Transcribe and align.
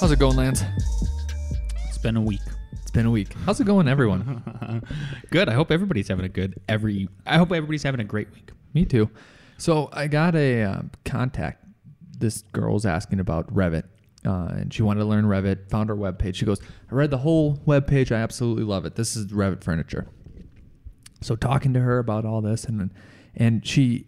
How's 0.00 0.12
it 0.12 0.18
going, 0.18 0.34
Lance? 0.34 0.62
It's 1.86 1.98
been 1.98 2.16
a 2.16 2.22
week. 2.22 2.40
It's 2.72 2.90
been 2.90 3.04
a 3.04 3.10
week. 3.10 3.34
How's 3.44 3.60
it 3.60 3.64
going, 3.64 3.86
everyone? 3.86 4.82
good. 5.30 5.50
I 5.50 5.52
hope 5.52 5.70
everybody's 5.70 6.08
having 6.08 6.24
a 6.24 6.28
good 6.30 6.58
every. 6.70 7.06
I 7.26 7.36
hope 7.36 7.52
everybody's 7.52 7.82
having 7.82 8.00
a 8.00 8.04
great 8.04 8.32
week. 8.32 8.50
Me 8.72 8.86
too. 8.86 9.10
So 9.58 9.90
I 9.92 10.06
got 10.06 10.34
a 10.34 10.62
uh, 10.62 10.82
contact. 11.04 11.66
This 12.18 12.44
girl's 12.52 12.86
asking 12.86 13.20
about 13.20 13.54
Revit, 13.54 13.82
uh, 14.24 14.46
and 14.52 14.72
she 14.72 14.82
wanted 14.82 15.00
to 15.00 15.04
learn 15.06 15.26
Revit. 15.26 15.68
Found 15.68 15.90
our 15.90 15.96
webpage. 15.96 16.34
She 16.34 16.46
goes, 16.46 16.62
"I 16.90 16.94
read 16.94 17.10
the 17.10 17.18
whole 17.18 17.58
webpage. 17.66 18.10
I 18.10 18.22
absolutely 18.22 18.64
love 18.64 18.86
it. 18.86 18.94
This 18.94 19.16
is 19.16 19.26
Revit 19.26 19.62
furniture." 19.62 20.06
So 21.20 21.36
talking 21.36 21.74
to 21.74 21.80
her 21.80 21.98
about 21.98 22.24
all 22.24 22.40
this, 22.40 22.64
and 22.64 22.90
and 23.36 23.66
she, 23.66 24.06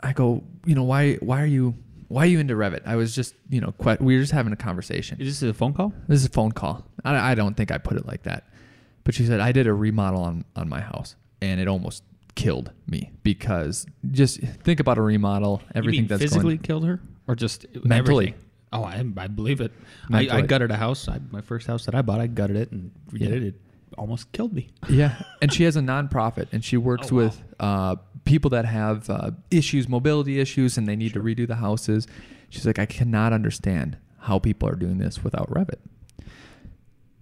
I 0.00 0.12
go, 0.12 0.44
you 0.66 0.74
know, 0.74 0.84
why 0.84 1.14
why 1.14 1.40
are 1.40 1.46
you 1.46 1.74
why 2.08 2.22
are 2.24 2.26
you 2.26 2.38
into 2.38 2.54
Revit? 2.54 2.82
I 2.86 2.96
was 2.96 3.14
just, 3.14 3.34
you 3.48 3.60
know, 3.60 3.72
quite, 3.72 4.00
we 4.00 4.14
were 4.14 4.20
just 4.20 4.32
having 4.32 4.52
a 4.52 4.56
conversation. 4.56 5.20
Is 5.20 5.40
this 5.40 5.50
a 5.50 5.54
phone 5.54 5.74
call? 5.74 5.92
This 6.08 6.20
is 6.20 6.26
a 6.26 6.30
phone 6.30 6.52
call. 6.52 6.84
I, 7.04 7.32
I 7.32 7.34
don't 7.34 7.56
think 7.56 7.70
I 7.70 7.78
put 7.78 7.96
it 7.96 8.06
like 8.06 8.24
that. 8.24 8.44
But 9.04 9.14
she 9.14 9.26
said, 9.26 9.40
I 9.40 9.52
did 9.52 9.66
a 9.66 9.74
remodel 9.74 10.22
on, 10.22 10.44
on 10.56 10.68
my 10.68 10.80
house 10.80 11.16
and 11.42 11.60
it 11.60 11.68
almost 11.68 12.02
killed 12.34 12.72
me 12.86 13.12
because 13.22 13.86
just 14.10 14.40
think 14.40 14.80
about 14.80 14.98
a 14.98 15.02
remodel, 15.02 15.62
everything 15.74 16.06
that's 16.06 16.22
physically 16.22 16.56
going, 16.56 16.58
killed 16.58 16.84
her 16.86 17.00
or 17.26 17.34
just 17.34 17.66
mentally. 17.84 18.28
Everything? 18.28 18.40
Oh, 18.72 18.82
I, 18.82 19.04
I 19.18 19.28
believe 19.28 19.60
it. 19.60 19.72
I, 20.12 20.28
I, 20.28 20.40
gutted 20.40 20.72
a 20.72 20.76
house. 20.76 21.06
I, 21.06 21.20
my 21.30 21.40
first 21.40 21.68
house 21.68 21.86
that 21.86 21.94
I 21.94 22.02
bought, 22.02 22.20
I 22.20 22.26
gutted 22.26 22.56
it 22.56 22.72
and 22.72 22.90
redid 23.12 23.20
yeah. 23.20 23.28
it. 23.28 23.42
It 23.42 23.54
almost 23.96 24.32
killed 24.32 24.52
me. 24.52 24.70
yeah, 24.88 25.22
and 25.40 25.52
she 25.52 25.62
has 25.62 25.76
a 25.76 25.80
nonprofit, 25.80 26.48
and 26.50 26.64
she 26.64 26.76
works 26.76 27.12
oh, 27.12 27.14
wow. 27.14 27.22
with 27.22 27.42
uh, 27.60 27.96
people 28.24 28.50
that 28.50 28.64
have 28.64 29.08
uh, 29.10 29.30
issues, 29.50 29.88
mobility 29.88 30.40
issues, 30.40 30.76
and 30.78 30.86
they 30.86 30.96
need 30.96 31.12
sure. 31.12 31.22
to 31.22 31.28
redo 31.28 31.46
the 31.46 31.56
houses. 31.56 32.06
She's 32.48 32.66
like, 32.66 32.78
I 32.78 32.86
cannot 32.86 33.32
understand 33.32 33.98
how 34.20 34.38
people 34.38 34.68
are 34.68 34.76
doing 34.76 34.98
this 34.98 35.22
without 35.22 35.50
Revit. 35.50 35.80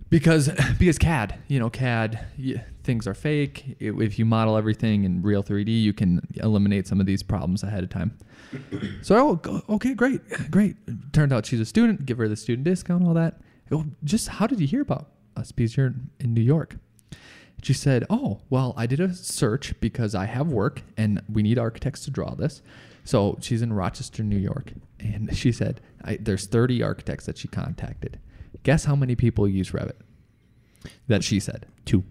Because 0.09 0.51
because 0.79 0.99
CAD, 0.99 1.39
you 1.49 1.59
know, 1.59 1.71
CAD 1.71 2.25
yeah, 2.37 2.63
things 2.85 3.07
are 3.07 3.15
fake. 3.15 3.77
If 3.81 4.19
you 4.19 4.25
model 4.25 4.57
everything 4.57 5.05
in 5.05 5.23
real 5.23 5.43
3D, 5.43 5.83
you 5.83 5.93
can 5.93 6.21
eliminate 6.35 6.87
some 6.87 7.01
of 7.01 7.07
these 7.07 7.23
problems 7.23 7.63
ahead 7.63 7.83
of 7.83 7.91
time. 7.91 8.19
So, 9.01 9.41
oh, 9.45 9.63
okay, 9.71 9.95
great, 9.95 10.21
great. 10.51 10.77
Turned 11.13 11.33
out 11.33 11.47
she's 11.47 11.59
a 11.59 11.65
student. 11.65 12.05
Give 12.05 12.19
her 12.19 12.29
the 12.29 12.37
student 12.37 12.65
discount, 12.65 13.03
all 13.03 13.15
that. 13.15 13.41
Just 14.05 14.29
how 14.29 14.47
did 14.47 14.61
you 14.61 14.67
hear 14.67 14.83
about 14.83 15.09
us? 15.37 15.51
Because 15.53 15.75
you're 15.77 15.95
in 16.21 16.35
New 16.35 16.43
York. 16.43 16.77
She 17.63 17.73
said, 17.73 18.05
Oh, 18.11 18.41
well, 18.51 18.75
I 18.77 18.87
did 18.87 19.01
a 19.01 19.15
search 19.15 19.79
because 19.81 20.15
I 20.15 20.27
have 20.27 20.49
work 20.49 20.83
and 20.97 21.23
we 21.33 21.43
need 21.43 21.59
architects 21.59 22.05
to 22.05 22.11
draw 22.11 22.35
this. 22.35 22.61
So 23.05 23.39
she's 23.41 23.63
in 23.63 23.73
Rochester, 23.73 24.23
New 24.23 24.37
York. 24.37 24.73
And 25.01 25.35
she 25.37 25.53
said, 25.53 25.81
There's 26.21 26.47
30 26.47 26.83
architects 26.83 27.25
that 27.27 27.39
she 27.39 27.49
contacted. 27.49 28.19
Guess 28.65 28.85
how 28.85 28.97
many 28.97 29.15
people 29.15 29.49
use 29.49 29.71
Revit? 29.71 29.97
That 31.07 31.25
she 31.25 31.41
said. 31.41 31.67
Two. 31.85 32.05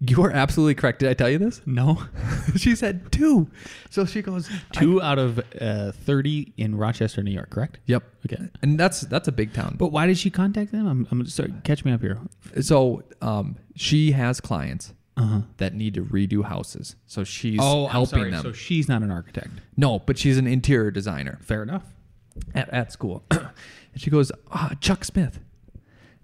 You 0.00 0.22
are 0.24 0.30
absolutely 0.30 0.74
correct. 0.74 0.98
Did 0.98 1.08
I 1.08 1.14
tell 1.14 1.30
you 1.30 1.38
this? 1.38 1.62
No. 1.66 2.02
she 2.56 2.74
said 2.74 3.10
two. 3.10 3.48
So 3.90 4.04
she 4.04 4.22
goes 4.22 4.50
two 4.72 5.00
out 5.00 5.18
of 5.18 5.40
uh, 5.60 5.92
thirty 5.92 6.52
in 6.56 6.76
Rochester, 6.76 7.22
New 7.22 7.30
York. 7.30 7.50
Correct. 7.50 7.78
Yep. 7.86 8.02
Okay. 8.26 8.42
And 8.60 8.78
that's 8.78 9.02
that's 9.02 9.28
a 9.28 9.32
big 9.32 9.52
town. 9.52 9.76
But 9.78 9.92
why 9.92 10.06
did 10.06 10.18
she 10.18 10.30
contact 10.30 10.72
them? 10.72 10.86
I'm, 10.86 11.08
I'm 11.10 11.26
sorry. 11.26 11.54
Catch 11.64 11.84
me 11.84 11.92
up 11.92 12.00
here. 12.00 12.18
So 12.60 13.04
um, 13.22 13.56
she 13.76 14.12
has 14.12 14.40
clients 14.40 14.92
uh-huh. 15.16 15.42
that 15.58 15.74
need 15.74 15.94
to 15.94 16.02
redo 16.02 16.44
houses. 16.44 16.96
So 17.06 17.24
she's 17.24 17.60
oh, 17.62 17.86
helping 17.86 18.30
them. 18.30 18.42
So 18.42 18.52
she's 18.52 18.88
not 18.88 19.02
an 19.02 19.10
architect. 19.10 19.50
No, 19.76 20.00
but 20.00 20.18
she's 20.18 20.38
an 20.38 20.46
interior 20.46 20.90
designer. 20.90 21.38
Fair 21.42 21.62
enough. 21.62 21.84
At, 22.52 22.68
at 22.70 22.90
school, 22.90 23.22
and 23.30 23.48
she 23.94 24.10
goes, 24.10 24.32
oh, 24.52 24.70
Chuck 24.80 25.04
Smith. 25.04 25.38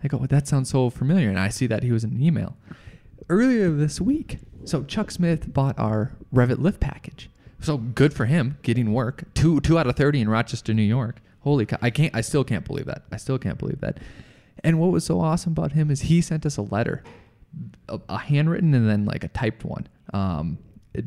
I 0.02 0.08
go, 0.08 0.16
well, 0.16 0.26
that 0.26 0.48
sounds 0.48 0.70
so 0.70 0.90
familiar, 0.90 1.28
and 1.28 1.38
I 1.38 1.50
see 1.50 1.68
that 1.68 1.84
he 1.84 1.92
was 1.92 2.02
in 2.02 2.10
an 2.10 2.20
email 2.20 2.56
earlier 3.28 3.70
this 3.70 4.00
week. 4.00 4.38
So 4.64 4.84
Chuck 4.84 5.10
Smith 5.10 5.52
bought 5.52 5.78
our 5.78 6.12
Revit 6.32 6.58
lift 6.58 6.80
package. 6.80 7.30
So 7.60 7.76
good 7.76 8.14
for 8.14 8.26
him 8.26 8.58
getting 8.62 8.92
work. 8.92 9.24
Two 9.34 9.60
two 9.60 9.78
out 9.78 9.86
of 9.86 9.96
thirty 9.96 10.20
in 10.20 10.28
Rochester, 10.28 10.72
New 10.72 10.82
York. 10.82 11.20
Holy 11.40 11.66
cow! 11.66 11.78
I 11.82 11.90
can't. 11.90 12.14
I 12.14 12.20
still 12.20 12.44
can't 12.44 12.64
believe 12.64 12.86
that. 12.86 13.02
I 13.10 13.16
still 13.16 13.38
can't 13.38 13.58
believe 13.58 13.80
that. 13.80 13.98
And 14.62 14.78
what 14.78 14.90
was 14.90 15.04
so 15.04 15.20
awesome 15.20 15.52
about 15.52 15.72
him 15.72 15.90
is 15.90 16.02
he 16.02 16.20
sent 16.20 16.44
us 16.44 16.56
a 16.56 16.62
letter, 16.62 17.02
a, 17.88 17.98
a 18.08 18.18
handwritten 18.18 18.74
and 18.74 18.88
then 18.88 19.04
like 19.04 19.24
a 19.24 19.28
typed 19.28 19.64
one. 19.64 19.88
Um, 20.12 20.58
it, 20.92 21.04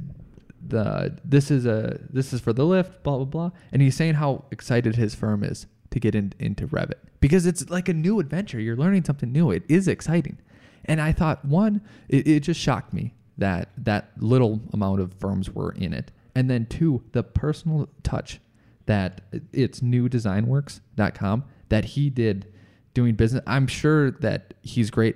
the 0.67 1.17
this 1.23 1.51
is 1.51 1.65
a 1.65 1.99
this 2.09 2.33
is 2.33 2.41
for 2.41 2.53
the 2.53 2.65
lift, 2.65 3.03
blah 3.03 3.17
blah 3.17 3.25
blah. 3.25 3.51
And 3.71 3.81
he's 3.81 3.95
saying 3.95 4.15
how 4.15 4.45
excited 4.51 4.95
his 4.95 5.13
firm 5.15 5.43
is 5.43 5.67
to 5.91 5.99
get 5.99 6.15
in, 6.15 6.33
into 6.39 6.67
Revit 6.67 6.95
because 7.19 7.45
it's 7.45 7.69
like 7.69 7.87
a 7.87 7.93
new 7.93 8.19
adventure. 8.19 8.59
You're 8.59 8.77
learning 8.77 9.05
something 9.05 9.31
new. 9.31 9.51
It 9.51 9.63
is 9.69 9.87
exciting. 9.87 10.37
And 10.85 11.01
I 11.01 11.11
thought, 11.11 11.45
one, 11.45 11.81
it, 12.09 12.27
it 12.27 12.39
just 12.41 12.59
shocked 12.59 12.93
me 12.93 13.13
that 13.37 13.69
that 13.77 14.11
little 14.17 14.61
amount 14.73 14.99
of 14.99 15.13
firms 15.13 15.49
were 15.49 15.71
in 15.71 15.93
it. 15.93 16.11
And 16.35 16.49
then 16.49 16.65
two, 16.65 17.03
the 17.11 17.23
personal 17.23 17.89
touch 18.03 18.39
that 18.85 19.21
it's 19.51 19.79
newdesignworks.com 19.79 21.43
that 21.69 21.85
he 21.85 22.09
did 22.09 22.47
doing 22.93 23.15
business. 23.15 23.43
I'm 23.47 23.67
sure 23.67 24.11
that 24.11 24.53
he's 24.61 24.91
great. 24.91 25.15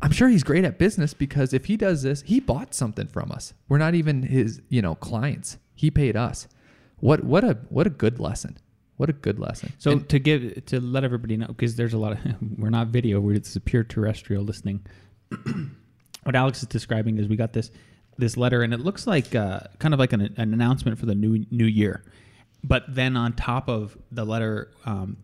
I'm 0.00 0.12
sure 0.12 0.28
he's 0.28 0.44
great 0.44 0.64
at 0.64 0.78
business 0.78 1.14
because 1.14 1.52
if 1.52 1.64
he 1.64 1.76
does 1.76 2.02
this, 2.02 2.22
he 2.22 2.40
bought 2.40 2.74
something 2.74 3.08
from 3.08 3.32
us. 3.32 3.54
We're 3.68 3.78
not 3.78 3.94
even 3.94 4.22
his, 4.22 4.60
you 4.68 4.82
know, 4.82 4.94
clients. 4.94 5.58
He 5.74 5.90
paid 5.90 6.16
us. 6.16 6.46
What 6.98 7.24
what 7.24 7.44
a 7.44 7.58
what 7.68 7.86
a 7.86 7.90
good 7.90 8.18
lesson. 8.18 8.58
What 8.98 9.08
a 9.08 9.12
good 9.12 9.38
lesson. 9.38 9.72
So 9.78 9.92
and 9.92 10.08
to 10.08 10.18
give 10.18 10.66
to 10.66 10.80
let 10.80 11.04
everybody 11.04 11.36
know 11.36 11.46
because 11.46 11.76
there's 11.76 11.94
a 11.94 11.98
lot 11.98 12.12
of 12.12 12.18
we're 12.58 12.68
not 12.68 12.88
video, 12.88 13.20
we're 13.20 13.34
it's 13.34 13.54
a 13.56 13.60
pure 13.60 13.84
terrestrial 13.84 14.42
listening. 14.42 14.84
what 16.24 16.34
Alex 16.34 16.62
is 16.62 16.68
describing 16.68 17.18
is 17.18 17.28
we 17.28 17.36
got 17.36 17.52
this 17.52 17.70
this 18.18 18.36
letter 18.36 18.62
and 18.62 18.74
it 18.74 18.80
looks 18.80 19.06
like 19.06 19.36
uh, 19.36 19.60
kind 19.78 19.94
of 19.94 20.00
like 20.00 20.12
an, 20.12 20.22
an, 20.36 20.52
announcement 20.52 20.98
for 20.98 21.06
the 21.06 21.14
new 21.14 21.46
new 21.52 21.64
year. 21.64 22.02
But 22.64 22.84
then 22.88 23.16
on 23.16 23.34
top 23.34 23.68
of 23.68 23.96
the 24.10 24.24
letter 24.24 24.72
um, 24.84 25.16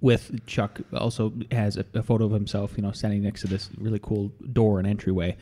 with 0.00 0.46
Chuck 0.46 0.80
also 0.94 1.32
has 1.50 1.76
a, 1.76 1.84
a, 1.92 2.04
photo 2.04 2.26
of 2.26 2.30
himself, 2.30 2.74
you 2.76 2.84
know, 2.84 2.92
standing 2.92 3.24
next 3.24 3.40
to 3.40 3.48
this 3.48 3.68
really 3.78 3.98
cool 4.00 4.30
door 4.52 4.78
and 4.78 4.86
entryway. 4.86 5.36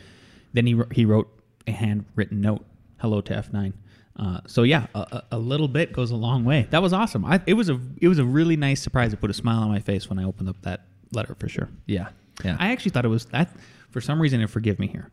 Then 0.55 0.67
he 0.67 0.81
he 0.93 1.05
wrote 1.05 1.29
a 1.67 1.73
handwritten 1.73 2.41
note, 2.41 2.65
"Hello 3.01 3.21
to 3.21 3.35
F9." 3.35 3.75
Uh, 4.17 4.41
so 4.47 4.63
yeah, 4.63 4.87
a, 4.95 5.23
a, 5.33 5.39
little 5.39 5.67
bit 5.67 5.93
goes 5.93 6.13
a 6.13 6.17
long 6.17 6.45
way. 6.45 6.69
That 6.71 6.83
was 6.83 6.93
awesome. 6.93 7.25
I, 7.25 7.41
it 7.47 7.55
was 7.55 7.69
a 7.69 7.81
it 8.01 8.07
was 8.07 8.21
a 8.21 8.25
really 8.25 8.57
nice 8.57 8.81
surprise. 8.81 9.13
It 9.13 9.21
put 9.21 9.31
a 9.31 9.35
smile 9.35 9.63
on 9.63 9.69
my 9.69 9.81
face 9.81 10.09
when 10.09 10.21
I 10.21 10.25
opened 10.25 10.49
up 10.49 10.63
that 10.63 10.87
letter 11.13 11.35
for 11.35 11.49
sure. 11.49 11.69
Yeah, 11.87 12.09
yeah. 12.45 12.57
I 12.61 12.71
actually 12.71 12.93
thought 12.93 13.05
it 13.05 13.09
was 13.09 13.27
that. 13.27 13.51
For 13.91 14.01
some 14.01 14.23
reason, 14.23 14.41
and 14.41 14.51
forgive 14.51 14.79
me 14.79 14.87
here, 14.87 15.11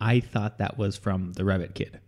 I 0.00 0.20
thought 0.20 0.58
that 0.58 0.78
was 0.78 0.96
from 0.96 1.32
the 1.34 1.44
Revit 1.44 1.74
kid 1.74 2.00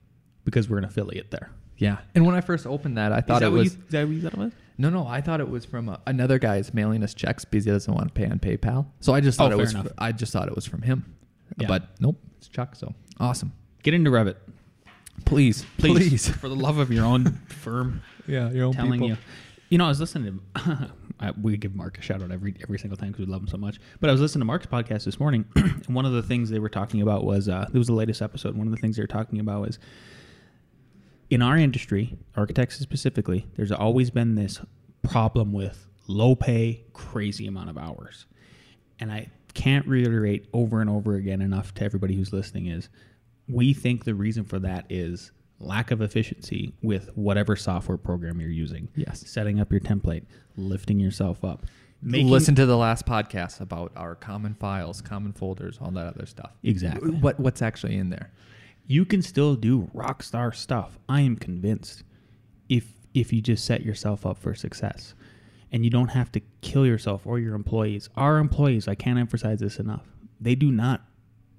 because 0.45 0.69
we're 0.69 0.79
an 0.79 0.85
affiliate 0.85 1.31
there. 1.31 1.51
Yeah. 1.77 1.99
And 2.15 2.25
when 2.27 2.35
I 2.35 2.41
first 2.41 2.67
opened 2.67 2.97
that, 2.99 3.13
I 3.13 3.21
thought 3.21 3.41
that 3.41 3.47
it 3.47 3.51
was. 3.51 3.75
You, 3.75 3.81
is 3.81 3.91
that 3.91 4.07
what 4.07 4.15
you 4.15 4.23
thought 4.23 4.35
it 4.35 4.39
was? 4.39 4.53
No, 4.79 4.91
no. 4.91 5.07
I 5.07 5.21
thought 5.21 5.41
it 5.41 5.49
was 5.49 5.65
from 5.65 5.89
a, 5.89 6.01
another 6.07 6.39
guy's 6.39 6.73
mailing 6.73 7.03
us 7.03 7.15
checks 7.15 7.45
because 7.45 7.65
he 7.65 7.71
doesn't 7.71 7.93
want 7.93 8.09
to 8.09 8.15
pay 8.15 8.27
on 8.27 8.39
PayPal. 8.39 8.87
So 9.01 9.15
I 9.15 9.21
just 9.21 9.39
thought 9.39 9.53
oh, 9.53 9.57
it 9.57 9.59
was. 9.59 9.73
Fr- 9.73 9.89
I 9.99 10.13
just 10.13 10.33
thought 10.33 10.49
it 10.49 10.55
was 10.55 10.67
from 10.67 10.83
him. 10.83 11.15
Yeah. 11.59 11.69
But 11.69 11.89
nope, 12.01 12.19
it's 12.39 12.49
Chuck. 12.49 12.77
So 12.77 12.95
awesome. 13.21 13.53
Get 13.83 13.95
into 13.95 14.11
Revit. 14.11 14.37
Please, 15.25 15.65
please, 15.79 16.09
please, 16.09 16.29
for 16.29 16.49
the 16.49 16.57
love 16.57 16.79
of 16.79 16.91
your 16.91 17.05
own 17.05 17.33
firm. 17.49 18.03
Yeah, 18.27 18.51
your 18.51 18.67
own 18.67 18.75
telling 18.75 18.93
people. 18.93 19.09
you. 19.09 19.17
You 19.71 19.79
know, 19.79 19.87
I 19.87 19.89
was 19.89 20.01
listening 20.01 20.41
to. 20.55 20.93
we 21.41 21.57
give 21.57 21.75
Mark 21.75 21.99
a 21.99 22.03
shout 22.03 22.23
out 22.23 22.31
every 22.31 22.55
every 22.63 22.79
single 22.79 22.97
time 22.97 23.13
because 23.13 23.27
we 23.27 23.33
love 23.33 23.43
him 23.43 23.49
so 23.49 23.57
much. 23.57 23.79
But 24.01 24.11
I 24.11 24.13
was 24.13 24.21
listening 24.21 24.41
to 24.41 24.47
Mark's 24.47 24.67
podcast 24.67 25.05
this 25.05 25.19
morning, 25.21 25.45
and 25.57 25.87
one 25.87 26.05
of 26.05 26.13
the 26.13 26.23
things 26.23 26.51
they 26.51 26.59
were 26.59 26.69
talking 26.69 27.03
about 27.03 27.25
was 27.25 27.49
uh, 27.49 27.69
it 27.73 27.79
was 27.79 27.87
the 27.87 27.95
latest 27.95 28.23
episode. 28.23 28.57
One 28.57 28.67
of 28.67 28.73
the 28.73 28.79
things 28.79 28.97
they 28.97 29.03
were 29.03 29.07
talking 29.07 29.41
about 29.41 29.61
was 29.61 29.79
in 31.31 31.43
our 31.43 31.57
industry, 31.57 32.19
architects 32.37 32.79
specifically. 32.79 33.47
There's 33.57 33.73
always 33.73 34.11
been 34.11 34.35
this 34.35 34.61
problem 35.03 35.53
with 35.53 35.89
low 36.07 36.35
pay, 36.35 36.85
crazy 36.93 37.47
amount 37.47 37.71
of 37.71 37.79
hours, 37.79 38.27
and 38.99 39.13
I 39.13 39.31
can't 39.55 39.87
reiterate 39.87 40.49
over 40.53 40.81
and 40.81 40.89
over 40.89 41.15
again 41.15 41.43
enough 41.43 41.75
to 41.75 41.85
everybody 41.85 42.15
who's 42.15 42.33
listening 42.33 42.67
is 42.67 42.89
we 43.53 43.73
think 43.73 44.05
the 44.05 44.15
reason 44.15 44.45
for 44.45 44.59
that 44.61 44.87
is 44.89 45.33
lack 45.59 45.91
of 45.91 46.01
efficiency 46.01 46.75
with 46.83 47.11
whatever 47.15 47.55
software 47.55 47.99
program 47.99 48.41
you're 48.41 48.51
using. 48.51 48.89
Yes. 48.97 49.25
Setting 49.29 49.61
up 49.61 49.71
your 49.71 49.81
template, 49.81 50.25
lifting 50.57 50.99
yourself 50.99 51.45
up. 51.45 51.67
Making, 52.05 52.29
Listen 52.29 52.57
to 52.57 52.67
the 52.67 52.77
last 52.77 53.07
podcast 53.07 53.61
about 53.61 53.93
our 53.95 54.17
common 54.17 54.55
files, 54.55 55.01
common 55.01 55.33
folders, 55.33 55.79
all 55.81 55.93
that 55.93 56.07
other 56.07 56.27
stuff. 56.27 56.51
Exactly. 56.65 57.13
What 57.13 57.39
what's 57.39 57.63
actually 57.63 57.97
in 57.97 58.11
there? 58.11 58.33
you 58.87 59.05
can 59.05 59.23
still 59.23 59.55
do 59.55 59.89
rock 59.93 60.23
star 60.23 60.53
stuff. 60.53 60.99
I 61.09 61.21
am 61.21 61.37
convinced. 61.37 62.05
If 62.69 62.95
if 63.15 63.33
you 63.33 63.43
just 63.43 63.65
set 63.65 63.83
yourself 63.83 64.25
up 64.25 64.39
for 64.39 64.55
success 64.55 65.15
and 65.71 65.85
you 65.85 65.91
don't 65.91 66.09
have 66.09 66.33
to 66.33 66.41
kill 66.63 66.87
yourself 66.87 67.27
or 67.27 67.39
your 67.39 67.55
employees. 67.55 68.09
Our 68.17 68.39
employees, 68.39 68.89
I 68.89 68.95
can't 68.95 69.19
emphasize 69.19 69.61
this 69.61 69.79
enough. 69.79 70.07
They 70.41 70.55
do 70.55 70.71
not 70.71 71.03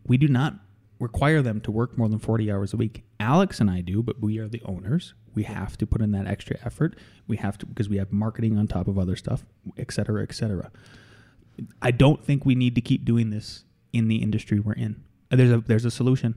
we 0.05 0.17
do 0.17 0.27
not 0.27 0.55
require 0.99 1.41
them 1.41 1.59
to 1.61 1.71
work 1.71 1.97
more 1.97 2.07
than 2.07 2.19
40 2.19 2.51
hours 2.51 2.73
a 2.73 2.77
week. 2.77 3.03
Alex 3.19 3.59
and 3.59 3.69
I 3.69 3.81
do, 3.81 4.01
but 4.01 4.21
we 4.21 4.37
are 4.37 4.47
the 4.47 4.61
owners. 4.65 5.13
We 5.35 5.43
have 5.43 5.77
to 5.77 5.87
put 5.87 6.01
in 6.01 6.11
that 6.11 6.27
extra 6.27 6.57
effort. 6.63 6.97
We 7.27 7.37
have 7.37 7.57
to 7.59 7.65
because 7.65 7.89
we 7.89 7.97
have 7.97 8.11
marketing 8.11 8.57
on 8.57 8.67
top 8.67 8.87
of 8.87 8.97
other 8.97 9.15
stuff, 9.15 9.45
et 9.77 9.91
cetera, 9.91 10.23
et 10.23 10.33
cetera. 10.33 10.71
I 11.81 11.91
don't 11.91 12.23
think 12.23 12.45
we 12.45 12.55
need 12.55 12.75
to 12.75 12.81
keep 12.81 13.05
doing 13.05 13.29
this 13.29 13.65
in 13.91 14.07
the 14.07 14.17
industry 14.17 14.59
we're 14.59 14.73
in. 14.73 15.03
There's 15.29 15.51
a 15.51 15.57
there's 15.59 15.85
a 15.85 15.91
solution. 15.91 16.35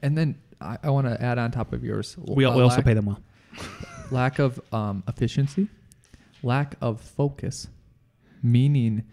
And 0.00 0.18
then 0.18 0.38
I, 0.60 0.78
I 0.82 0.90
want 0.90 1.06
to 1.06 1.20
add 1.22 1.38
on 1.38 1.50
top 1.50 1.72
of 1.72 1.82
yours. 1.84 2.16
We, 2.18 2.44
uh, 2.44 2.54
we 2.54 2.62
also 2.62 2.76
lack, 2.76 2.84
pay 2.84 2.94
them 2.94 3.06
well. 3.06 3.20
lack 4.10 4.38
of 4.38 4.60
um, 4.72 5.02
efficiency, 5.08 5.68
lack 6.42 6.76
of 6.80 7.00
focus, 7.00 7.68
meaning 8.42 9.04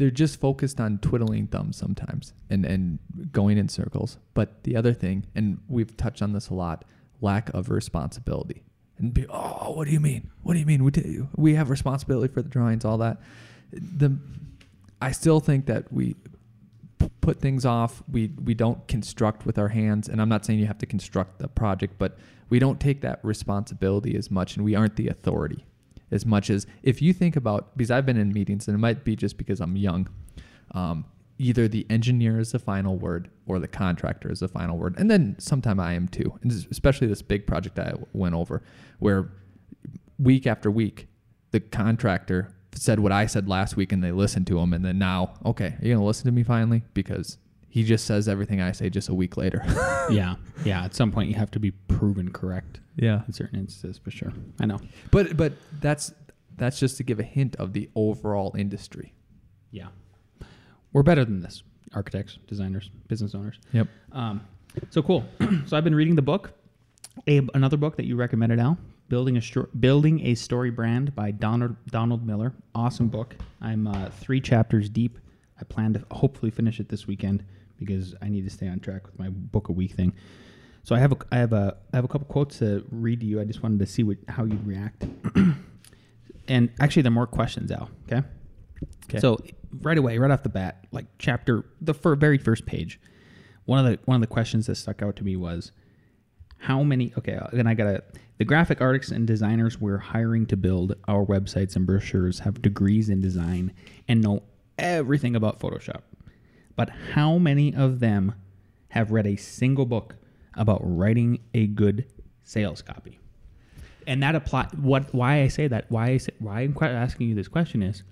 they're 0.00 0.10
just 0.10 0.40
focused 0.40 0.80
on 0.80 0.96
twiddling 0.98 1.46
thumbs 1.46 1.76
sometimes 1.76 2.32
and, 2.48 2.64
and 2.64 2.98
going 3.30 3.58
in 3.58 3.68
circles. 3.68 4.16
But 4.32 4.64
the 4.64 4.74
other 4.74 4.94
thing, 4.94 5.26
and 5.34 5.58
we've 5.68 5.94
touched 5.94 6.22
on 6.22 6.32
this 6.32 6.48
a 6.48 6.54
lot, 6.54 6.86
lack 7.20 7.50
of 7.50 7.68
responsibility. 7.68 8.62
And 8.96 9.12
be, 9.12 9.26
oh, 9.28 9.72
what 9.74 9.86
do 9.86 9.92
you 9.92 10.00
mean? 10.00 10.30
What 10.42 10.54
do 10.54 10.58
you 10.58 10.64
mean? 10.64 10.84
We, 10.84 10.90
t- 10.90 11.20
we 11.36 11.54
have 11.54 11.68
responsibility 11.68 12.32
for 12.32 12.40
the 12.40 12.48
drawings, 12.48 12.86
all 12.86 12.96
that. 12.96 13.20
The 13.72 14.18
I 15.02 15.12
still 15.12 15.38
think 15.38 15.66
that 15.66 15.92
we 15.92 16.16
put 17.20 17.40
things 17.40 17.66
off. 17.66 18.02
We 18.10 18.32
we 18.42 18.54
don't 18.54 18.86
construct 18.88 19.44
with 19.44 19.58
our 19.58 19.68
hands, 19.68 20.08
and 20.08 20.20
I'm 20.20 20.28
not 20.30 20.46
saying 20.46 20.58
you 20.58 20.66
have 20.66 20.78
to 20.78 20.86
construct 20.86 21.38
the 21.38 21.48
project, 21.48 21.94
but 21.98 22.18
we 22.48 22.58
don't 22.58 22.80
take 22.80 23.02
that 23.02 23.20
responsibility 23.22 24.16
as 24.16 24.30
much, 24.30 24.56
and 24.56 24.64
we 24.64 24.74
aren't 24.74 24.96
the 24.96 25.08
authority 25.08 25.64
as 26.10 26.26
much 26.26 26.50
as 26.50 26.66
if 26.82 27.00
you 27.00 27.12
think 27.12 27.36
about 27.36 27.76
because 27.76 27.90
I've 27.90 28.06
been 28.06 28.16
in 28.16 28.32
meetings, 28.32 28.68
and 28.68 28.74
it 28.74 28.78
might 28.78 29.04
be 29.04 29.16
just 29.16 29.36
because 29.36 29.60
I'm 29.60 29.76
young. 29.76 30.08
Um, 30.72 31.04
either 31.38 31.68
the 31.68 31.86
engineer 31.88 32.38
is 32.38 32.52
the 32.52 32.58
final 32.58 32.96
word 32.98 33.30
or 33.46 33.58
the 33.58 33.68
contractor 33.68 34.30
is 34.30 34.40
the 34.40 34.48
final 34.48 34.76
word, 34.76 34.94
and 34.98 35.10
then 35.10 35.36
sometime 35.38 35.80
I 35.80 35.94
am 35.94 36.08
too, 36.08 36.38
and 36.42 36.52
especially 36.70 37.06
this 37.06 37.22
big 37.22 37.46
project 37.46 37.78
I 37.78 37.94
went 38.12 38.34
over, 38.34 38.62
where 38.98 39.32
week 40.18 40.46
after 40.46 40.70
week 40.70 41.08
the 41.50 41.60
contractor 41.60 42.54
said 42.74 43.00
what 43.00 43.12
I 43.12 43.26
said 43.26 43.48
last 43.48 43.76
week 43.76 43.92
and 43.92 44.02
they 44.02 44.12
listened 44.12 44.46
to 44.48 44.58
him 44.58 44.72
and 44.72 44.84
then 44.84 44.98
now, 44.98 45.34
okay, 45.44 45.76
are 45.80 45.86
you 45.86 45.94
to 45.94 46.02
listen 46.02 46.26
to 46.26 46.32
me 46.32 46.42
finally? 46.42 46.82
Because 46.94 47.38
he 47.70 47.84
just 47.84 48.04
says 48.04 48.28
everything 48.28 48.60
I 48.60 48.72
say 48.72 48.90
just 48.90 49.08
a 49.08 49.14
week 49.14 49.36
later. 49.36 49.62
yeah, 50.10 50.34
yeah. 50.64 50.84
At 50.84 50.94
some 50.94 51.12
point, 51.12 51.30
you 51.30 51.36
have 51.36 51.52
to 51.52 51.60
be 51.60 51.70
proven 51.70 52.30
correct 52.32 52.80
yeah. 52.96 53.22
in 53.26 53.32
certain 53.32 53.60
instances, 53.60 53.96
for 53.96 54.10
sure. 54.10 54.32
I 54.60 54.66
know. 54.66 54.80
But 55.12 55.36
but 55.36 55.52
that's 55.80 56.12
that's 56.56 56.80
just 56.80 56.96
to 56.98 57.04
give 57.04 57.20
a 57.20 57.24
hint 57.24 57.56
of 57.56 57.72
the 57.72 57.88
overall 57.94 58.54
industry. 58.58 59.14
Yeah, 59.70 59.86
we're 60.92 61.04
better 61.04 61.24
than 61.24 61.40
this. 61.40 61.62
Architects, 61.94 62.38
designers, 62.48 62.90
business 63.06 63.36
owners. 63.36 63.60
Yep. 63.72 63.86
Um, 64.12 64.40
so 64.90 65.00
cool. 65.00 65.24
so 65.66 65.76
I've 65.76 65.84
been 65.84 65.94
reading 65.94 66.16
the 66.16 66.22
book. 66.22 66.52
Abe, 67.28 67.50
another 67.54 67.76
book 67.76 67.96
that 67.96 68.04
you 68.06 68.16
recommended, 68.16 68.58
Al, 68.58 68.78
building 69.08 69.36
a 69.36 69.40
Stro- 69.40 69.68
building 69.78 70.26
a 70.26 70.34
story 70.34 70.70
brand 70.70 71.14
by 71.14 71.30
Donald 71.30 71.76
Donald 71.86 72.26
Miller. 72.26 72.52
Awesome 72.74 73.08
book. 73.08 73.36
I'm 73.60 73.86
uh, 73.86 74.10
three 74.10 74.40
chapters 74.40 74.88
deep. 74.88 75.18
I 75.60 75.64
plan 75.64 75.92
to 75.92 76.04
hopefully 76.10 76.50
finish 76.50 76.80
it 76.80 76.88
this 76.88 77.06
weekend 77.06 77.44
because 77.80 78.14
I 78.22 78.28
need 78.28 78.44
to 78.44 78.50
stay 78.50 78.68
on 78.68 78.78
track 78.78 79.06
with 79.06 79.18
my 79.18 79.28
book 79.30 79.68
a 79.68 79.72
week 79.72 79.92
thing. 79.92 80.12
So 80.84 80.94
I 80.94 81.00
have 81.00 81.12
a 81.12 81.16
I 81.32 81.38
have 81.38 81.52
a 81.52 81.76
I 81.92 81.96
have 81.96 82.04
a 82.04 82.08
couple 82.08 82.26
quotes 82.26 82.58
to 82.58 82.84
read 82.90 83.20
to 83.20 83.26
you. 83.26 83.40
I 83.40 83.44
just 83.44 83.62
wanted 83.62 83.80
to 83.80 83.86
see 83.86 84.02
what 84.02 84.18
how 84.28 84.44
you'd 84.44 84.66
react. 84.66 85.04
and 86.48 86.70
actually, 86.80 87.02
there 87.02 87.10
are 87.10 87.14
more 87.14 87.26
questions, 87.26 87.72
Al. 87.72 87.90
Okay. 88.06 88.26
Okay. 89.04 89.18
So 89.18 89.38
right 89.82 89.98
away, 89.98 90.18
right 90.18 90.30
off 90.30 90.42
the 90.42 90.48
bat, 90.48 90.86
like 90.92 91.06
chapter 91.18 91.64
the 91.80 91.92
fir- 91.92 92.14
very 92.14 92.38
first 92.38 92.64
page, 92.64 93.00
one 93.64 93.84
of 93.84 93.92
the 93.92 93.98
one 94.04 94.14
of 94.16 94.20
the 94.20 94.26
questions 94.26 94.66
that 94.66 94.76
stuck 94.76 95.02
out 95.02 95.16
to 95.16 95.24
me 95.24 95.36
was 95.36 95.72
how 96.58 96.82
many 96.82 97.12
okay 97.16 97.36
uh, 97.36 97.46
then 97.52 97.66
i 97.66 97.74
gotta 97.74 98.02
the 98.38 98.44
graphic 98.44 98.80
artists 98.80 99.10
and 99.10 99.26
designers 99.26 99.80
we're 99.80 99.98
hiring 99.98 100.44
to 100.46 100.56
build 100.56 100.94
our 101.08 101.24
websites 101.24 101.74
and 101.74 101.86
brochures 101.86 102.40
have 102.40 102.60
degrees 102.62 103.08
in 103.08 103.20
design 103.20 103.72
and 104.08 104.20
know 104.22 104.42
everything 104.78 105.34
about 105.36 105.58
photoshop 105.58 106.02
but 106.80 106.88
how 107.12 107.36
many 107.36 107.74
of 107.74 108.00
them 108.00 108.34
have 108.88 109.12
read 109.12 109.26
a 109.26 109.36
single 109.36 109.84
book 109.84 110.16
about 110.54 110.80
writing 110.82 111.38
a 111.52 111.66
good 111.66 112.06
sales 112.42 112.80
copy 112.80 113.18
and 114.06 114.22
that 114.22 114.34
apply 114.34 114.66
what 114.80 115.14
why 115.14 115.42
i 115.42 115.48
say 115.48 115.68
that 115.68 115.84
why 115.90 116.06
i 116.08 116.16
say 116.16 116.32
why 116.38 116.62
i'm 116.62 116.72
quite 116.72 116.90
asking 116.90 117.28
you 117.28 117.34
this 117.34 117.48
question 117.48 117.82
is 117.82 118.02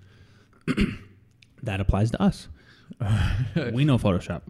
that 1.63 1.81
applies 1.81 2.11
to 2.11 2.23
us 2.23 2.49
we 3.73 3.87
know 3.87 3.97
photoshop 3.97 4.43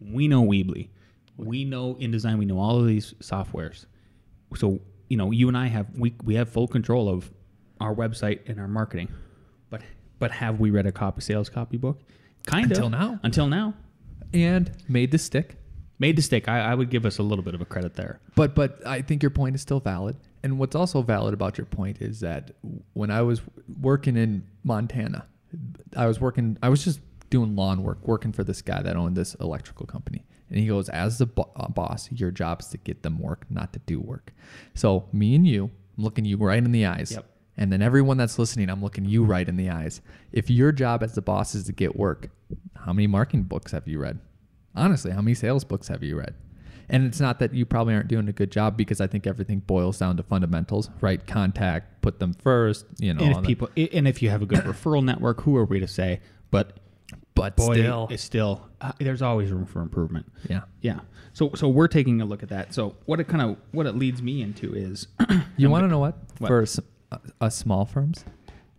we 0.00 0.28
know 0.28 0.42
weebly 0.42 0.88
we 1.36 1.64
know 1.64 1.94
InDesign, 1.94 2.38
we 2.38 2.44
know 2.44 2.58
all 2.58 2.78
of 2.80 2.86
these 2.86 3.14
softwares. 3.14 3.86
So, 4.56 4.80
you 5.08 5.16
know, 5.16 5.30
you 5.30 5.48
and 5.48 5.56
I 5.56 5.66
have 5.66 5.86
we 5.96 6.14
we 6.22 6.36
have 6.36 6.48
full 6.48 6.68
control 6.68 7.08
of 7.08 7.28
our 7.80 7.92
website 7.92 8.48
and 8.48 8.60
our 8.60 8.68
marketing. 8.68 9.08
But 9.70 9.82
but 10.18 10.30
have 10.30 10.60
we 10.60 10.70
read 10.70 10.86
a 10.86 10.92
copy 10.92 11.22
sales 11.22 11.48
copy 11.48 11.76
book? 11.76 12.02
Kind 12.46 12.70
Until 12.70 12.86
of. 12.86 12.92
now. 12.92 13.20
Until 13.22 13.46
now. 13.46 13.74
And 14.32 14.70
made 14.88 15.10
to 15.12 15.18
stick. 15.18 15.56
Made 15.98 16.16
to 16.16 16.22
stick. 16.22 16.48
I, 16.48 16.60
I 16.60 16.74
would 16.74 16.90
give 16.90 17.06
us 17.06 17.18
a 17.18 17.22
little 17.22 17.44
bit 17.44 17.54
of 17.54 17.60
a 17.60 17.64
credit 17.64 17.94
there. 17.94 18.20
But 18.34 18.54
but 18.54 18.84
I 18.86 19.00
think 19.00 19.22
your 19.22 19.30
point 19.30 19.54
is 19.54 19.62
still 19.62 19.80
valid. 19.80 20.16
And 20.42 20.58
what's 20.58 20.74
also 20.74 21.02
valid 21.02 21.32
about 21.34 21.56
your 21.56 21.66
point 21.66 22.02
is 22.02 22.20
that 22.20 22.50
when 22.92 23.10
I 23.10 23.22
was 23.22 23.40
working 23.80 24.16
in 24.16 24.44
Montana, 24.64 25.26
I 25.96 26.06
was 26.06 26.20
working 26.20 26.58
I 26.62 26.68
was 26.68 26.84
just 26.84 27.00
doing 27.30 27.56
lawn 27.56 27.82
work, 27.82 28.06
working 28.06 28.32
for 28.32 28.44
this 28.44 28.60
guy 28.60 28.82
that 28.82 28.96
owned 28.96 29.16
this 29.16 29.34
electrical 29.36 29.86
company. 29.86 30.24
And 30.50 30.58
he 30.58 30.66
goes, 30.66 30.88
as 30.88 31.18
the 31.18 31.26
bo- 31.26 31.50
uh, 31.56 31.68
boss, 31.68 32.10
your 32.12 32.30
job 32.30 32.60
is 32.60 32.68
to 32.68 32.78
get 32.78 33.02
them 33.02 33.18
work, 33.18 33.46
not 33.48 33.72
to 33.72 33.78
do 33.86 34.00
work. 34.00 34.32
So 34.74 35.08
me 35.12 35.34
and 35.34 35.46
you, 35.46 35.70
I'm 35.96 36.04
looking 36.04 36.24
you 36.24 36.36
right 36.36 36.62
in 36.62 36.70
the 36.70 36.86
eyes. 36.86 37.12
Yep. 37.12 37.26
And 37.56 37.72
then 37.72 37.82
everyone 37.82 38.16
that's 38.16 38.38
listening, 38.38 38.68
I'm 38.68 38.82
looking 38.82 39.04
you 39.04 39.24
right 39.24 39.48
in 39.48 39.56
the 39.56 39.70
eyes. 39.70 40.00
If 40.32 40.50
your 40.50 40.72
job 40.72 41.02
as 41.02 41.14
the 41.14 41.22
boss 41.22 41.54
is 41.54 41.64
to 41.64 41.72
get 41.72 41.96
work, 41.96 42.30
how 42.74 42.92
many 42.92 43.06
marketing 43.06 43.44
books 43.44 43.72
have 43.72 43.86
you 43.86 43.98
read? 43.98 44.18
Honestly, 44.74 45.12
how 45.12 45.20
many 45.20 45.34
sales 45.34 45.62
books 45.64 45.88
have 45.88 46.02
you 46.02 46.18
read? 46.18 46.34
And 46.88 47.06
it's 47.06 47.20
not 47.20 47.38
that 47.38 47.54
you 47.54 47.64
probably 47.64 47.94
aren't 47.94 48.08
doing 48.08 48.28
a 48.28 48.32
good 48.32 48.50
job 48.50 48.76
because 48.76 49.00
I 49.00 49.06
think 49.06 49.26
everything 49.26 49.60
boils 49.60 49.98
down 49.98 50.16
to 50.16 50.22
fundamentals, 50.22 50.90
right? 51.00 51.24
Contact, 51.26 52.02
put 52.02 52.18
them 52.18 52.34
first, 52.34 52.86
you 52.98 53.14
know. 53.14 53.22
And 53.22 53.30
if 53.30 53.36
that. 53.38 53.46
people 53.46 53.68
and 53.76 54.06
if 54.06 54.20
you 54.20 54.30
have 54.30 54.42
a 54.42 54.46
good 54.46 54.60
referral 54.60 55.02
network, 55.04 55.40
who 55.42 55.56
are 55.56 55.64
we 55.64 55.80
to 55.80 55.88
say? 55.88 56.20
But 56.50 56.76
but 57.34 57.56
boy, 57.56 57.74
still, 57.74 58.08
it's 58.10 58.22
still 58.22 58.68
uh, 58.80 58.92
there's 58.98 59.22
always 59.22 59.50
room 59.50 59.64
for 59.64 59.80
improvement. 59.80 60.30
yeah. 60.48 60.62
Yeah. 60.82 61.00
So 61.32 61.52
so 61.54 61.68
we're 61.68 61.88
taking 61.88 62.20
a 62.20 62.24
look 62.26 62.42
at 62.42 62.50
that. 62.50 62.74
So 62.74 62.96
what 63.06 63.18
it 63.18 63.28
kind 63.28 63.42
of 63.42 63.56
what 63.72 63.86
it 63.86 63.96
leads 63.96 64.20
me 64.20 64.42
into 64.42 64.74
is 64.74 65.06
You 65.56 65.70
want 65.70 65.84
to 65.84 65.88
know 65.88 66.00
what? 66.00 66.18
What? 66.38 66.50
Uh, 66.50 66.66
us 67.40 67.56
small 67.56 67.84
firms, 67.84 68.24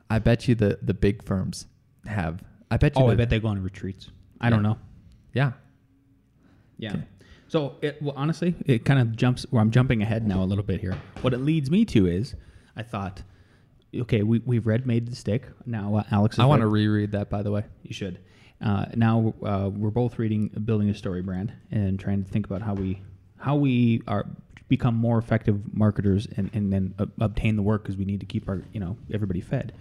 I 0.09 0.19
bet 0.19 0.47
you 0.47 0.55
the 0.55 0.79
the 0.81 0.93
big 0.93 1.23
firms 1.23 1.67
have. 2.05 2.43
I 2.71 2.77
bet 2.77 2.95
you. 2.97 3.03
oh 3.03 3.09
I 3.09 3.15
bet 3.15 3.29
they 3.29 3.39
go 3.39 3.47
on 3.49 3.61
retreats. 3.61 4.09
I 4.41 4.49
don't 4.49 4.63
know. 4.63 4.77
Yeah. 5.33 5.53
Yeah. 6.77 6.91
Okay. 6.91 7.03
So 7.47 7.75
it 7.81 8.01
well 8.01 8.13
honestly 8.17 8.55
it 8.65 8.85
kind 8.85 8.99
of 8.99 9.15
jumps. 9.15 9.45
Well, 9.51 9.61
I'm 9.61 9.71
jumping 9.71 10.01
ahead 10.01 10.27
now 10.27 10.43
a 10.43 10.45
little 10.45 10.63
bit 10.63 10.81
here. 10.81 10.97
What 11.21 11.33
it 11.33 11.39
leads 11.39 11.69
me 11.71 11.85
to 11.85 12.07
is 12.07 12.35
I 12.75 12.83
thought, 12.83 13.21
okay, 13.95 14.23
we 14.23 14.39
we've 14.39 14.67
read 14.67 14.85
Made 14.85 15.07
to 15.07 15.15
Stick. 15.15 15.47
Now 15.65 15.97
uh, 15.97 16.03
Alex, 16.11 16.39
I 16.39 16.45
want 16.45 16.61
to 16.61 16.67
reread 16.67 17.11
that, 17.13 17.29
by 17.29 17.43
the 17.43 17.51
way. 17.51 17.63
You 17.83 17.93
should. 17.93 18.19
Uh, 18.61 18.85
now 18.95 19.33
uh, 19.43 19.69
we're 19.73 19.89
both 19.89 20.17
reading 20.17 20.47
building 20.47 20.89
a 20.89 20.95
story 20.95 21.21
brand 21.21 21.53
and 21.71 21.99
trying 21.99 22.23
to 22.23 22.29
think 22.29 22.45
about 22.45 22.61
how 22.61 22.73
we 22.73 23.01
how 23.37 23.55
we 23.55 24.01
are 24.07 24.25
become 24.67 24.95
more 24.95 25.17
effective 25.17 25.73
marketers 25.73 26.27
and, 26.37 26.49
and 26.53 26.73
then 26.73 26.95
uh, 26.97 27.05
obtain 27.19 27.55
the 27.55 27.61
work 27.61 27.83
because 27.83 27.97
we 27.97 28.05
need 28.05 28.19
to 28.19 28.25
keep 28.25 28.49
our 28.49 28.63
you 28.71 28.79
know 28.79 28.97
everybody 29.13 29.41
fed. 29.41 29.73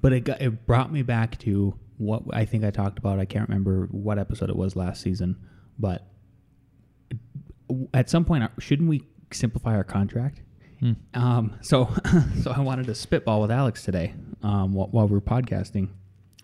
But 0.00 0.12
it 0.12 0.20
got, 0.20 0.40
it 0.40 0.66
brought 0.66 0.92
me 0.92 1.02
back 1.02 1.38
to 1.40 1.74
what 1.98 2.22
I 2.32 2.46
think 2.46 2.64
I 2.64 2.70
talked 2.70 2.98
about. 2.98 3.18
I 3.18 3.26
can't 3.26 3.48
remember 3.48 3.86
what 3.90 4.18
episode 4.18 4.48
it 4.48 4.56
was 4.56 4.76
last 4.76 5.02
season, 5.02 5.36
but 5.78 6.06
at 7.92 8.08
some 8.08 8.24
point, 8.24 8.44
uh, 8.44 8.48
shouldn't 8.58 8.88
we 8.88 9.02
simplify 9.30 9.74
our 9.74 9.84
contract? 9.84 10.40
Hmm. 10.80 10.92
Um, 11.14 11.58
so, 11.60 11.90
so 12.42 12.50
I 12.50 12.60
wanted 12.60 12.86
to 12.86 12.94
spitball 12.94 13.42
with 13.42 13.50
Alex 13.50 13.84
today 13.84 14.14
um, 14.42 14.72
while, 14.72 14.88
while 14.88 15.08
we're 15.08 15.20
podcasting 15.20 15.88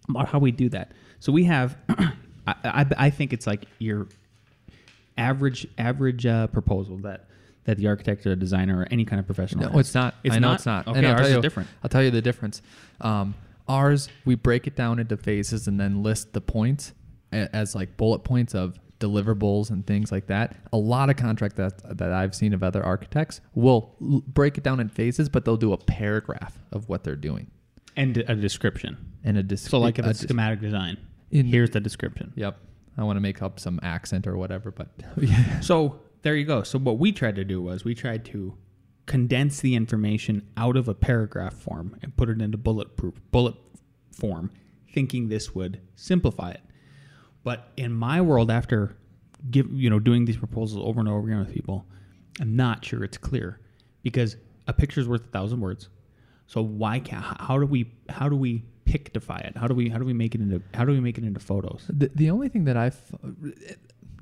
about 0.09 0.29
how 0.29 0.39
we 0.39 0.51
do 0.51 0.69
that. 0.71 0.93
So 1.19 1.33
we 1.33 1.45
have, 1.45 1.77
I, 1.89 2.55
I, 2.65 2.87
I 2.99 3.11
think 3.11 3.33
it's 3.33 3.47
like 3.47 3.65
you're 3.79 4.09
average 5.19 5.67
average 5.79 6.27
uh, 6.27 6.47
proposal 6.49 6.99
that 6.99 7.29
that 7.65 7.79
the 7.79 7.87
architect 7.89 8.25
or 8.27 8.37
designer 8.37 8.81
or 8.81 8.89
any 8.91 9.05
kind 9.05 9.19
of 9.19 9.27
professional. 9.27 9.65
No, 9.65 9.71
has. 9.71 9.81
it's 9.89 9.95
not. 9.95 10.15
It's 10.23 10.37
I 10.37 10.39
know 10.39 10.49
not? 10.49 10.55
it's 10.55 10.67
not. 10.67 10.87
Okay, 10.87 10.99
and 10.99 11.07
I'll 11.07 11.13
ours 11.15 11.21
tell 11.23 11.29
is 11.31 11.35
you, 11.37 11.43
different. 11.43 11.69
I'll 11.83 11.91
tell 11.91 12.03
you 12.03 12.11
the 12.13 12.23
difference. 12.23 12.63
Um, 13.01 13.35
ours, 13.69 14.09
we 14.25 14.35
break 14.37 14.67
it 14.67 14.77
down 14.77 14.99
into 14.99 15.17
phases 15.17 15.67
and 15.67 15.79
then 15.81 16.03
list 16.03 16.33
the 16.33 16.41
points 16.41 16.93
as 17.33 17.75
like 17.75 17.97
bullet 17.97 18.21
points 18.21 18.55
of 18.55 18.79
deliverables 19.01 19.71
and 19.71 19.85
things 19.87 20.11
like 20.13 20.29
that. 20.29 20.57
A 20.73 20.77
lot 20.77 21.11
of 21.11 21.17
contract 21.17 21.57
that 21.57 21.99
that 21.99 22.13
I've 22.13 22.35
seen 22.35 22.53
of 22.55 22.63
other 22.63 22.85
architects 22.85 23.41
will 23.55 23.95
l- 24.01 24.23
break 24.27 24.57
it 24.59 24.65
down 24.65 24.79
in 24.81 24.89
phases, 24.89 25.29
but 25.29 25.45
they'll 25.45 25.57
do 25.57 25.73
a 25.73 25.77
paragraph 25.77 26.57
of 26.73 26.89
what 26.89 27.03
they're 27.05 27.17
doing 27.17 27.51
and 27.97 28.17
a 28.19 28.35
description. 28.37 28.97
and 29.25 29.37
a 29.39 29.43
description. 29.43 29.71
So 29.71 29.81
like 29.81 29.99
if 29.99 30.07
a 30.07 30.11
it's 30.11 30.21
dis- 30.21 30.29
schematic 30.29 30.61
design, 30.61 30.99
In- 31.33 31.47
here's 31.47 31.71
the 31.71 31.81
description. 31.81 32.33
Yep. 32.37 32.59
I 32.99 33.05
want 33.05 33.17
to 33.17 33.21
make 33.21 33.43
up 33.43 33.61
some 33.61 33.79
accent 33.83 34.27
or 34.27 34.37
whatever, 34.37 34.71
but 34.71 34.89
yeah. 35.19 35.61
So 35.61 36.01
there 36.23 36.35
you 36.35 36.45
go. 36.45 36.63
So 36.63 36.79
what 36.79 36.99
we 36.99 37.13
tried 37.13 37.37
to 37.37 37.45
do 37.45 37.63
was 37.63 37.85
we 37.85 37.95
tried 37.95 38.25
to 38.27 38.57
condense 39.07 39.61
the 39.61 39.75
information 39.75 40.47
out 40.57 40.77
of 40.77 40.89
a 40.89 40.95
paragraph 40.95 41.55
form 41.55 41.97
and 42.03 42.17
put 42.17 42.29
it 42.29 42.41
into 42.41 42.59
bulletproof 42.59 43.21
bullet 43.31 43.55
form, 44.11 44.51
thinking 44.93 45.29
this 45.29 45.55
would 45.55 45.81
simplify 45.95 46.51
it. 46.51 46.63
But 47.45 47.73
in 47.77 47.93
my 47.93 48.21
world, 48.21 48.51
after 48.51 48.97
give 49.51 49.71
you 49.71 49.91
know 49.91 50.01
doing 50.01 50.25
these 50.25 50.37
proposals 50.37 50.85
over 50.85 50.99
and 51.01 51.09
over 51.09 51.27
again 51.27 51.39
with 51.39 51.53
people, 51.53 51.87
I'm 52.41 52.57
not 52.57 52.85
sure 52.85 53.05
it's 53.05 53.19
clear 53.19 53.61
because 54.03 54.37
a 54.67 54.73
picture's 54.73 55.07
worth 55.07 55.27
a 55.27 55.29
thousand 55.29 55.61
words. 55.61 55.89
So 56.47 56.63
why 56.63 56.99
can't? 56.99 57.25
How 57.41 57.59
do 57.59 57.67
we? 57.67 57.93
How 58.09 58.29
do 58.29 58.37
we 58.37 58.65
pictify 58.87 59.39
it? 59.41 59.57
How 59.57 59.67
do 59.67 59.75
we? 59.75 59.89
How 59.91 59.99
do 59.99 60.05
we 60.05 60.13
make 60.15 60.35
it 60.35 60.41
into? 60.41 60.63
How 60.75 60.85
do 60.85 60.93
we 60.93 61.01
make 61.01 61.19
it 61.19 61.25
into 61.25 61.41
photos? 61.41 61.85
The, 61.93 62.11
the 62.15 62.31
only 62.31 62.49
thing 62.49 62.65
that 62.65 62.77
I've, 62.77 62.99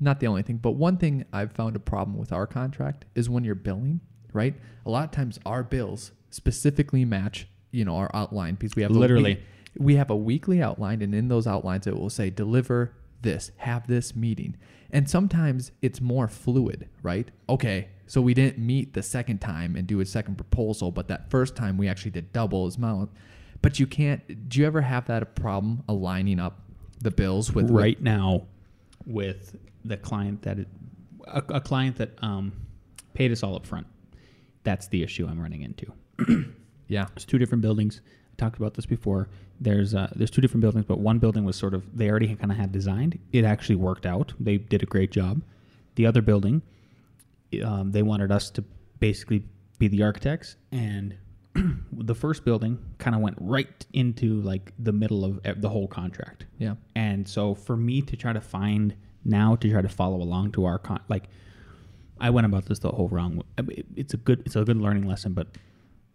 not 0.01 0.19
the 0.19 0.27
only 0.27 0.41
thing, 0.41 0.57
but 0.57 0.71
one 0.71 0.97
thing 0.97 1.23
I've 1.31 1.53
found 1.53 1.75
a 1.75 1.79
problem 1.79 2.17
with 2.17 2.31
our 2.33 2.45
contract 2.47 3.05
is 3.15 3.29
when 3.29 3.43
you're 3.43 3.55
billing, 3.55 4.01
right? 4.33 4.55
A 4.85 4.89
lot 4.89 5.05
of 5.05 5.11
times 5.11 5.39
our 5.45 5.63
bills 5.63 6.11
specifically 6.31 7.05
match, 7.05 7.47
you 7.71 7.85
know, 7.85 7.95
our 7.95 8.11
outline 8.13 8.55
because 8.55 8.75
we 8.75 8.81
have 8.81 8.91
a 8.91 8.93
Literally. 8.93 9.35
week- 9.35 9.43
we 9.77 9.95
have 9.95 10.09
a 10.09 10.15
weekly 10.15 10.61
outline, 10.61 11.01
and 11.01 11.13
in 11.13 11.27
those 11.27 11.45
outlines 11.45 11.85
it 11.85 11.95
will 11.97 12.09
say 12.09 12.29
deliver 12.29 12.93
this, 13.21 13.51
have 13.57 13.87
this 13.87 14.15
meeting, 14.15 14.55
and 14.89 15.09
sometimes 15.09 15.71
it's 15.81 15.99
more 15.99 16.29
fluid, 16.29 16.87
right? 17.03 17.29
Okay, 17.49 17.89
so 18.07 18.21
we 18.21 18.33
didn't 18.33 18.57
meet 18.57 18.93
the 18.93 19.03
second 19.03 19.39
time 19.41 19.75
and 19.75 19.85
do 19.85 19.99
a 19.99 20.05
second 20.05 20.35
proposal, 20.35 20.91
but 20.91 21.09
that 21.09 21.29
first 21.29 21.57
time 21.57 21.77
we 21.77 21.89
actually 21.89 22.11
did 22.11 22.31
double 22.31 22.65
as 22.67 22.77
amount. 22.77 23.09
But 23.65 23.79
you 23.79 23.87
can't. 23.87 24.47
Do 24.47 24.59
you 24.59 24.67
ever 24.67 24.81
have 24.81 25.07
that 25.07 25.23
a 25.23 25.25
problem 25.25 25.83
aligning 25.89 26.39
up 26.39 26.59
the 27.01 27.09
bills 27.09 27.51
with 27.51 27.65
with- 27.71 27.73
right 27.73 27.99
now 27.99 28.43
with 29.07 29.55
the 29.83 29.97
client 29.97 30.43
that 30.43 30.59
it, 30.59 30.67
a, 31.25 31.43
a 31.49 31.61
client 31.61 31.95
that 31.95 32.11
um, 32.21 32.53
paid 33.15 33.31
us 33.31 33.41
all 33.41 33.55
up 33.55 33.65
front. 33.65 33.87
That's 34.63 34.87
the 34.89 35.01
issue 35.01 35.27
I'm 35.27 35.39
running 35.41 35.63
into. 35.63 36.53
Yeah. 36.87 37.07
it's 37.15 37.25
two 37.25 37.39
different 37.39 37.63
buildings. 37.63 38.01
I 38.05 38.35
talked 38.37 38.57
about 38.57 38.75
this 38.75 38.85
before. 38.85 39.27
There's 39.59 39.95
uh, 39.95 40.13
there's 40.15 40.29
two 40.29 40.41
different 40.41 40.61
buildings, 40.61 40.85
but 40.85 40.99
one 40.99 41.17
building 41.17 41.43
was 41.43 41.55
sort 41.55 41.73
of 41.73 41.97
they 41.97 42.07
already 42.07 42.35
kind 42.35 42.51
of 42.51 42.57
had 42.57 42.71
designed. 42.71 43.17
It 43.31 43.43
actually 43.45 43.77
worked 43.77 44.05
out. 44.05 44.33
They 44.39 44.59
did 44.59 44.83
a 44.83 44.85
great 44.85 45.09
job. 45.09 45.41
The 45.95 46.05
other 46.05 46.21
building, 46.21 46.61
um, 47.63 47.91
they 47.93 48.03
wanted 48.03 48.31
us 48.31 48.51
to 48.51 48.63
basically 48.99 49.43
be 49.79 49.87
the 49.87 50.03
architects, 50.03 50.57
and 50.71 51.17
the 51.91 52.15
first 52.15 52.43
building 52.43 52.77
kind 52.97 53.15
of 53.15 53.21
went 53.21 53.37
right 53.39 53.85
into 53.93 54.41
like 54.41 54.73
the 54.79 54.91
middle 54.91 55.23
of 55.23 55.39
the 55.61 55.69
whole 55.69 55.87
contract. 55.87 56.45
Yeah. 56.57 56.75
And 56.95 57.27
so 57.27 57.55
for 57.55 57.77
me 57.77 58.01
to 58.01 58.15
try 58.15 58.33
to 58.33 58.41
find 58.41 58.95
now 59.23 59.55
to 59.55 59.71
try 59.71 59.81
to 59.81 59.89
follow 59.89 60.21
along 60.21 60.51
to 60.51 60.65
our 60.65 60.77
con 60.77 61.01
like 61.07 61.29
I 62.19 62.29
went 62.29 62.45
about 62.45 62.65
this 62.65 62.79
the 62.79 62.91
whole 62.91 63.09
wrong. 63.09 63.43
It's 63.95 64.13
a 64.13 64.17
good 64.17 64.43
it's 64.45 64.55
a 64.55 64.63
good 64.63 64.77
learning 64.77 65.07
lesson, 65.07 65.33
but 65.33 65.47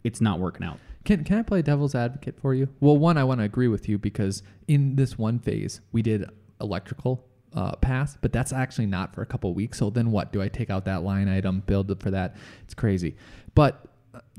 it's 0.04 0.20
not 0.20 0.38
working 0.38 0.66
out. 0.66 0.78
Can 1.04 1.24
can 1.24 1.38
I 1.38 1.42
play 1.42 1.62
devil's 1.62 1.94
advocate 1.94 2.38
for 2.40 2.54
you? 2.54 2.68
Well, 2.80 2.96
one, 2.96 3.16
I 3.16 3.24
want 3.24 3.40
to 3.40 3.44
agree 3.44 3.68
with 3.68 3.88
you 3.88 3.98
because 3.98 4.42
in 4.68 4.96
this 4.96 5.18
one 5.18 5.38
phase 5.38 5.80
we 5.92 6.02
did 6.02 6.28
electrical 6.60 7.24
uh, 7.54 7.72
pass, 7.76 8.16
but 8.20 8.32
that's 8.32 8.52
actually 8.52 8.86
not 8.86 9.14
for 9.14 9.22
a 9.22 9.26
couple 9.26 9.52
weeks. 9.54 9.78
So 9.78 9.90
then 9.90 10.10
what? 10.10 10.32
Do 10.32 10.40
I 10.40 10.48
take 10.48 10.70
out 10.70 10.84
that 10.84 11.02
line 11.02 11.28
item, 11.28 11.62
build 11.66 11.90
it 11.90 12.00
for 12.00 12.10
that? 12.10 12.36
It's 12.64 12.74
crazy. 12.74 13.16
But 13.54 13.89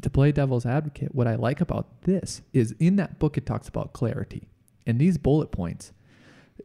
to 0.02 0.10
play 0.10 0.32
devil's 0.32 0.66
advocate, 0.66 1.14
what 1.16 1.28
I 1.28 1.36
like 1.36 1.62
about 1.62 2.02
this 2.02 2.42
is 2.54 2.74
in 2.80 2.96
that 2.98 3.20
book 3.20 3.38
it 3.38 3.46
talks 3.46 3.68
about 3.68 3.94
clarity, 3.94 4.48
and 4.86 5.00
these 5.00 5.18
bullet 5.18 5.52
points. 5.52 5.94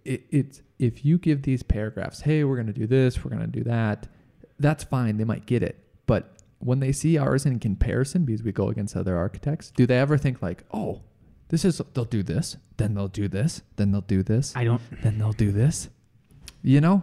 It, 0.05 0.25
it's 0.31 0.63
if 0.79 1.05
you 1.05 1.19
give 1.19 1.43
these 1.43 1.63
paragraphs, 1.63 2.21
hey, 2.21 2.45
we're 2.45 2.57
going 2.57 2.67
to 2.67 2.73
do 2.73 2.87
this, 2.87 3.25
we're 3.25 3.31
going 3.31 3.43
to 3.43 3.47
do 3.47 3.65
that, 3.65 4.07
that's 4.59 4.85
fine. 4.85 5.17
They 5.17 5.25
might 5.25 5.47
get 5.47 5.63
it, 5.63 5.79
but 6.07 6.37
when 6.59 6.81
they 6.81 6.93
see 6.93 7.19
ours 7.19 7.47
in 7.47 7.59
comparison, 7.59 8.25
because 8.25 8.43
we 8.43 8.53
go 8.53 8.69
against 8.69 8.97
other 8.97 9.17
architects, 9.17 9.71
do 9.71 9.87
they 9.87 9.99
ever 9.99 10.19
think 10.19 10.43
like, 10.43 10.65
oh, 10.73 11.03
this 11.49 11.65
is 11.65 11.81
they'll 11.95 12.05
do 12.05 12.23
this, 12.23 12.57
then 12.77 12.95
they'll 12.95 13.09
do 13.09 13.29
this, 13.29 13.63
then 13.77 13.93
they'll 13.93 14.01
do 14.01 14.23
this, 14.23 14.53
I 14.57 14.65
don't 14.65 14.83
then 15.03 15.19
they'll 15.19 15.33
do 15.33 15.53
this, 15.53 15.89
you 16.63 16.81
know? 16.81 17.03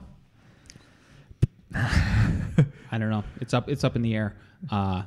I 1.75 2.98
don't 3.00 3.10
know. 3.10 3.24
It's 3.41 3.53
up 3.53 3.69
it's 3.69 3.83
up 3.83 3.95
in 3.95 4.01
the 4.01 4.15
air. 4.15 4.36
Uh 4.69 5.03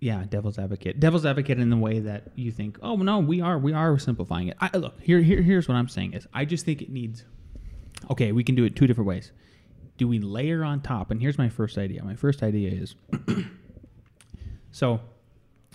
yeah, 0.00 0.24
devil's 0.28 0.58
advocate. 0.58 0.98
Devil's 0.98 1.26
advocate 1.26 1.58
in 1.58 1.68
the 1.70 1.76
way 1.76 2.00
that 2.00 2.32
you 2.34 2.50
think, 2.50 2.78
oh 2.82 2.96
no, 2.96 3.18
we 3.18 3.40
are 3.40 3.58
we 3.58 3.72
are 3.72 3.98
simplifying 3.98 4.48
it. 4.48 4.56
I, 4.60 4.76
look 4.76 4.98
here, 5.00 5.20
here 5.20 5.42
here's 5.42 5.68
what 5.68 5.74
I'm 5.76 5.88
saying 5.88 6.14
is 6.14 6.26
I 6.32 6.44
just 6.44 6.64
think 6.64 6.80
it 6.82 6.90
needs. 6.90 7.24
Okay, 8.10 8.32
we 8.32 8.42
can 8.42 8.54
do 8.54 8.64
it 8.64 8.74
two 8.76 8.86
different 8.86 9.06
ways. 9.08 9.30
Do 9.98 10.08
we 10.08 10.18
layer 10.18 10.64
on 10.64 10.80
top? 10.80 11.10
And 11.10 11.20
here's 11.20 11.36
my 11.36 11.50
first 11.50 11.76
idea. 11.76 12.02
My 12.02 12.14
first 12.14 12.42
idea 12.42 12.70
is 12.70 12.94
so 14.72 15.00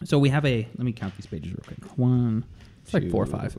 so 0.03 0.17
we 0.20 0.29
have 0.29 0.46
a 0.46 0.67
let 0.77 0.86
me 0.86 0.91
count 0.91 1.15
these 1.15 1.27
pages 1.27 1.51
real 1.51 1.63
quick. 1.65 1.98
One, 1.98 2.46
It's 2.84 2.94
like 2.94 3.10
four 3.12 3.24
or 3.24 3.27
five. 3.27 3.55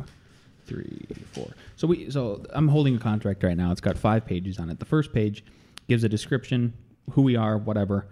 three, 0.67 1.07
four. 1.33 1.49
So 1.77 1.87
we 1.87 2.11
so 2.11 2.45
I'm 2.51 2.69
holding 2.69 2.97
a 2.97 2.99
contract 2.99 3.43
right 3.45 3.57
now. 3.57 3.71
It's 3.71 3.81
got 3.81 3.97
five 3.97 4.27
pages 4.27 4.59
on 4.59 4.69
it. 4.71 4.79
The 4.81 4.85
first 4.85 5.13
page 5.13 5.45
gives 5.89 6.03
a 6.03 6.09
description, 6.09 6.73
who 7.13 7.23
we 7.23 7.37
are, 7.37 7.57
whatever, 7.57 8.09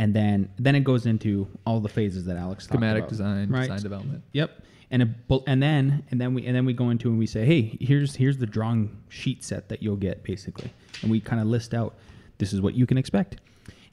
and 0.00 0.14
then 0.14 0.48
then 0.58 0.74
it 0.74 0.82
goes 0.82 1.04
into 1.04 1.46
all 1.66 1.78
the 1.78 1.88
phases 1.88 2.24
that 2.24 2.38
Alex 2.38 2.64
talked 2.66 2.72
Schematic 2.78 3.02
about. 3.02 3.10
design, 3.10 3.50
right? 3.50 3.60
design 3.60 3.82
development. 3.82 4.24
Yep. 4.32 4.50
And 4.90 5.14
bu- 5.28 5.42
and 5.46 5.62
then 5.62 6.02
and 6.10 6.18
then 6.18 6.32
we 6.32 6.46
and 6.46 6.56
then 6.56 6.64
we 6.64 6.72
go 6.72 6.88
into 6.88 7.10
and 7.10 7.18
we 7.18 7.26
say, 7.26 7.44
hey, 7.44 7.76
here's 7.80 8.16
here's 8.16 8.38
the 8.38 8.46
drawing 8.46 8.96
sheet 9.10 9.44
set 9.44 9.68
that 9.68 9.82
you'll 9.82 9.96
get 9.96 10.24
basically, 10.24 10.72
and 11.02 11.10
we 11.10 11.20
kind 11.20 11.40
of 11.40 11.46
list 11.48 11.74
out 11.74 11.96
this 12.38 12.54
is 12.54 12.62
what 12.62 12.74
you 12.74 12.86
can 12.86 12.96
expect, 12.96 13.36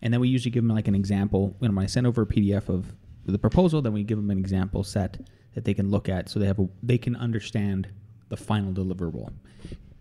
and 0.02 0.14
then 0.14 0.22
we 0.22 0.30
usually 0.30 0.50
give 0.50 0.64
them 0.66 0.74
like 0.74 0.88
an 0.88 0.96
example. 0.96 1.54
When 1.60 1.78
I 1.78 1.86
send 1.88 2.08
over 2.08 2.22
a 2.22 2.26
PDF 2.26 2.70
of 2.70 2.86
the 3.26 3.38
proposal, 3.38 3.82
then 3.82 3.92
we 3.92 4.04
give 4.04 4.18
them 4.18 4.32
an 4.32 4.40
example 4.40 4.86
set 4.86 5.20
that 5.56 5.66
they 5.66 5.74
can 5.74 5.92
look 5.92 6.08
at, 6.08 6.30
so 6.30 6.40
they 6.40 6.48
have 6.48 6.60
a 6.60 6.70
they 6.82 6.98
can 6.98 7.18
understand 7.18 7.90
the 8.30 8.38
final 8.38 8.72
deliverable. 8.72 9.34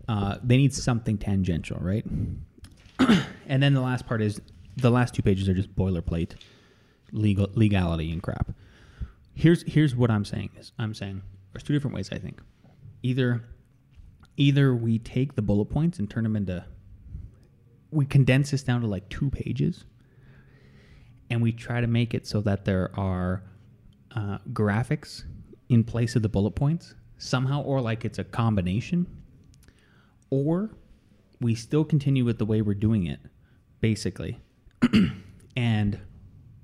Uh, 0.07 0.37
they 0.41 0.55
need 0.55 0.73
something 0.73 1.17
tangential, 1.17 1.77
right? 1.81 2.05
and 3.47 3.61
then 3.61 3.73
the 3.73 3.81
last 3.81 4.07
part 4.07 4.21
is 4.21 4.39
the 4.77 4.91
last 4.91 5.15
two 5.15 5.21
pages 5.21 5.49
are 5.49 5.53
just 5.53 5.75
boilerplate 5.75 6.35
legal 7.11 7.49
legality 7.55 8.11
and 8.11 8.21
crap. 8.21 8.51
Here's 9.33 9.63
here's 9.63 9.95
what 9.95 10.09
I'm 10.09 10.25
saying 10.25 10.51
is 10.57 10.71
I'm 10.79 10.93
saying 10.93 11.21
there's 11.51 11.63
two 11.63 11.73
different 11.73 11.95
ways 11.95 12.09
I 12.11 12.17
think. 12.17 12.41
Either 13.03 13.43
either 14.37 14.73
we 14.73 14.99
take 14.99 15.35
the 15.35 15.41
bullet 15.41 15.65
points 15.65 15.99
and 15.99 16.09
turn 16.09 16.23
them 16.23 16.35
into 16.35 16.63
we 17.91 18.05
condense 18.05 18.51
this 18.51 18.63
down 18.63 18.81
to 18.81 18.87
like 18.87 19.09
two 19.09 19.29
pages 19.29 19.85
and 21.29 21.41
we 21.41 21.51
try 21.51 21.81
to 21.81 21.87
make 21.87 22.13
it 22.13 22.27
so 22.27 22.41
that 22.41 22.65
there 22.65 22.91
are 22.97 23.43
uh, 24.15 24.37
graphics 24.53 25.23
in 25.69 25.83
place 25.83 26.15
of 26.15 26.21
the 26.21 26.29
bullet 26.29 26.51
points 26.51 26.95
somehow 27.17 27.61
or 27.61 27.81
like 27.81 28.05
it's 28.05 28.19
a 28.19 28.23
combination 28.23 29.07
or 30.29 30.69
we 31.39 31.55
still 31.55 31.83
continue 31.83 32.23
with 32.23 32.37
the 32.37 32.45
way 32.45 32.61
we're 32.61 32.73
doing 32.73 33.05
it 33.05 33.19
basically 33.81 34.39
and 35.55 35.99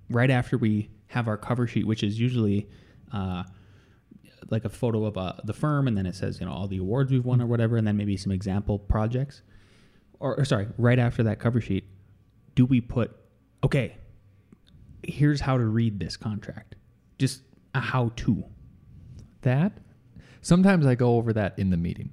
right 0.10 0.30
after 0.30 0.58
we 0.58 0.90
have 1.08 1.28
our 1.28 1.38
cover 1.38 1.68
sheet 1.68 1.86
which 1.86 2.04
is 2.04 2.20
usually 2.20 2.68
uh, 3.12 3.44
like 4.50 4.66
a 4.66 4.70
photo 4.70 5.06
of 5.06 5.18
uh, 5.18 5.34
the 5.44 5.54
firm 5.54 5.88
and 5.88 5.98
then 5.98 6.06
it 6.06 6.16
says 6.16 6.40
you 6.40 6.46
know 6.46 6.52
all 6.52 6.68
the 6.68 6.78
awards 6.78 7.12
we've 7.12 7.26
won 7.26 7.42
or 7.42 7.46
whatever 7.46 7.78
and 7.78 7.88
then 7.88 7.98
maybe 7.98 8.18
some 8.18 8.32
example 8.32 8.78
projects 8.78 9.42
or, 10.20 10.40
or 10.40 10.46
sorry 10.46 10.68
right 10.78 11.00
after 11.00 11.24
that 11.24 11.40
cover 11.40 11.62
sheet 11.62 11.86
do 12.56 12.66
we 12.66 12.82
put 12.82 13.16
okay 13.64 13.96
here's 15.04 15.42
how 15.42 15.58
to 15.58 15.66
read 15.66 16.00
this 16.00 16.18
contract. 16.18 16.76
Just 17.20 17.42
a 17.76 17.80
how 17.80 18.12
to 18.18 18.44
That? 19.42 19.74
Sometimes 20.42 20.86
I 20.86 20.96
go 20.96 21.16
over 21.16 21.34
that 21.34 21.58
in 21.58 21.70
the 21.70 21.78
meeting. 21.78 22.12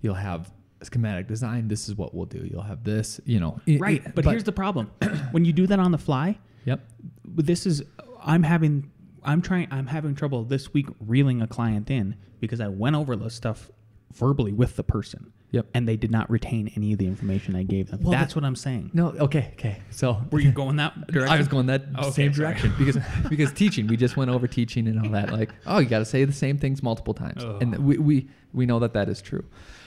You'll 0.00 0.14
have 0.14 0.52
schematic 0.86 1.26
design. 1.28 1.68
This 1.68 1.88
is 1.88 1.96
what 1.96 2.14
we'll 2.14 2.26
do. 2.26 2.46
You'll 2.50 2.62
have 2.62 2.84
this. 2.84 3.20
You 3.24 3.40
know. 3.40 3.60
i- 3.68 3.76
right 3.78 4.02
i- 4.06 4.10
but, 4.10 4.24
here's 4.24 4.44
the 4.44 4.52
problem 4.52 4.90
when 5.32 5.44
you 5.44 5.52
do 5.52 5.66
that 5.66 5.78
on 5.78 5.92
the 5.92 5.98
fly 5.98 6.38
yep. 6.64 6.80
this 7.24 7.66
is 7.66 7.82
i'm 8.22 8.42
having 8.42 8.90
i'm 9.24 9.42
trying 9.42 9.66
i'm 9.70 9.86
having 9.86 10.14
trouble 10.14 10.44
this 10.44 10.72
week 10.72 10.86
reeling 11.00 11.42
a 11.42 11.46
client 11.46 11.90
in 11.90 12.14
because 12.40 12.60
i 12.60 12.68
went 12.68 12.94
over 12.96 13.16
this 13.16 13.34
stuff 13.34 13.70
verbally 14.12 14.52
with 14.52 14.76
the 14.76 14.84
person. 14.84 15.32
Yep. 15.50 15.66
And 15.74 15.86
they 15.86 15.98
did 15.98 16.10
not 16.10 16.30
retain 16.30 16.72
any 16.76 16.92
of 16.94 16.98
the 16.98 17.06
information 17.06 17.54
I 17.54 17.62
gave 17.62 17.90
them. 17.90 18.00
Well, 18.02 18.12
That's 18.12 18.32
the- 18.32 18.40
what 18.40 18.46
I'm 18.46 18.56
saying. 18.56 18.90
No, 18.94 19.08
okay, 19.08 19.50
okay. 19.52 19.82
So 19.90 20.22
Were 20.30 20.40
you 20.40 20.50
going 20.50 20.76
that 20.76 20.94
direction? 21.08 21.34
I 21.34 21.36
was 21.36 21.48
going 21.48 21.66
that 21.66 21.84
oh, 21.96 22.06
Okay, 22.06 22.10
same 22.10 22.32
sorry. 22.32 22.54
direction 22.54 22.74
because 22.78 22.96
because 23.28 23.52
teaching, 23.52 23.86
we 23.86 23.98
just 23.98 24.16
went 24.16 24.30
over 24.30 24.46
teaching 24.46 24.88
and 24.88 24.98
all 25.00 25.10
that. 25.10 25.30
Like, 25.30 25.50
oh, 25.66 25.78
you 25.78 25.88
got 25.88 25.98
to 25.98 26.06
say 26.06 26.24
the 26.24 26.32
same 26.32 26.56
things 26.56 26.82
multiple 26.82 27.12
times, 27.12 27.44
oh. 27.44 27.58
and 27.60 27.76
we, 27.78 27.98
we 27.98 28.28
we 28.54 28.64
know 28.64 28.78
that 28.78 28.94
that 28.94 29.10
is 29.10 29.20
true. 29.20 29.44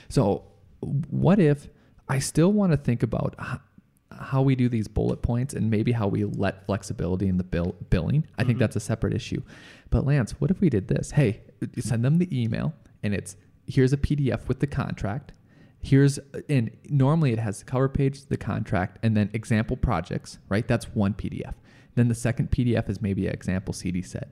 So, 0.08 0.44
what 0.80 1.38
if 1.38 1.68
I 2.08 2.18
still 2.18 2.52
want 2.52 2.72
to 2.72 2.76
think 2.76 3.02
about 3.02 3.34
how 4.12 4.42
we 4.42 4.54
do 4.54 4.68
these 4.68 4.88
bullet 4.88 5.22
points 5.22 5.54
and 5.54 5.70
maybe 5.70 5.92
how 5.92 6.06
we 6.06 6.24
let 6.24 6.66
flexibility 6.66 7.28
in 7.28 7.38
the 7.38 7.44
bill 7.44 7.74
billing? 7.90 8.26
I 8.38 8.42
think 8.42 8.54
mm-hmm. 8.54 8.60
that's 8.60 8.76
a 8.76 8.80
separate 8.80 9.14
issue. 9.14 9.42
But 9.90 10.06
Lance, 10.06 10.32
what 10.38 10.50
if 10.50 10.60
we 10.60 10.70
did 10.70 10.88
this? 10.88 11.12
Hey, 11.12 11.42
send 11.78 12.04
them 12.04 12.18
the 12.18 12.28
email, 12.42 12.74
and 13.02 13.14
it's 13.14 13.36
here's 13.66 13.92
a 13.92 13.96
PDF 13.96 14.48
with 14.48 14.60
the 14.60 14.66
contract. 14.66 15.32
Here's 15.80 16.18
and 16.48 16.70
normally 16.88 17.32
it 17.32 17.38
has 17.38 17.60
the 17.60 17.64
cover 17.64 17.88
page, 17.88 18.26
the 18.26 18.36
contract, 18.36 18.98
and 19.02 19.16
then 19.16 19.30
example 19.32 19.76
projects, 19.76 20.38
right? 20.48 20.66
That's 20.66 20.86
one 20.94 21.14
PDF. 21.14 21.54
Then 21.94 22.08
the 22.08 22.14
second 22.14 22.50
PDF 22.50 22.88
is 22.88 23.00
maybe 23.00 23.26
an 23.26 23.32
example 23.32 23.72
CD 23.72 24.02
set. 24.02 24.28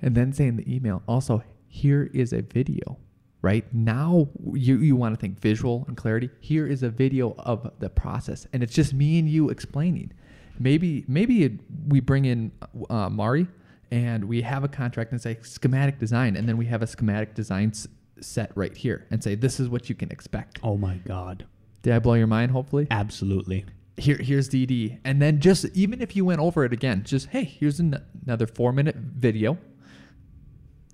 And 0.00 0.14
then 0.14 0.32
say 0.32 0.46
in 0.46 0.56
the 0.56 0.74
email, 0.74 1.02
also, 1.08 1.42
here 1.66 2.10
is 2.12 2.32
a 2.32 2.42
video, 2.42 2.98
right? 3.42 3.64
Now 3.72 4.28
you, 4.52 4.78
you 4.78 4.96
want 4.96 5.14
to 5.14 5.20
think 5.20 5.40
visual 5.40 5.84
and 5.88 5.96
clarity. 5.96 6.30
Here 6.40 6.66
is 6.66 6.82
a 6.82 6.90
video 6.90 7.34
of 7.38 7.70
the 7.78 7.88
process. 7.88 8.46
And 8.52 8.62
it's 8.62 8.74
just 8.74 8.92
me 8.94 9.18
and 9.18 9.28
you 9.28 9.50
explaining. 9.50 10.12
Maybe 10.58 11.04
maybe 11.06 11.44
it, 11.44 11.52
we 11.86 12.00
bring 12.00 12.24
in 12.24 12.50
uh, 12.90 13.08
Mari 13.08 13.46
and 13.90 14.24
we 14.24 14.42
have 14.42 14.64
a 14.64 14.68
contract 14.68 15.12
and 15.12 15.20
say 15.20 15.38
schematic 15.42 15.98
design. 15.98 16.36
And 16.36 16.48
then 16.48 16.56
we 16.56 16.66
have 16.66 16.82
a 16.82 16.86
schematic 16.86 17.34
design 17.34 17.70
s- 17.70 17.86
set 18.20 18.50
right 18.56 18.76
here 18.76 19.06
and 19.10 19.22
say, 19.22 19.34
this 19.36 19.60
is 19.60 19.68
what 19.68 19.88
you 19.88 19.94
can 19.94 20.10
expect. 20.10 20.58
Oh 20.62 20.76
my 20.76 20.96
God. 21.06 21.46
Did 21.82 21.92
I 21.92 22.00
blow 22.00 22.14
your 22.14 22.26
mind, 22.26 22.50
hopefully? 22.50 22.88
Absolutely. 22.90 23.64
here 23.96 24.16
here's 24.16 24.48
DD, 24.48 24.98
and 25.04 25.22
then 25.22 25.40
just 25.40 25.64
even 25.74 26.02
if 26.02 26.16
you 26.16 26.24
went 26.24 26.40
over 26.40 26.64
it 26.64 26.72
again, 26.72 27.04
just 27.04 27.28
hey, 27.28 27.44
here's 27.44 27.78
an, 27.78 27.96
another 28.26 28.48
four 28.48 28.72
minute 28.72 28.96
video. 28.96 29.56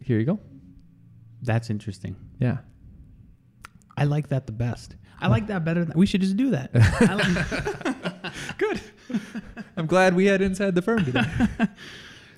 Here 0.02 0.18
you 0.18 0.26
go. 0.26 0.38
That's 1.44 1.70
interesting. 1.70 2.16
Yeah. 2.38 2.58
I 3.96 4.04
like 4.04 4.28
that 4.28 4.46
the 4.46 4.52
best. 4.52 4.96
I 5.20 5.28
like 5.28 5.46
that 5.46 5.64
better. 5.64 5.84
Than, 5.84 5.96
we 5.96 6.06
should 6.06 6.20
just 6.20 6.36
do 6.36 6.50
that. 6.50 6.70
I 6.74 7.14
like, 7.14 8.32
Good. 8.58 8.80
I'm 9.76 9.86
glad 9.86 10.14
we 10.14 10.26
had 10.26 10.42
inside 10.42 10.74
the 10.74 10.82
firm 10.82 11.04
today. 11.04 11.22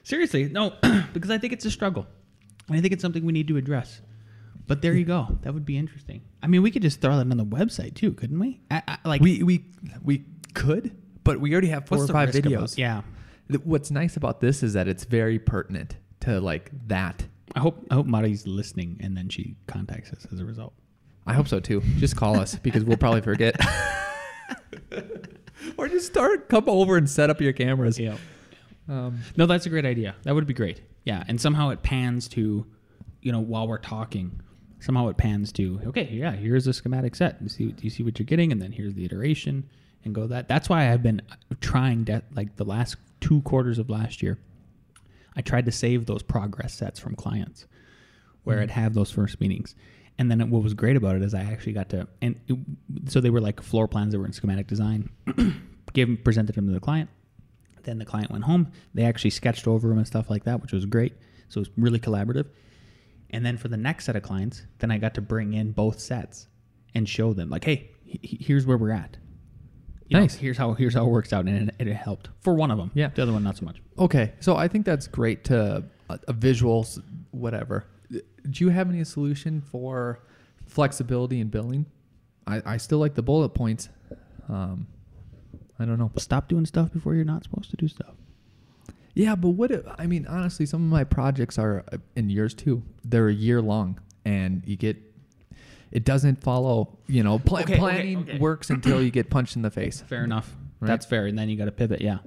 seriously, 0.02 0.48
no, 0.48 0.74
because 1.12 1.30
I 1.30 1.38
think 1.38 1.52
it's 1.52 1.64
a 1.64 1.70
struggle. 1.70 2.06
And 2.68 2.76
I 2.76 2.80
think 2.80 2.92
it's 2.92 3.02
something 3.02 3.24
we 3.24 3.32
need 3.32 3.48
to 3.48 3.56
address. 3.56 4.00
But 4.66 4.82
there 4.82 4.94
you 4.94 5.04
go. 5.04 5.38
That 5.42 5.54
would 5.54 5.64
be 5.64 5.78
interesting. 5.78 6.22
I 6.42 6.48
mean, 6.48 6.62
we 6.62 6.70
could 6.72 6.82
just 6.82 7.00
throw 7.00 7.16
that 7.16 7.30
on 7.30 7.36
the 7.36 7.44
website 7.44 7.94
too, 7.94 8.12
couldn't 8.12 8.38
we? 8.38 8.60
I, 8.70 8.82
I, 8.88 8.98
like 9.08 9.20
we 9.22 9.42
we 9.44 9.64
we 10.02 10.24
could, 10.54 10.96
but 11.22 11.40
we 11.40 11.52
already 11.52 11.68
have 11.68 11.86
four 11.86 11.98
or 11.98 12.08
five 12.08 12.34
risk 12.34 12.40
about- 12.44 12.52
videos. 12.64 12.76
Yeah. 12.76 13.02
What's 13.62 13.92
nice 13.92 14.16
about 14.16 14.40
this 14.40 14.64
is 14.64 14.72
that 14.72 14.88
it's 14.88 15.04
very 15.04 15.38
pertinent 15.38 15.96
to 16.20 16.40
like 16.40 16.72
that. 16.88 17.26
I 17.54 17.60
hope 17.60 17.86
I 17.90 17.94
hope 17.94 18.06
Mari's 18.06 18.46
listening 18.46 18.98
and 19.00 19.16
then 19.16 19.28
she 19.28 19.56
contacts 19.66 20.12
us 20.12 20.26
as 20.32 20.40
a 20.40 20.44
result. 20.44 20.74
I 21.26 21.32
hope 21.34 21.48
so 21.48 21.60
too. 21.60 21.80
Just 21.98 22.16
call 22.16 22.38
us 22.38 22.54
because 22.56 22.84
we'll 22.84 22.96
probably 22.96 23.20
forget. 23.20 23.56
or 25.76 25.88
just 25.88 26.06
start 26.06 26.48
come 26.48 26.68
over 26.68 26.96
and 26.96 27.08
set 27.08 27.30
up 27.30 27.40
your 27.40 27.52
cameras. 27.52 27.98
Yeah. 27.98 28.16
Um, 28.88 29.20
No, 29.36 29.46
that's 29.46 29.66
a 29.66 29.68
great 29.70 29.84
idea. 29.84 30.14
That 30.22 30.34
would 30.34 30.46
be 30.46 30.54
great. 30.54 30.80
Yeah, 31.04 31.24
and 31.28 31.40
somehow 31.40 31.70
it 31.70 31.82
pans 31.82 32.28
to, 32.28 32.66
you 33.22 33.32
know, 33.32 33.40
while 33.40 33.66
we're 33.68 33.78
talking, 33.78 34.40
somehow 34.80 35.08
it 35.08 35.16
pans 35.16 35.52
to, 35.52 35.80
okay, 35.86 36.08
yeah, 36.12 36.32
here's 36.32 36.66
a 36.66 36.72
schematic 36.72 37.14
set. 37.14 37.36
You 37.40 37.48
see, 37.48 37.74
you 37.80 37.90
see 37.90 38.02
what 38.02 38.18
you're 38.18 38.26
getting, 38.26 38.50
and 38.52 38.60
then 38.60 38.72
here's 38.72 38.94
the 38.94 39.04
iteration, 39.04 39.68
and 40.04 40.14
go 40.14 40.26
that. 40.28 40.48
That's 40.48 40.68
why 40.68 40.92
I've 40.92 41.02
been 41.02 41.22
trying 41.60 42.04
to, 42.06 42.22
like 42.34 42.56
the 42.56 42.64
last 42.64 42.96
two 43.20 43.40
quarters 43.42 43.78
of 43.78 43.88
last 43.88 44.22
year, 44.22 44.38
I 45.36 45.42
tried 45.42 45.66
to 45.66 45.72
save 45.72 46.06
those 46.06 46.22
progress 46.22 46.74
sets 46.74 46.98
from 46.98 47.14
clients, 47.14 47.66
where 48.44 48.56
hmm. 48.56 48.64
I'd 48.64 48.70
have 48.70 48.94
those 48.94 49.10
first 49.10 49.40
meetings. 49.40 49.74
And 50.18 50.30
then 50.30 50.50
what 50.50 50.62
was 50.62 50.74
great 50.74 50.96
about 50.96 51.16
it 51.16 51.22
is 51.22 51.34
I 51.34 51.42
actually 51.42 51.74
got 51.74 51.90
to, 51.90 52.08
and 52.22 52.40
it, 52.48 52.56
so 53.10 53.20
they 53.20 53.30
were 53.30 53.40
like 53.40 53.62
floor 53.62 53.86
plans 53.86 54.12
that 54.12 54.18
were 54.18 54.26
in 54.26 54.32
schematic 54.32 54.66
design. 54.66 55.10
Gave 55.92 56.08
them, 56.08 56.16
presented 56.18 56.54
them 56.54 56.66
to 56.66 56.72
the 56.72 56.80
client. 56.80 57.10
Then 57.82 57.98
the 57.98 58.04
client 58.04 58.30
went 58.30 58.44
home. 58.44 58.72
They 58.94 59.04
actually 59.04 59.30
sketched 59.30 59.66
over 59.66 59.88
them 59.88 59.98
and 59.98 60.06
stuff 60.06 60.28
like 60.28 60.44
that, 60.44 60.60
which 60.60 60.72
was 60.72 60.84
great. 60.84 61.14
So 61.48 61.58
it 61.58 61.68
was 61.68 61.70
really 61.76 62.00
collaborative. 62.00 62.46
And 63.30 63.44
then 63.44 63.56
for 63.56 63.68
the 63.68 63.76
next 63.76 64.06
set 64.06 64.16
of 64.16 64.22
clients, 64.22 64.62
then 64.78 64.90
I 64.90 64.98
got 64.98 65.14
to 65.14 65.20
bring 65.20 65.52
in 65.52 65.72
both 65.72 66.00
sets 66.00 66.48
and 66.94 67.08
show 67.08 67.32
them, 67.32 67.50
like, 67.50 67.64
hey, 67.64 67.90
he- 68.04 68.20
he- 68.22 68.44
here's 68.44 68.66
where 68.66 68.78
we're 68.78 68.92
at. 68.92 69.16
You 70.08 70.14
know, 70.16 70.20
Nice. 70.20 70.34
here's 70.36 70.56
how 70.56 70.72
here's 70.74 70.94
how 70.94 71.04
it 71.04 71.10
works 71.10 71.32
out, 71.32 71.46
and 71.46 71.68
it, 71.80 71.88
it 71.88 71.94
helped 71.94 72.28
for 72.40 72.54
one 72.54 72.70
of 72.70 72.78
them. 72.78 72.90
Yeah. 72.94 73.08
The 73.08 73.22
other 73.22 73.32
one 73.32 73.42
not 73.42 73.56
so 73.56 73.64
much. 73.64 73.82
Okay, 73.98 74.32
so 74.40 74.56
I 74.56 74.68
think 74.68 74.86
that's 74.86 75.06
great 75.08 75.42
to 75.44 75.84
a, 76.08 76.18
a 76.28 76.32
visuals, 76.34 77.02
whatever. 77.32 77.86
Do 78.10 78.64
you 78.64 78.68
have 78.70 78.88
any 78.88 79.02
solution 79.02 79.60
for 79.60 80.20
flexibility 80.64 81.40
in 81.40 81.48
billing? 81.48 81.86
I, 82.46 82.62
I 82.64 82.76
still 82.76 82.98
like 82.98 83.14
the 83.14 83.22
bullet 83.22 83.48
points. 83.50 83.88
Um, 84.48 84.86
I 85.80 85.84
don't 85.84 85.98
know. 85.98 86.12
Stop 86.16 86.48
doing 86.48 86.64
stuff 86.66 86.92
before 86.92 87.14
you're 87.16 87.24
not 87.24 87.42
supposed 87.42 87.70
to 87.70 87.76
do 87.76 87.88
stuff. 87.88 88.14
Yeah, 89.14 89.34
but 89.34 89.50
what 89.50 89.70
if, 89.72 89.82
I 89.98 90.06
mean, 90.06 90.26
honestly, 90.28 90.66
some 90.66 90.82
of 90.84 90.88
my 90.90 91.02
projects 91.02 91.58
are 91.58 91.84
uh, 91.90 91.96
in 92.14 92.30
years 92.30 92.54
too. 92.54 92.82
They're 93.04 93.28
a 93.28 93.34
year 93.34 93.60
long, 93.60 93.98
and 94.24 94.62
you 94.66 94.76
get 94.76 94.96
it 95.92 96.04
doesn't 96.04 96.42
follow. 96.42 96.98
You 97.06 97.22
know, 97.22 97.38
pla- 97.38 97.60
Okay, 97.60 97.72
okay, 97.74 97.78
planning 97.80 98.18
okay. 98.18 98.38
works 98.38 98.70
until 98.70 99.00
you 99.02 99.10
get 99.10 99.30
punched 99.30 99.56
in 99.56 99.62
the 99.62 99.70
face. 99.70 100.00
Fair 100.02 100.24
enough. 100.24 100.54
Right. 100.80 100.88
That's 100.88 101.06
fair, 101.06 101.26
and 101.26 101.38
then 101.38 101.48
you 101.48 101.56
got 101.56 101.64
to 101.66 101.72
pivot. 101.72 102.00
Yeah. 102.02 102.18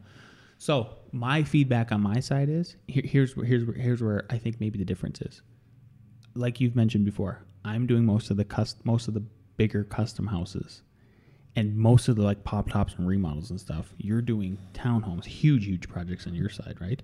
So 0.58 0.90
my 1.12 1.44
feedback 1.44 1.92
on 1.92 2.02
my 2.02 2.20
side 2.20 2.50
is 2.50 2.76
here, 2.88 3.04
here's 3.06 3.36
where- 3.38 3.46
here's 3.46 3.64
here's 3.78 4.02
where 4.02 4.26
I 4.30 4.38
think 4.38 4.60
maybe 4.60 4.78
the 4.80 4.86
difference 4.86 5.22
is. 5.22 5.42
Like 6.36 6.60
you've 6.60 6.76
mentioned 6.76 7.06
before, 7.06 7.44
I'm 7.66 7.88
doing 7.88 8.06
most 8.06 8.30
of 8.32 8.38
the 8.38 8.46
cust- 8.46 8.86
most 8.86 9.08
of 9.08 9.14
the 9.14 9.24
bigger 9.58 9.84
custom 9.84 10.28
houses, 10.28 10.82
and 11.56 11.76
most 11.78 12.08
of 12.08 12.16
the 12.16 12.24
like 12.24 12.44
pop 12.44 12.70
tops 12.70 12.96
and 12.98 13.08
remodels 13.08 13.50
and 13.52 13.60
stuff. 13.60 13.94
You're 13.98 14.22
doing 14.22 14.58
townhomes, 14.74 15.26
huge 15.26 15.66
huge 15.66 15.88
projects 15.90 16.28
on 16.28 16.34
your 16.36 16.50
side, 16.50 16.78
right? 16.80 17.02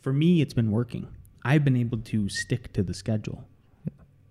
For 0.00 0.12
me, 0.12 0.40
it's 0.40 0.54
been 0.54 0.70
working. 0.70 1.08
I've 1.44 1.64
been 1.64 1.76
able 1.76 1.98
to 1.98 2.28
stick 2.28 2.72
to 2.74 2.82
the 2.82 2.94
schedule, 2.94 3.44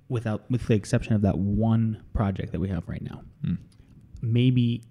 without 0.10 0.50
with 0.50 0.68
the 0.68 0.76
exception 0.76 1.14
of 1.14 1.22
that 1.22 1.38
one 1.38 2.04
project 2.14 2.52
that 2.52 2.60
we 2.60 2.70
have 2.70 2.88
right 2.88 3.02
now. 3.02 3.22
Hmm. 3.44 3.56
maybe 4.22 4.84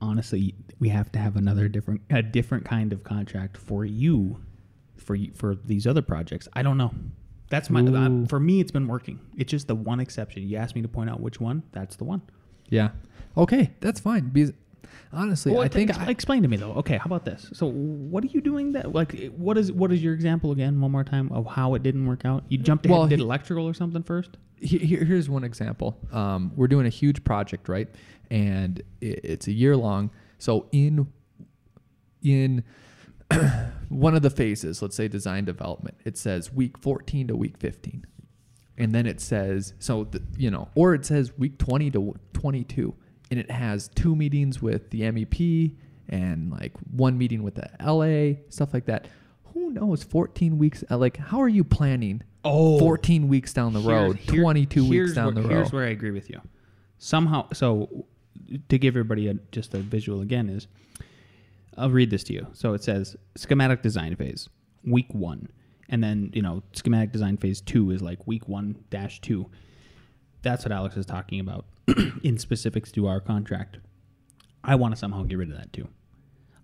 honestly 0.00 0.54
we 0.78 0.88
have 0.88 1.10
to 1.12 1.18
have 1.18 1.36
another 1.36 1.68
different 1.68 2.00
a 2.10 2.22
different 2.22 2.64
kind 2.64 2.92
of 2.92 3.02
contract 3.02 3.56
for 3.56 3.84
you 3.84 4.40
for 4.96 5.14
you, 5.14 5.32
for 5.34 5.54
these 5.54 5.86
other 5.86 6.02
projects. 6.02 6.48
I 6.52 6.62
don't 6.62 6.76
know. 6.76 6.92
That's 7.50 7.70
my 7.70 7.80
uh, 7.80 8.26
for 8.26 8.38
me 8.38 8.60
it's 8.60 8.70
been 8.70 8.88
working. 8.88 9.20
It's 9.36 9.50
just 9.50 9.68
the 9.68 9.74
one 9.74 10.00
exception. 10.00 10.42
You 10.42 10.58
asked 10.58 10.74
me 10.74 10.82
to 10.82 10.88
point 10.88 11.08
out 11.08 11.20
which 11.20 11.40
one. 11.40 11.62
That's 11.72 11.96
the 11.96 12.04
one. 12.04 12.22
Yeah. 12.68 12.90
Okay, 13.36 13.70
that's 13.80 14.00
fine. 14.00 14.28
Because 14.28 14.52
honestly, 15.12 15.52
well, 15.52 15.62
I 15.62 15.68
think 15.68 15.90
ex- 15.90 15.98
I, 15.98 16.10
explain 16.10 16.42
to 16.42 16.48
me 16.48 16.56
though 16.56 16.72
okay 16.74 16.96
how 16.98 17.06
about 17.06 17.24
this 17.24 17.48
so 17.52 17.66
what 17.66 18.22
are 18.24 18.28
you 18.28 18.40
doing 18.40 18.72
that 18.72 18.92
like 18.92 19.30
what 19.36 19.56
is 19.58 19.70
what 19.72 19.90
is 19.92 20.02
your 20.02 20.14
example 20.14 20.52
again 20.52 20.80
one 20.80 20.90
more 20.90 21.04
time 21.04 21.30
of 21.32 21.46
how 21.46 21.74
it 21.74 21.82
didn't 21.82 22.06
work 22.06 22.24
out 22.24 22.44
you 22.48 22.58
jumped 22.58 22.84
ahead 22.86 22.92
Well, 22.92 23.02
and 23.02 23.10
did 23.10 23.18
he- 23.18 23.24
electrical 23.24 23.66
or 23.66 23.74
something 23.74 24.02
first 24.02 24.36
Here, 24.60 24.80
here- 24.80 25.04
here's 25.04 25.28
one 25.30 25.44
example. 25.44 25.96
Um, 26.12 26.52
we're 26.56 26.66
doing 26.68 26.86
a 26.86 26.90
huge 26.90 27.22
project, 27.24 27.68
right? 27.68 27.88
And 28.30 28.80
i- 29.02 29.20
it's 29.32 29.46
a 29.46 29.52
year 29.52 29.76
long. 29.76 30.10
So 30.38 30.66
in 30.72 31.06
in 32.22 32.64
one 33.88 34.14
of 34.14 34.22
the 34.22 34.30
phases, 34.30 34.82
let's 34.82 34.96
say 34.96 35.06
design 35.08 35.44
development, 35.44 35.96
it 36.04 36.16
says 36.16 36.52
week 36.52 36.78
14 36.78 37.28
to 37.28 37.36
week 37.36 37.56
15, 37.58 38.04
and 38.76 38.92
then 38.94 39.06
it 39.06 39.20
says 39.20 39.74
so 39.78 40.04
the, 40.04 40.22
you 40.36 40.50
know, 40.50 40.68
or 40.74 40.94
it 40.94 41.04
says 41.04 41.32
week 41.38 41.58
20 41.58 41.90
to 41.92 42.14
22, 42.32 42.94
and 43.30 43.38
it 43.40 43.50
has 43.50 43.88
two 43.88 44.14
meetings 44.16 44.60
with 44.62 44.90
the 44.90 45.02
MEP 45.02 45.74
and 46.08 46.50
like 46.50 46.72
one 46.90 47.18
meeting 47.18 47.42
with 47.42 47.54
the 47.56 47.68
LA, 47.84 48.38
stuff 48.48 48.72
like 48.72 48.86
that. 48.86 49.06
Who 49.54 49.70
knows? 49.70 50.02
14 50.02 50.58
weeks. 50.58 50.84
uh, 50.90 50.96
Like, 50.98 51.16
how 51.16 51.40
are 51.42 51.48
you 51.48 51.64
planning? 51.64 52.22
Oh. 52.44 52.78
14 52.78 53.28
weeks 53.28 53.52
down 53.52 53.72
the 53.72 53.80
road, 53.80 54.16
Here's- 54.16 54.30
here- 54.30 54.42
22 54.42 54.88
weeks 54.88 55.14
down 55.14 55.34
where, 55.34 55.34
the 55.34 55.42
road. 55.48 55.50
Here's 55.56 55.72
where 55.72 55.84
I 55.84 55.90
agree 55.90 56.12
with 56.12 56.30
you. 56.30 56.40
Somehow, 56.98 57.48
so 57.52 58.06
to 58.68 58.78
give 58.78 58.92
everybody 58.94 59.28
a, 59.28 59.34
just 59.52 59.74
a 59.74 59.78
visual 59.78 60.20
again 60.20 60.48
is, 60.48 60.66
I'll 61.76 61.90
read 61.90 62.10
this 62.10 62.24
to 62.24 62.32
you. 62.32 62.46
So 62.54 62.72
it 62.74 62.82
says 62.82 63.16
schematic 63.36 63.82
design 63.82 64.16
phase, 64.16 64.48
week 64.84 65.12
one, 65.14 65.48
and 65.88 66.02
then 66.02 66.30
you 66.34 66.42
know 66.42 66.62
schematic 66.72 67.12
design 67.12 67.36
phase 67.36 67.60
two 67.60 67.90
is 67.90 68.02
like 68.02 68.26
week 68.26 68.48
one 68.48 68.76
dash 68.90 69.20
two. 69.20 69.46
That's 70.42 70.64
what 70.64 70.72
Alex 70.72 70.96
is 70.96 71.06
talking 71.06 71.40
about 71.40 71.66
in 72.22 72.38
specifics 72.38 72.92
to 72.92 73.06
our 73.06 73.20
contract. 73.20 73.78
I 74.64 74.74
want 74.74 74.94
to 74.94 74.98
somehow 74.98 75.22
get 75.24 75.38
rid 75.38 75.50
of 75.50 75.56
that 75.56 75.72
too. 75.72 75.88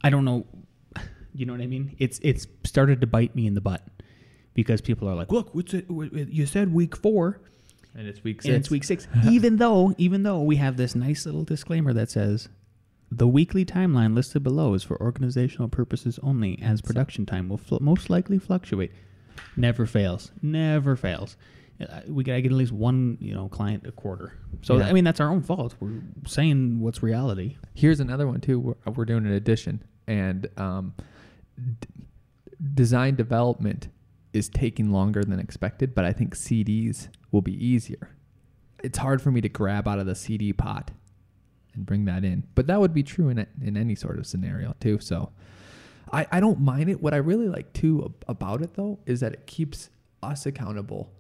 I 0.03 0.11
don't 0.11 0.25
know. 0.25 0.47
You 1.37 1.47
know 1.47 1.53
what 1.53 1.63
I 1.63 1.67
mean? 1.67 1.97
It's 1.99 2.21
it's 2.23 2.47
started 2.63 3.01
to 3.01 3.09
bite 3.09 3.35
me 3.35 3.49
in 3.49 3.55
the 3.55 3.61
butt 3.61 3.83
because 4.55 4.81
people 4.81 5.09
are 5.09 5.17
like, 5.17 5.33
"Look, 5.33 5.53
what's 5.53 5.75
it? 5.75 5.87
You 5.89 6.47
said 6.47 6.73
week 6.73 6.95
four, 6.97 7.41
And 7.93 8.07
it's 8.07 8.23
week 8.23 8.45
And 8.45 8.55
it's 8.55 8.71
week 8.71 8.85
six. 8.85 9.09
even 9.29 9.57
though, 9.57 9.93
even 9.99 10.23
though 10.23 10.41
we 10.43 10.55
have 10.57 10.77
this 10.77 10.95
nice 10.95 11.27
little 11.27 11.43
disclaimer 11.43 11.93
that 11.93 12.09
says 12.09 12.49
the 13.11 13.27
weekly 13.27 13.65
timeline 13.65 14.15
listed 14.15 14.45
below 14.45 14.75
is 14.75 14.85
for 14.85 14.97
organizational 15.03 15.69
purposes 15.69 16.21
only, 16.23 16.57
as 16.63 16.81
production 16.81 17.27
time 17.27 17.49
will 17.49 17.59
fl- 17.59 17.79
most 17.81 18.09
likely 18.11 18.39
fluctuate. 18.39 18.93
Never 19.57 19.87
fails. 19.87 20.31
Never 20.41 20.95
fails. 20.95 21.37
Uh, 21.81 22.01
we 22.07 22.23
gotta 22.23 22.41
get 22.41 22.53
at 22.53 22.57
least 22.57 22.73
one, 22.73 23.19
you 23.21 23.35
know, 23.35 23.49
client 23.49 23.85
a 23.87 23.93
quarter. 23.93 24.39
So 24.63 24.79
Yeah. 24.79 24.87
I 24.87 24.93
mean, 24.93 25.03
that's 25.05 25.19
our 25.21 25.29
own 25.29 25.43
fault. 25.43 25.75
We're 25.81 26.03
saying 26.27 26.81
what's 26.81 27.03
reality. 27.03 27.57
Here's 27.75 27.99
another 28.01 28.27
one 28.29 28.41
too. 28.41 28.61
We're, 28.61 28.93
we're 28.93 29.05
doing 29.05 29.27
an 29.27 29.33
addition, 29.33 29.83
and 30.07 30.47
um, 30.57 30.95
d- 31.57 31.89
design 32.75 33.17
development 33.17 33.89
is 34.33 34.49
taking 34.49 34.91
longer 34.93 35.23
than 35.25 35.39
expected. 35.41 35.95
But 35.95 36.05
I 36.05 36.13
think 36.13 36.35
CDs 36.37 37.09
will 37.33 37.43
be 37.43 37.53
easier. 37.65 38.11
It's 38.83 38.99
hard 38.99 39.21
for 39.21 39.31
me 39.31 39.41
to 39.41 39.49
grab 39.49 39.89
out 39.89 39.99
of 39.99 40.07
the 40.07 40.15
CD 40.15 40.53
pot 40.53 40.91
and 41.75 41.85
bring 41.85 42.05
that 42.05 42.25
in, 42.25 42.45
but 42.55 42.69
that 42.69 42.81
would 42.81 42.95
be 42.95 43.03
true 43.03 43.29
in 43.31 43.39
a, 43.41 43.47
in 43.61 43.77
any 43.77 43.97
sort 43.97 44.19
of 44.19 44.27
scenario 44.27 44.77
too. 44.79 45.01
So 45.01 45.33
I, 46.13 46.25
I 46.31 46.39
don't 46.39 46.61
mind 46.61 46.89
it. 46.89 47.03
What 47.03 47.15
I 47.15 47.17
really 47.17 47.49
like 47.49 47.73
too 47.73 48.03
ab- 48.05 48.25
about 48.29 48.63
it 48.63 48.75
though 48.75 49.01
is 49.07 49.19
that 49.21 49.33
it 49.33 49.47
keeps 49.49 49.91
us 50.23 50.47
accountable 50.47 51.11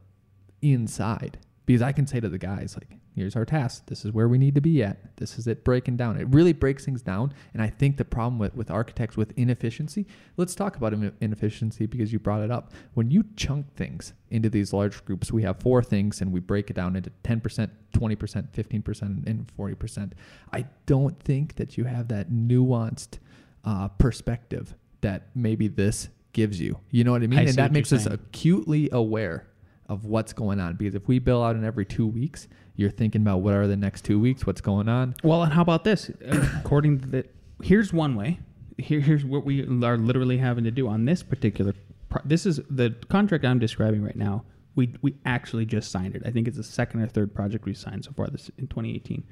inside 0.72 1.38
because 1.66 1.82
I 1.82 1.92
can 1.92 2.06
say 2.06 2.20
to 2.20 2.28
the 2.28 2.38
guys 2.38 2.76
like, 2.76 2.98
here's 3.14 3.36
our 3.36 3.44
task. 3.44 3.86
This 3.86 4.04
is 4.04 4.12
where 4.12 4.28
we 4.28 4.38
need 4.38 4.54
to 4.54 4.60
be 4.60 4.82
at. 4.82 5.16
This 5.16 5.38
is 5.38 5.46
it 5.46 5.64
breaking 5.64 5.96
down. 5.96 6.18
It 6.18 6.28
really 6.28 6.52
breaks 6.52 6.84
things 6.84 7.00
down. 7.00 7.32
And 7.54 7.62
I 7.62 7.68
think 7.68 7.96
the 7.96 8.04
problem 8.04 8.38
with, 8.38 8.54
with 8.54 8.70
architects 8.70 9.16
with 9.16 9.32
inefficiency, 9.36 10.06
let's 10.36 10.54
talk 10.54 10.76
about 10.76 10.92
inefficiency 11.20 11.86
because 11.86 12.12
you 12.12 12.18
brought 12.18 12.42
it 12.42 12.50
up. 12.50 12.72
When 12.94 13.10
you 13.10 13.24
chunk 13.36 13.74
things 13.76 14.12
into 14.30 14.50
these 14.50 14.72
large 14.72 15.04
groups, 15.04 15.32
we 15.32 15.42
have 15.44 15.60
four 15.60 15.82
things 15.82 16.20
and 16.20 16.32
we 16.32 16.40
break 16.40 16.68
it 16.70 16.74
down 16.74 16.96
into 16.96 17.10
10%, 17.22 17.70
20%, 17.94 18.48
15%, 18.52 19.26
and 19.26 19.50
40%. 19.58 20.12
I 20.52 20.66
don't 20.84 21.18
think 21.20 21.54
that 21.56 21.78
you 21.78 21.84
have 21.84 22.08
that 22.08 22.30
nuanced 22.30 23.18
uh, 23.64 23.88
perspective 23.88 24.74
that 25.00 25.28
maybe 25.34 25.68
this 25.68 26.08
gives 26.32 26.60
you. 26.60 26.78
You 26.90 27.04
know 27.04 27.12
what 27.12 27.22
I 27.22 27.26
mean? 27.26 27.38
I 27.38 27.42
and 27.42 27.54
that 27.54 27.72
makes 27.72 27.92
us 27.92 28.04
saying. 28.04 28.14
acutely 28.14 28.90
aware 28.90 29.46
of 29.88 30.04
what's 30.04 30.32
going 30.32 30.60
on. 30.60 30.76
Because 30.76 30.94
if 30.94 31.06
we 31.08 31.18
bill 31.18 31.42
out 31.42 31.56
in 31.56 31.64
every 31.64 31.84
two 31.84 32.06
weeks, 32.06 32.48
you're 32.76 32.90
thinking 32.90 33.22
about 33.22 33.38
what 33.38 33.54
are 33.54 33.66
the 33.66 33.76
next 33.76 34.04
two 34.04 34.18
weeks, 34.18 34.46
what's 34.46 34.60
going 34.60 34.88
on. 34.88 35.14
Well, 35.22 35.42
and 35.42 35.52
how 35.52 35.62
about 35.62 35.84
this? 35.84 36.10
According 36.60 37.00
to 37.00 37.06
the, 37.06 37.24
here's 37.62 37.92
one 37.92 38.16
way. 38.16 38.40
Here, 38.78 39.00
here's 39.00 39.24
what 39.24 39.44
we 39.44 39.62
are 39.62 39.96
literally 39.96 40.38
having 40.38 40.64
to 40.64 40.70
do 40.70 40.88
on 40.88 41.04
this 41.04 41.22
particular. 41.22 41.74
Pro- 42.08 42.22
this 42.24 42.44
is 42.44 42.60
the 42.68 42.96
contract 43.08 43.44
I'm 43.44 43.58
describing 43.60 44.02
right 44.02 44.16
now. 44.16 44.44
We 44.74 44.92
we 45.02 45.14
actually 45.24 45.66
just 45.66 45.92
signed 45.92 46.16
it. 46.16 46.22
I 46.26 46.32
think 46.32 46.48
it's 46.48 46.56
the 46.56 46.64
second 46.64 47.00
or 47.00 47.06
third 47.06 47.32
project 47.32 47.64
we've 47.64 47.78
signed 47.78 48.04
so 48.04 48.10
far 48.10 48.26
this 48.26 48.50
in 48.58 48.66
2018. 48.66 49.22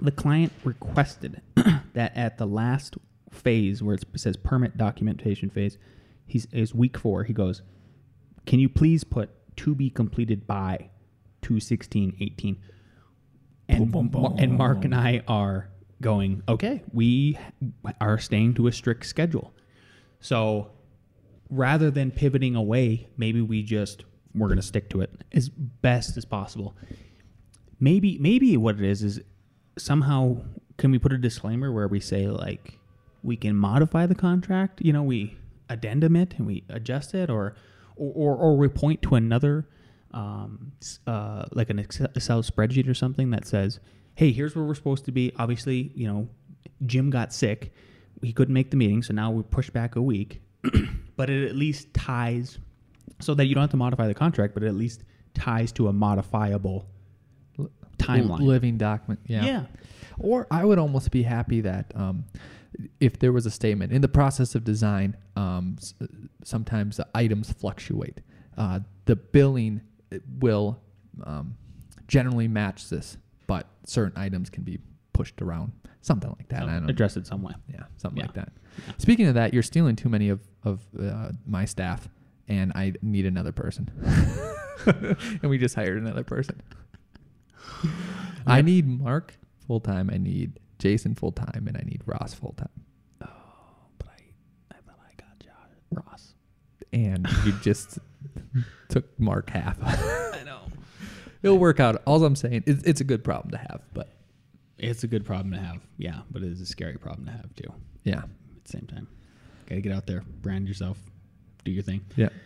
The 0.00 0.10
client 0.10 0.52
requested 0.64 1.40
that 1.92 2.16
at 2.16 2.38
the 2.38 2.46
last 2.46 2.96
phase 3.30 3.80
where 3.80 3.94
it 3.94 4.04
says 4.16 4.36
permit 4.36 4.76
documentation 4.76 5.50
phase, 5.50 5.78
he's 6.26 6.46
is 6.46 6.74
week 6.74 6.98
four. 6.98 7.22
He 7.22 7.32
goes, 7.32 7.62
"Can 8.46 8.60
you 8.60 8.68
please 8.68 9.04
put 9.04 9.30
to 9.56 9.74
be 9.74 9.90
completed 9.90 10.46
by 10.46 10.90
216 11.42 12.16
18 12.20 12.58
and, 13.68 13.90
Boom, 13.90 14.08
boom, 14.08 14.22
Mar- 14.22 14.34
and 14.38 14.58
Mark 14.58 14.84
and 14.84 14.94
I 14.94 15.22
are 15.26 15.70
going, 16.00 16.42
okay, 16.48 16.82
we 16.92 17.38
are 18.00 18.18
staying 18.18 18.54
to 18.54 18.66
a 18.66 18.72
strict 18.72 19.06
schedule. 19.06 19.54
So 20.20 20.70
rather 21.48 21.90
than 21.90 22.10
pivoting 22.10 22.56
away, 22.56 23.08
maybe 23.16 23.40
we 23.40 23.62
just 23.62 24.04
we're 24.34 24.48
going 24.48 24.56
to 24.56 24.66
stick 24.66 24.90
to 24.90 25.00
it 25.00 25.10
as 25.32 25.48
best 25.48 26.16
as 26.16 26.24
possible. 26.24 26.76
Maybe 27.78 28.18
maybe 28.18 28.56
what 28.56 28.76
it 28.76 28.84
is 28.84 29.02
is 29.02 29.20
somehow 29.78 30.42
can 30.76 30.90
we 30.90 30.98
put 30.98 31.12
a 31.12 31.18
disclaimer 31.18 31.72
where 31.72 31.88
we 31.88 32.00
say 32.00 32.26
like 32.26 32.78
we 33.22 33.36
can 33.36 33.56
modify 33.56 34.06
the 34.06 34.14
contract, 34.14 34.80
you 34.82 34.92
know, 34.92 35.02
we 35.02 35.36
addendum 35.70 36.16
it 36.16 36.34
and 36.36 36.46
we 36.46 36.64
adjust 36.68 37.14
it 37.14 37.30
or 37.30 37.54
or 37.96 38.12
or, 38.14 38.36
or 38.36 38.56
we 38.56 38.68
point 38.68 39.02
to 39.02 39.14
another 39.14 39.68
um, 40.12 40.72
uh, 41.06 41.44
like 41.52 41.70
an 41.70 41.78
Excel 41.78 42.42
spreadsheet 42.42 42.88
or 42.88 42.94
something 42.94 43.30
that 43.30 43.46
says, 43.46 43.80
"Hey, 44.14 44.32
here's 44.32 44.54
where 44.54 44.64
we're 44.64 44.74
supposed 44.74 45.04
to 45.06 45.12
be." 45.12 45.32
Obviously, 45.36 45.92
you 45.94 46.06
know, 46.06 46.28
Jim 46.86 47.10
got 47.10 47.32
sick; 47.32 47.72
he 48.22 48.32
couldn't 48.32 48.54
make 48.54 48.70
the 48.70 48.76
meeting, 48.76 49.02
so 49.02 49.12
now 49.12 49.30
we 49.30 49.42
push 49.42 49.70
back 49.70 49.96
a 49.96 50.02
week. 50.02 50.40
but 51.16 51.30
it 51.30 51.46
at 51.48 51.56
least 51.56 51.92
ties, 51.92 52.58
so 53.20 53.34
that 53.34 53.46
you 53.46 53.54
don't 53.54 53.62
have 53.62 53.70
to 53.70 53.76
modify 53.76 54.06
the 54.06 54.14
contract, 54.14 54.54
but 54.54 54.62
it 54.62 54.68
at 54.68 54.74
least 54.74 55.02
ties 55.34 55.72
to 55.72 55.88
a 55.88 55.92
modifiable 55.92 56.86
timeline. 57.98 58.40
living 58.40 58.78
document. 58.78 59.20
Yeah. 59.26 59.44
Yeah. 59.44 59.62
Or 60.18 60.46
I 60.50 60.64
would 60.64 60.78
almost 60.78 61.10
be 61.10 61.22
happy 61.22 61.60
that 61.62 61.92
um, 61.94 62.24
if 63.00 63.18
there 63.18 63.32
was 63.32 63.46
a 63.46 63.50
statement 63.50 63.92
in 63.92 64.00
the 64.02 64.08
process 64.08 64.54
of 64.54 64.64
design, 64.64 65.16
um, 65.36 65.76
s- 65.78 65.94
sometimes 66.44 66.96
the 66.96 67.06
items 67.14 67.52
fluctuate. 67.52 68.20
Uh, 68.56 68.80
the 69.06 69.16
billing 69.16 69.80
will 70.40 70.80
um, 71.24 71.56
generally 72.08 72.48
match 72.48 72.88
this, 72.88 73.16
but 73.46 73.66
certain 73.84 74.16
items 74.20 74.50
can 74.50 74.62
be 74.64 74.78
pushed 75.12 75.40
around. 75.42 75.72
Something 76.00 76.30
like 76.38 76.48
that. 76.48 76.60
So 76.62 76.66
I 76.68 76.72
don't 76.74 76.82
know. 76.84 76.88
address 76.90 77.16
it 77.16 77.26
some 77.26 77.42
way. 77.42 77.54
Yeah, 77.68 77.84
something 77.96 78.18
Yeah. 78.18 78.26
like 78.26 78.34
that. 78.34 78.52
Yeah. 78.86 78.94
Speaking 78.98 79.26
of 79.26 79.34
that, 79.34 79.54
you're 79.54 79.62
stealing 79.62 79.96
too 79.96 80.08
many 80.08 80.28
of 80.28 80.40
of 80.64 80.82
uh, 81.00 81.30
my 81.46 81.64
staff, 81.64 82.08
and 82.48 82.72
I 82.74 82.92
need 83.02 83.24
another 83.26 83.52
person. 83.52 83.88
and 84.86 85.50
we 85.50 85.56
just 85.58 85.74
hired 85.74 85.96
another 85.98 86.24
person. 86.24 86.60
I 88.46 88.60
need 88.62 88.86
Mark 88.86 89.34
full 89.66 89.80
time. 89.80 90.10
I 90.12 90.18
need 90.18 90.58
Jason 90.84 91.14
full 91.14 91.32
time, 91.32 91.64
and 91.66 91.78
I 91.78 91.82
need 91.86 92.02
Ross 92.04 92.34
full 92.34 92.52
time. 92.58 92.68
Oh, 93.22 93.26
but 93.96 94.08
I, 94.10 94.74
I 94.74 94.76
thought 94.86 94.98
I 95.00 95.14
got 95.18 95.38
Josh 95.40 95.54
Ross. 95.90 96.34
And 96.92 97.26
you 97.46 97.52
just 97.62 97.98
took 98.90 99.18
Mark 99.18 99.48
half. 99.48 99.78
I 99.82 100.42
know. 100.44 100.60
It'll 101.42 101.56
work 101.56 101.80
out. 101.80 102.02
All 102.04 102.22
I'm 102.22 102.36
saying, 102.36 102.64
it's, 102.66 102.82
it's 102.82 103.00
a 103.00 103.04
good 103.04 103.24
problem 103.24 103.50
to 103.52 103.56
have, 103.56 103.80
but 103.94 104.10
It's 104.76 105.04
a 105.04 105.06
good 105.06 105.24
problem 105.24 105.52
to 105.52 105.58
have. 105.58 105.80
Yeah, 105.96 106.20
but 106.30 106.42
it 106.42 106.52
is 106.52 106.60
a 106.60 106.66
scary 106.66 106.98
problem 106.98 107.24
to 107.28 107.32
have 107.32 107.54
too. 107.56 107.72
yeah, 108.02 108.18
At 108.18 108.64
the 108.66 108.70
same 108.70 108.86
time, 108.86 109.08
gotta 109.66 109.80
get 109.80 109.92
out 109.92 110.06
there, 110.06 110.22
brand 110.42 110.68
yourself, 110.68 110.98
do 111.64 111.70
your 111.70 111.82
thing. 111.82 112.02
yeah. 112.14 112.28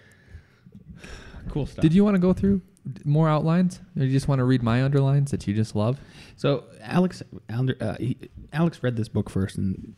Cool 1.49 1.67
stuff. 1.67 1.83
Did 1.83 1.93
you 1.95 2.05
want 2.05 2.15
to 2.15 2.19
go 2.21 2.33
through 2.35 2.61
more 3.05 3.29
outlines, 3.29 3.81
or 3.97 4.05
you 4.05 4.13
just 4.13 4.29
want 4.29 4.39
to 4.41 4.45
read 4.45 4.63
my 4.63 4.83
underlines 4.83 5.31
that 5.31 5.47
you 5.47 5.55
just 5.55 5.75
love? 5.75 5.99
So 6.37 6.65
Alex, 6.81 7.23
under, 7.49 7.77
uh, 7.81 7.97
he, 7.97 8.17
Alex 8.53 8.83
read 8.83 8.97
this 8.97 9.09
book 9.09 9.31
first, 9.31 9.57
and 9.57 9.95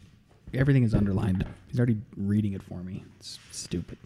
everything 0.54 0.82
is 0.82 0.94
underlined. 0.94 1.46
He's 1.68 1.78
already 1.78 1.98
reading 2.16 2.52
it 2.52 2.62
for 2.62 2.82
me. 2.82 3.04
It's 3.18 3.38
stupid. 3.50 3.98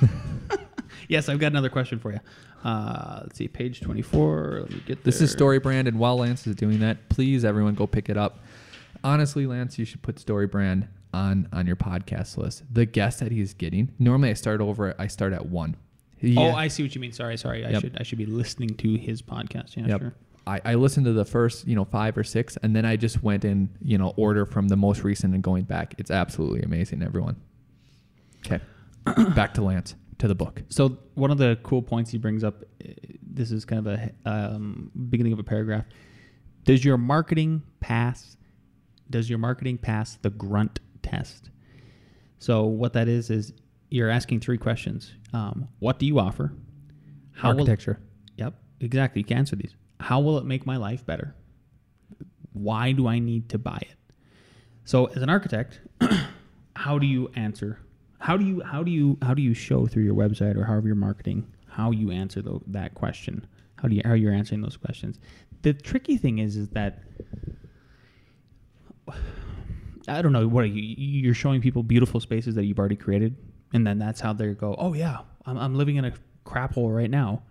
yes, 1.08 1.28
I've 1.28 1.38
got 1.38 1.52
another 1.52 1.68
question 1.68 1.98
for 1.98 2.12
you. 2.12 2.20
Uh, 2.64 3.20
let's 3.22 3.38
see, 3.38 3.48
page 3.48 3.80
twenty-four. 3.80 4.60
Let 4.62 4.70
me 4.70 4.82
get 4.86 5.04
This 5.04 5.16
is 5.16 5.30
there. 5.30 5.38
Story 5.38 5.58
Brand, 5.58 5.88
and 5.88 5.98
while 5.98 6.18
Lance 6.18 6.46
is 6.46 6.54
doing 6.54 6.80
that, 6.80 7.08
please 7.08 7.44
everyone 7.44 7.74
go 7.74 7.86
pick 7.86 8.08
it 8.08 8.16
up. 8.16 8.40
Honestly, 9.04 9.46
Lance, 9.46 9.78
you 9.78 9.84
should 9.84 10.02
put 10.02 10.18
Story 10.18 10.46
Brand 10.46 10.88
on 11.12 11.48
on 11.52 11.66
your 11.66 11.76
podcast 11.76 12.36
list. 12.36 12.62
The 12.72 12.86
guest 12.86 13.20
that 13.20 13.32
he's 13.32 13.52
getting. 13.54 13.92
Normally, 13.98 14.30
I 14.30 14.34
start 14.34 14.60
over. 14.60 14.94
I 14.98 15.08
start 15.08 15.32
at 15.32 15.46
one. 15.46 15.76
He- 16.22 16.36
Oh, 16.38 16.52
I 16.52 16.68
see 16.68 16.82
what 16.82 16.94
you 16.94 17.00
mean. 17.00 17.12
Sorry, 17.12 17.36
sorry. 17.36 17.66
I 17.66 17.70
Yep. 17.70 17.80
should 17.82 17.96
I 18.00 18.02
should 18.04 18.18
be 18.18 18.26
listening 18.26 18.70
to 18.76 18.96
his 18.96 19.20
podcast. 19.20 19.76
Yeah, 19.76 19.86
Yep. 19.88 20.00
sure. 20.00 20.14
I, 20.46 20.60
I 20.64 20.74
listened 20.74 21.06
to 21.06 21.12
the 21.12 21.24
first, 21.24 21.68
you 21.68 21.76
know, 21.76 21.84
five 21.84 22.16
or 22.18 22.24
six, 22.24 22.56
and 22.64 22.74
then 22.74 22.84
I 22.84 22.96
just 22.96 23.22
went 23.22 23.44
in, 23.44 23.68
you 23.80 23.96
know, 23.98 24.12
order 24.16 24.44
from 24.46 24.66
the 24.68 24.76
most 24.76 25.04
recent 25.04 25.34
and 25.34 25.42
going 25.42 25.64
back. 25.64 25.94
It's 25.98 26.10
absolutely 26.10 26.62
amazing, 26.62 27.02
everyone. 27.02 27.36
Okay, 28.44 28.60
back 29.34 29.54
to 29.54 29.62
Lance 29.62 29.94
to 30.18 30.26
the 30.28 30.34
book. 30.34 30.62
So 30.68 30.98
one 31.14 31.30
of 31.30 31.38
the 31.38 31.58
cool 31.62 31.80
points 31.82 32.10
he 32.10 32.18
brings 32.18 32.42
up, 32.42 32.62
uh, 32.84 32.88
this 33.22 33.52
is 33.52 33.64
kind 33.64 33.86
of 33.86 33.92
a 33.98 34.12
um, 34.24 34.90
beginning 35.10 35.32
of 35.32 35.38
a 35.38 35.44
paragraph. 35.44 35.84
Does 36.64 36.84
your 36.84 36.98
marketing 36.98 37.62
pass? 37.80 38.36
Does 39.10 39.28
your 39.28 39.38
marketing 39.38 39.78
pass 39.78 40.16
the 40.22 40.30
grunt 40.30 40.80
test? 41.02 41.50
So 42.38 42.64
what 42.64 42.92
that 42.94 43.06
is 43.08 43.30
is 43.30 43.52
you're 43.92 44.10
asking 44.10 44.40
three 44.40 44.58
questions. 44.58 45.12
Um, 45.32 45.68
what 45.78 45.98
do 45.98 46.06
you 46.06 46.18
offer? 46.18 46.52
will- 47.42 47.50
Architecture. 47.50 48.00
yep, 48.36 48.54
exactly. 48.80 49.20
You 49.20 49.24
can 49.24 49.38
answer 49.38 49.56
these. 49.56 49.74
How 50.00 50.20
will 50.20 50.38
it 50.38 50.44
make 50.44 50.66
my 50.66 50.76
life 50.76 51.04
better? 51.06 51.34
Why 52.52 52.92
do 52.92 53.06
I 53.06 53.18
need 53.18 53.48
to 53.50 53.58
buy 53.58 53.78
it? 53.80 53.96
So 54.84 55.06
as 55.06 55.22
an 55.22 55.30
architect, 55.30 55.80
how 56.76 56.98
do 56.98 57.06
you 57.06 57.30
answer? 57.36 57.78
How 58.18 58.36
do 58.36 58.44
you 58.44 58.60
how 58.62 58.82
do 58.82 58.90
you 58.90 59.16
how 59.22 59.34
do 59.34 59.42
you 59.42 59.54
show 59.54 59.86
through 59.86 60.04
your 60.04 60.14
website 60.14 60.56
or 60.56 60.64
however 60.64 60.86
you're 60.86 60.96
marketing 60.96 61.46
how 61.66 61.90
you 61.90 62.10
answer 62.10 62.42
tho- 62.42 62.62
that 62.68 62.94
question? 62.94 63.46
How 63.76 63.88
do 63.88 63.94
you 63.96 64.02
how 64.04 64.14
you're 64.14 64.32
answering 64.32 64.60
those 64.60 64.76
questions? 64.76 65.18
The 65.62 65.72
tricky 65.72 66.16
thing 66.16 66.38
is 66.38 66.56
is 66.56 66.68
that 66.70 67.02
I 70.08 70.20
don't 70.22 70.32
know 70.32 70.46
what 70.48 70.64
are 70.64 70.68
you 70.68 70.82
you're 70.82 71.34
showing 71.34 71.60
people 71.60 71.82
beautiful 71.82 72.20
spaces 72.20 72.54
that 72.56 72.64
you've 72.64 72.78
already 72.78 72.96
created, 72.96 73.36
and 73.72 73.86
then 73.86 73.98
that's 73.98 74.20
how 74.20 74.32
they 74.32 74.52
go. 74.54 74.74
Oh 74.78 74.94
yeah, 74.94 75.18
I'm, 75.46 75.56
I'm 75.58 75.74
living 75.74 75.96
in 75.96 76.04
a 76.04 76.12
crap 76.44 76.74
hole 76.74 76.90
right 76.90 77.10
now, 77.10 77.42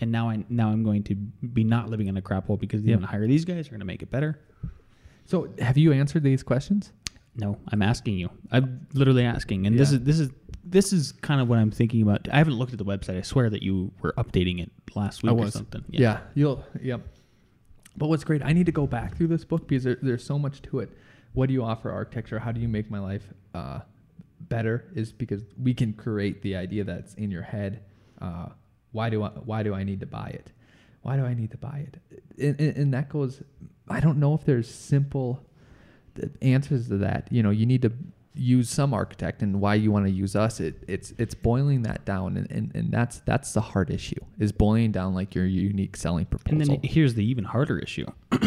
and 0.00 0.10
now 0.12 0.28
I 0.30 0.44
now 0.48 0.68
I'm 0.70 0.82
going 0.84 1.02
to 1.04 1.14
be 1.14 1.64
not 1.64 1.88
living 1.88 2.06
in 2.08 2.16
a 2.16 2.22
crap 2.22 2.46
hole 2.46 2.56
because 2.56 2.82
they 2.82 2.90
Yep. 2.90 3.00
haven't 3.00 3.08
hired 3.10 3.30
these 3.30 3.44
guys. 3.44 3.66
Are 3.68 3.70
going 3.70 3.80
to 3.80 3.86
make 3.86 4.02
it 4.02 4.10
better. 4.10 4.38
So, 5.24 5.48
have 5.58 5.76
you 5.76 5.92
answered 5.92 6.22
these 6.22 6.42
questions? 6.42 6.92
No, 7.36 7.56
I'm 7.70 7.82
asking 7.82 8.18
you. 8.18 8.30
I'm 8.50 8.86
literally 8.94 9.24
asking, 9.24 9.66
and 9.66 9.78
this 9.78 9.92
is 9.92 10.00
this 10.00 10.18
is 10.18 10.30
this 10.64 10.92
is 10.92 11.12
kind 11.12 11.40
of 11.40 11.48
what 11.48 11.58
I'm 11.58 11.70
thinking 11.70 12.02
about. 12.02 12.28
I 12.32 12.38
haven't 12.38 12.54
looked 12.54 12.72
at 12.72 12.78
the 12.78 12.84
website. 12.84 13.16
I 13.18 13.22
swear 13.22 13.48
that 13.50 13.62
you 13.62 13.92
were 14.02 14.12
updating 14.18 14.60
it 14.60 14.70
last 14.94 15.22
week 15.22 15.32
or 15.32 15.50
something. 15.50 15.84
Yeah. 15.88 16.20
you'll. 16.34 16.64
Yep. 16.82 17.02
But 17.96 18.08
what's 18.08 18.22
great, 18.24 18.42
I 18.44 18.52
need 18.52 18.66
to 18.66 18.72
go 18.72 18.86
back 18.86 19.16
through 19.16 19.26
this 19.28 19.44
book 19.44 19.66
because 19.66 19.82
there, 19.84 19.98
there's 20.02 20.24
so 20.24 20.38
much 20.38 20.62
to 20.62 20.78
it. 20.80 20.90
What 21.32 21.46
do 21.48 21.52
you 21.52 21.64
offer 21.64 21.90
architecture? 21.90 22.38
How 22.38 22.52
do 22.52 22.60
you 22.60 22.68
make 22.68 22.90
my 22.90 22.98
life 23.00 23.24
uh, 23.54 23.80
better? 24.48 24.90
Is 24.94 25.12
because 25.12 25.42
we 25.60 25.74
can 25.74 25.92
create 25.92 26.42
the 26.42 26.56
idea 26.56 26.84
that's 26.84 27.14
in 27.14 27.30
your 27.30 27.42
head. 27.42 27.82
Uh, 28.20 28.48
why 28.92 29.10
do 29.10 29.22
I? 29.22 29.28
Why 29.28 29.62
do 29.62 29.74
I 29.74 29.84
need 29.84 30.00
to 30.00 30.06
buy 30.06 30.28
it? 30.28 30.52
Why 31.02 31.16
do 31.16 31.24
I 31.24 31.34
need 31.34 31.50
to 31.52 31.58
buy 31.58 31.86
it? 31.86 32.00
And, 32.38 32.76
and, 32.76 32.94
that 32.94 33.08
goes. 33.08 33.42
I 33.88 34.00
don't 34.00 34.18
know 34.18 34.34
if 34.34 34.44
there's 34.44 34.68
simple 34.68 35.44
answers 36.42 36.88
to 36.88 36.98
that. 36.98 37.28
You 37.30 37.42
know, 37.42 37.50
you 37.50 37.66
need 37.66 37.82
to 37.82 37.92
use 38.34 38.70
some 38.70 38.94
architect 38.94 39.42
and 39.42 39.60
why 39.60 39.74
you 39.74 39.90
want 39.90 40.06
to 40.06 40.12
use 40.12 40.36
us 40.36 40.60
it, 40.60 40.84
it's 40.86 41.12
it's 41.18 41.34
boiling 41.34 41.82
that 41.82 42.04
down 42.04 42.36
and, 42.36 42.48
and, 42.52 42.70
and 42.72 42.92
that's 42.92 43.18
that's 43.20 43.52
the 43.52 43.60
hard 43.60 43.90
issue 43.90 44.20
is 44.38 44.52
boiling 44.52 44.92
down 44.92 45.12
like 45.12 45.34
your 45.34 45.44
unique 45.44 45.96
selling 45.96 46.24
proposal 46.24 46.60
And 46.60 46.70
then 46.70 46.80
here's 46.84 47.14
the 47.14 47.24
even 47.24 47.44
harder 47.44 47.78
issue: 47.80 48.06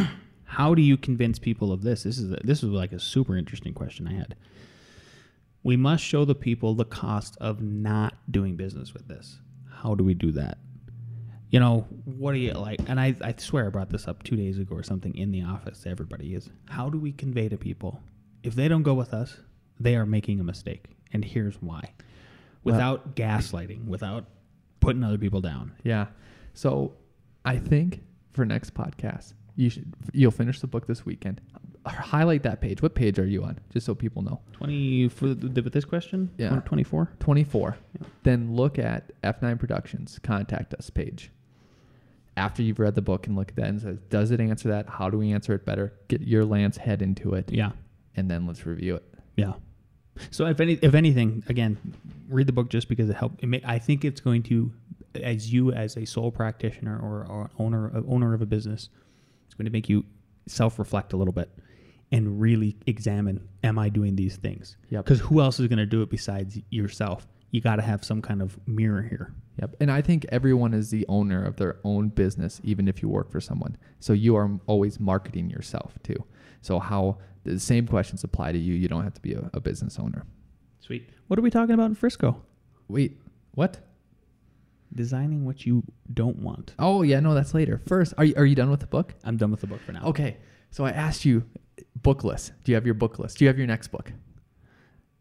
How 0.45 0.73
do 0.75 0.81
you 0.81 0.95
convince 0.95 1.39
people 1.39 1.73
of 1.73 1.81
this? 1.81 2.03
This 2.03 2.17
is 2.17 2.31
a, 2.31 2.37
this 2.43 2.63
is 2.63 2.69
like 2.69 2.93
a 2.93 2.99
super 2.99 3.35
interesting 3.35 3.73
question 3.73 4.07
I 4.07 4.13
had. 4.13 4.35
We 5.63 5.77
must 5.77 6.03
show 6.03 6.25
the 6.25 6.35
people 6.35 6.73
the 6.73 6.85
cost 6.85 7.37
of 7.39 7.61
not 7.61 8.15
doing 8.31 8.55
business 8.55 8.93
with 8.93 9.07
this. 9.07 9.39
How 9.69 9.95
do 9.95 10.03
we 10.03 10.13
do 10.13 10.31
that? 10.33 10.57
You 11.49 11.59
know, 11.59 11.87
what 12.05 12.31
do 12.31 12.39
you 12.39 12.53
like? 12.53 12.79
And 12.87 12.99
I, 12.99 13.15
I 13.21 13.35
swear 13.37 13.65
I 13.67 13.69
brought 13.69 13.89
this 13.89 14.07
up 14.07 14.23
two 14.23 14.35
days 14.37 14.57
ago 14.57 14.73
or 14.75 14.83
something 14.83 15.13
in 15.15 15.31
the 15.31 15.43
office. 15.43 15.81
to 15.81 15.89
Everybody 15.89 16.33
is. 16.33 16.49
How 16.69 16.89
do 16.89 16.97
we 16.97 17.11
convey 17.11 17.49
to 17.49 17.57
people 17.57 18.01
if 18.43 18.55
they 18.55 18.67
don't 18.67 18.83
go 18.83 18.93
with 18.95 19.13
us, 19.13 19.37
they 19.79 19.95
are 19.95 20.05
making 20.05 20.39
a 20.39 20.43
mistake, 20.43 20.85
and 21.13 21.23
here's 21.23 21.55
why. 21.61 21.93
Well- 22.63 22.73
Without 22.75 23.15
gaslighting, 23.15 23.85
without 23.85 24.25
putting 24.79 25.03
other 25.03 25.17
people 25.19 25.41
down. 25.41 25.73
yeah 25.83 26.07
so 26.55 26.93
i 27.45 27.55
think 27.55 28.01
for 28.33 28.45
next 28.45 28.73
podcast 28.73 29.33
you 29.55 29.69
should 29.69 29.93
you'll 30.11 30.31
finish 30.31 30.59
the 30.59 30.65
book 30.67 30.87
this 30.87 31.05
weekend 31.05 31.39
highlight 31.85 32.43
that 32.43 32.61
page 32.61 32.81
what 32.81 32.93
page 32.93 33.17
are 33.17 33.25
you 33.25 33.43
on 33.43 33.59
just 33.73 33.85
so 33.85 33.95
people 33.95 34.21
know 34.21 34.39
Twenty 34.53 35.07
for 35.09 35.33
the, 35.33 35.61
with 35.63 35.73
this 35.73 35.85
question. 35.85 36.29
Yeah. 36.37 36.59
Twenty 36.59 36.83
four. 36.83 37.11
24 37.19 37.75
Yeah. 37.99 38.07
then 38.23 38.55
look 38.55 38.77
at 38.77 39.11
f9 39.23 39.59
productions 39.59 40.19
contact 40.21 40.73
us 40.75 40.89
page 40.91 41.31
after 42.37 42.61
you've 42.61 42.79
read 42.79 42.95
the 42.95 43.01
book 43.01 43.27
and 43.27 43.35
look 43.35 43.49
at 43.49 43.55
that 43.55 43.65
and 43.67 43.81
says 43.81 43.97
does 44.09 44.31
it 44.31 44.39
answer 44.39 44.69
that 44.69 44.87
how 44.87 45.09
do 45.09 45.17
we 45.17 45.31
answer 45.31 45.53
it 45.53 45.65
better 45.65 45.93
get 46.07 46.21
your 46.21 46.45
lance 46.45 46.77
head 46.77 47.01
into 47.01 47.33
it 47.33 47.51
Yeah. 47.51 47.71
and 48.15 48.29
then 48.29 48.45
let's 48.45 48.65
review 48.65 48.95
it 48.95 49.03
Yeah. 49.35 49.53
So 50.29 50.45
if 50.45 50.59
any, 50.59 50.73
if 50.81 50.93
anything, 50.93 51.41
again, 51.47 51.77
read 52.27 52.45
the 52.45 52.51
book 52.53 52.69
just 52.69 52.89
because 52.89 53.09
it 53.09 53.15
helped. 53.15 53.41
It 53.41 53.47
may, 53.47 53.61
I 53.63 53.79
think 53.79 54.03
it's 54.03 54.19
going 54.19 54.43
to, 54.43 54.71
as 55.15 55.51
you 55.53 55.71
as 55.71 55.95
a 55.95 56.03
sole 56.05 56.31
practitioner 56.31 56.99
or, 56.99 57.25
or 57.25 57.49
owner 57.57 57.89
owner 58.07 58.33
of 58.33 58.41
a 58.41 58.45
business, 58.45 58.89
it's 59.45 59.55
going 59.55 59.65
to 59.65 59.71
make 59.71 59.87
you 59.87 60.03
self 60.47 60.77
reflect 60.77 61.13
a 61.13 61.17
little 61.17 61.31
bit 61.33 61.49
and 62.11 62.41
really 62.41 62.77
examine: 62.87 63.47
Am 63.63 63.79
I 63.79 63.89
doing 63.89 64.15
these 64.15 64.37
things? 64.37 64.77
Yep. 64.89 65.05
Because 65.05 65.19
who 65.19 65.41
else 65.41 65.59
is 65.59 65.67
going 65.67 65.79
to 65.79 65.85
do 65.85 66.01
it 66.01 66.09
besides 66.09 66.59
yourself? 66.69 67.27
You 67.51 67.59
got 67.59 67.75
to 67.77 67.81
have 67.81 68.03
some 68.03 68.21
kind 68.21 68.41
of 68.41 68.57
mirror 68.65 69.01
here. 69.01 69.33
Yep. 69.59 69.75
And 69.81 69.91
I 69.91 70.01
think 70.01 70.25
everyone 70.29 70.73
is 70.73 70.89
the 70.89 71.05
owner 71.09 71.43
of 71.43 71.57
their 71.57 71.77
own 71.83 72.07
business, 72.09 72.61
even 72.63 72.87
if 72.87 73.01
you 73.01 73.09
work 73.09 73.29
for 73.29 73.41
someone. 73.41 73.77
So 73.99 74.13
you 74.13 74.35
are 74.37 74.49
always 74.67 74.99
marketing 74.99 75.49
yourself 75.49 75.93
too. 76.03 76.23
So 76.61 76.79
how 76.79 77.17
the 77.43 77.59
same 77.59 77.87
questions 77.87 78.23
apply 78.23 78.53
to 78.53 78.57
you. 78.57 78.73
You 78.73 78.87
don't 78.87 79.03
have 79.03 79.13
to 79.15 79.21
be 79.21 79.33
a, 79.33 79.49
a 79.53 79.59
business 79.59 79.99
owner. 79.99 80.25
Sweet. 80.79 81.09
What 81.27 81.39
are 81.39 81.41
we 81.41 81.49
talking 81.49 81.73
about 81.73 81.85
in 81.85 81.95
Frisco? 81.95 82.41
Wait, 82.87 83.19
what? 83.51 83.79
Designing 84.93 85.45
what 85.45 85.65
you 85.65 85.83
don't 86.13 86.39
want. 86.39 86.73
Oh 86.77 87.01
yeah, 87.01 87.19
no, 87.19 87.33
that's 87.33 87.53
later. 87.53 87.81
First, 87.87 88.13
are 88.17 88.25
you, 88.25 88.33
are 88.35 88.45
you 88.45 88.55
done 88.55 88.69
with 88.69 88.81
the 88.81 88.87
book? 88.87 89.13
I'm 89.23 89.37
done 89.37 89.51
with 89.51 89.61
the 89.61 89.67
book 89.67 89.81
for 89.81 89.91
now. 89.91 90.03
Okay. 90.05 90.37
So 90.69 90.85
I 90.85 90.91
asked 90.91 91.25
you 91.25 91.45
book 91.95 92.23
list. 92.23 92.53
Do 92.63 92.71
you 92.71 92.75
have 92.75 92.85
your 92.85 92.95
book 92.95 93.19
list? 93.19 93.37
Do 93.37 93.45
you 93.45 93.49
have 93.49 93.57
your 93.57 93.67
next 93.67 93.89
book? 93.89 94.11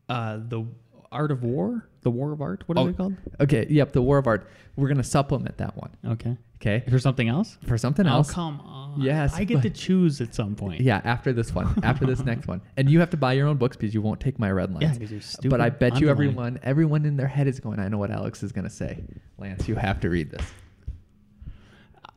Uh, 0.09 0.39
the 0.49 0.67
Art 1.13 1.31
of 1.33 1.43
War, 1.43 1.89
the 2.03 2.11
War 2.11 2.33
of 2.33 2.41
Art. 2.41 2.63
What 2.67 2.79
is 2.79 2.85
Oh. 2.85 2.89
it 2.89 2.97
called? 2.97 3.15
Okay. 3.41 3.67
Yep. 3.69 3.93
The 3.93 4.03
War 4.03 4.19
of 4.19 4.27
Art. 4.27 4.49
We're 4.77 4.89
gonna 4.89 5.03
supplement 5.05 5.59
that 5.59 5.77
one. 5.77 5.91
Okay. 6.05 6.37
Okay. 6.57 6.85
For 6.91 6.99
something 6.99 7.29
else? 7.29 7.57
For 7.67 7.79
something 7.79 8.07
else. 8.07 8.15
Oh, 8.17 8.19
else. 8.29 8.33
come 8.33 8.61
on. 8.61 9.01
Yes, 9.01 9.35
I 9.35 9.45
get 9.45 9.63
to 9.63 9.71
choose 9.87 10.21
at 10.21 10.35
some 10.35 10.55
point. 10.55 10.81
Yeah, 10.83 11.01
after 11.05 11.33
this 11.33 11.55
one, 11.55 11.75
after 11.83 12.05
this 12.07 12.21
next 12.25 12.47
one, 12.47 12.61
and 12.77 12.91
you 12.91 13.01
have 13.01 13.11
to 13.11 13.17
buy 13.17 13.33
your 13.33 13.47
own 13.49 13.57
books 13.57 13.77
because 13.77 13.95
you 13.95 14.03
won't 14.03 14.21
take 14.21 14.39
my 14.39 14.51
red 14.51 14.71
lines. 14.71 14.83
Yeah, 14.83 14.97
'cause 14.99 15.11
you're 15.11 15.21
stupid. 15.23 15.51
But 15.51 15.61
I 15.63 15.71
bet 15.71 16.01
you 16.01 16.09
everyone, 16.11 16.59
everyone 16.63 17.07
in 17.07 17.17
their 17.17 17.29
head 17.29 17.47
is 17.49 17.61
going, 17.61 17.79
I 17.81 17.89
know 17.89 17.99
what 17.99 18.11
Alex 18.11 18.43
is 18.43 18.53
going 18.53 18.65
to 18.65 18.71
say. 18.71 19.03
Lance, 19.39 19.69
you 19.69 19.75
have 19.77 20.01
to 20.01 20.11
read 20.11 20.31
this. 20.31 20.45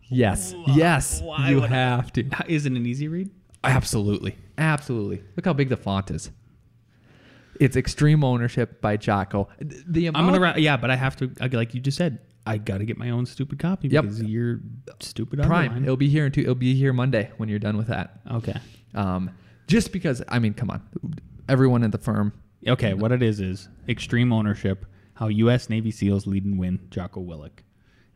Yes, 0.09 0.53
yes, 0.67 1.21
you 1.47 1.55
would 1.55 1.65
I- 1.65 1.67
have 1.67 2.11
to. 2.13 2.25
Is 2.47 2.65
it 2.65 2.73
an 2.73 2.85
easy 2.85 3.07
read? 3.07 3.29
Absolutely, 3.63 4.35
absolutely. 4.57 5.23
Look 5.35 5.45
how 5.45 5.53
big 5.53 5.69
the 5.69 5.77
font 5.77 6.11
is. 6.11 6.31
It's 7.59 7.75
Extreme 7.75 8.23
Ownership 8.23 8.81
by 8.81 8.97
Jocko. 8.97 9.47
The- 9.59 9.83
The 9.87 10.07
I'm 10.07 10.13
gonna 10.25 10.39
write. 10.39 10.57
Yeah, 10.59 10.77
but 10.77 10.89
I 10.89 10.95
have 10.95 11.15
to. 11.17 11.31
Like 11.51 11.73
you 11.73 11.79
just 11.81 11.97
said, 11.97 12.19
I 12.45 12.57
got 12.57 12.79
to 12.79 12.85
get 12.85 12.97
my 12.97 13.11
own 13.11 13.25
stupid 13.25 13.59
copy 13.59 13.87
Yep. 13.89 14.03
because 14.03 14.23
you're 14.23 14.59
stupid. 14.99 15.39
Prime. 15.43 15.83
It'll 15.83 15.95
be 15.95 16.09
here 16.09 16.25
in 16.25 16.31
two. 16.31 16.41
It'll 16.41 16.55
be 16.55 16.73
here 16.73 16.93
Monday 16.93 17.31
when 17.37 17.49
you're 17.49 17.59
done 17.59 17.77
with 17.77 17.87
that. 17.87 18.19
Okay. 18.29 18.55
Um, 18.95 19.29
just 19.67 19.93
because 19.93 20.21
I 20.27 20.39
mean, 20.39 20.53
come 20.55 20.69
on, 20.71 20.81
everyone 21.47 21.83
in 21.83 21.91
the 21.91 21.97
firm. 21.99 22.33
Okay. 22.67 22.93
What 22.95 23.11
it 23.11 23.21
is 23.21 23.39
is 23.39 23.69
extreme 23.87 24.33
ownership. 24.33 24.85
How 25.15 25.27
U.S. 25.27 25.69
Navy 25.69 25.91
SEALs 25.91 26.25
lead 26.25 26.43
and 26.45 26.57
win. 26.57 26.79
Jocko 26.89 27.21
Willink, 27.21 27.59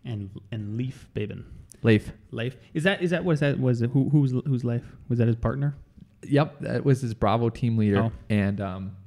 and 0.03 0.31
and 0.51 0.77
Leif 0.77 1.09
Babin. 1.13 1.45
Leif. 1.83 2.11
Leif 2.31 2.57
is 2.73 2.83
that 2.83 3.03
is 3.03 3.11
that 3.11 3.23
was 3.23 3.39
that 3.41 3.59
was 3.59 3.83
it, 3.83 3.91
who 3.91 4.09
who's 4.09 4.31
who's 4.31 4.63
Leif? 4.65 4.81
Was 5.09 5.19
that 5.19 5.27
his 5.27 5.35
partner? 5.35 5.75
Yep, 6.23 6.59
that 6.61 6.83
was 6.85 7.01
his 7.01 7.13
Bravo 7.13 7.49
team 7.49 7.77
leader, 7.77 8.03
Oh. 8.03 8.11
and 8.29 8.59
um, 8.61 8.97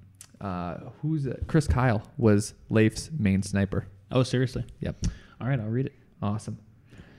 uh, 0.40 0.76
who's 1.02 1.26
it? 1.26 1.44
Chris 1.48 1.66
Kyle 1.66 2.02
was 2.16 2.54
Leif's 2.68 3.10
main 3.18 3.42
sniper. 3.42 3.86
Oh, 4.12 4.22
seriously. 4.22 4.64
Yep, 4.80 5.06
All 5.40 5.48
right, 5.48 5.58
I'll 5.60 5.66
read 5.68 5.86
it. 5.86 5.94
awesome. 6.22 6.58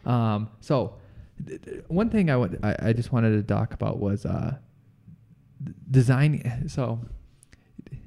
Um, 0.06 0.50
so 0.62 0.96
th- 1.46 1.62
th- 1.62 1.84
one 1.88 2.10
thing 2.10 2.30
I 2.30 2.36
I, 2.64 2.76
I 2.90 2.94
just 2.94 3.12
wanted 3.12 3.32
to 3.32 3.44
talk 3.44 3.74
about 3.74 4.00
was 4.00 4.26
uh, 4.26 4.56
d- 5.64 5.74
design. 5.92 6.64
So, 6.68 7.00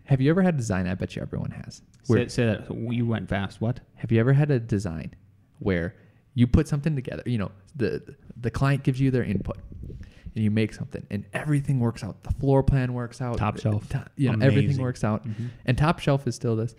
have 0.04 0.20
you 0.20 0.30
ever 0.30 0.42
had 0.42 0.54
a 0.54 0.58
design? 0.58 0.86
I 0.86 0.94
bet 0.94 1.14
you 1.16 1.22
everyone 1.22 1.50
has. 1.52 1.82
Say, 2.02 2.28
say 2.28 2.46
that 2.46 2.70
you 2.92 3.06
went 3.06 3.28
fast. 3.28 3.60
What? 3.60 3.80
have 3.96 4.10
you 4.12 4.20
ever 4.20 4.32
had 4.34 4.50
a 4.50 4.58
design 4.60 5.14
where 5.60 5.94
you 6.34 6.46
put 6.46 6.66
something 6.68 6.94
together? 6.96 7.22
You 7.26 7.38
know, 7.38 7.50
the 7.76 8.16
the 8.40 8.50
client 8.50 8.82
gives 8.82 9.00
you 9.00 9.10
their 9.10 9.22
input, 9.24 9.58
and 10.34 10.42
you 10.44 10.50
make 10.50 10.72
something, 10.74 11.06
and 11.10 11.24
everything 11.32 11.78
works 11.80 12.02
out. 12.02 12.22
The 12.24 12.32
floor 12.32 12.62
plan 12.62 12.92
works 12.92 13.20
out. 13.20 13.38
Top 13.38 13.58
shelf. 13.60 13.88
To- 13.90 14.06
you 14.16 14.34
know, 14.36 14.44
everything 14.44 14.78
works 14.78 15.04
out. 15.04 15.26
Mhm. 15.26 15.50
And 15.66 15.78
top 15.78 15.98
shelf 16.00 16.26
is 16.26 16.34
still 16.34 16.56
this, 16.56 16.74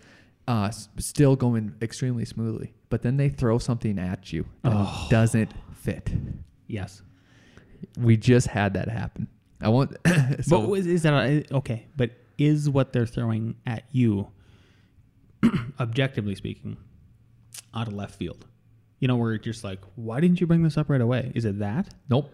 uh, 0.46 0.64
s- 0.66 0.88
still 0.98 1.36
going 1.36 1.74
extremely 1.80 2.24
smoothly. 2.24 2.74
But 2.90 3.02
then 3.02 3.16
they 3.16 3.28
throw 3.28 3.58
something 3.58 3.98
at 3.98 4.32
you 4.32 4.44
that 4.62 4.72
Oh. 4.74 5.06
doesn't 5.10 5.52
fit. 5.72 6.12
Yes. 6.66 7.02
We 7.98 8.16
just 8.16 8.48
had 8.48 8.74
that 8.74 8.88
happen. 8.88 9.28
I 9.60 9.68
want. 9.70 9.96
so 10.42 10.66
but 10.66 10.72
is, 10.74 10.86
is 10.86 11.02
that 11.02 11.14
a- 11.14 11.54
okay? 11.56 11.86
But 11.96 12.10
is 12.38 12.68
what 12.68 12.92
they're 12.92 13.06
throwing 13.06 13.54
at 13.66 13.84
you, 13.90 14.28
objectively 15.80 16.34
speaking, 16.34 16.76
out 17.74 17.88
of 17.88 17.94
left 17.94 18.14
field? 18.16 18.46
You 19.00 19.08
know, 19.08 19.16
where 19.16 19.34
it's 19.34 19.44
just 19.44 19.62
like, 19.64 19.80
why 19.94 20.20
didn't 20.20 20.40
you 20.40 20.46
bring 20.46 20.62
this 20.62 20.76
up 20.78 20.88
right 20.88 21.00
away? 21.00 21.32
Is 21.34 21.44
it 21.44 21.58
that? 21.58 21.94
Nope. 22.08 22.32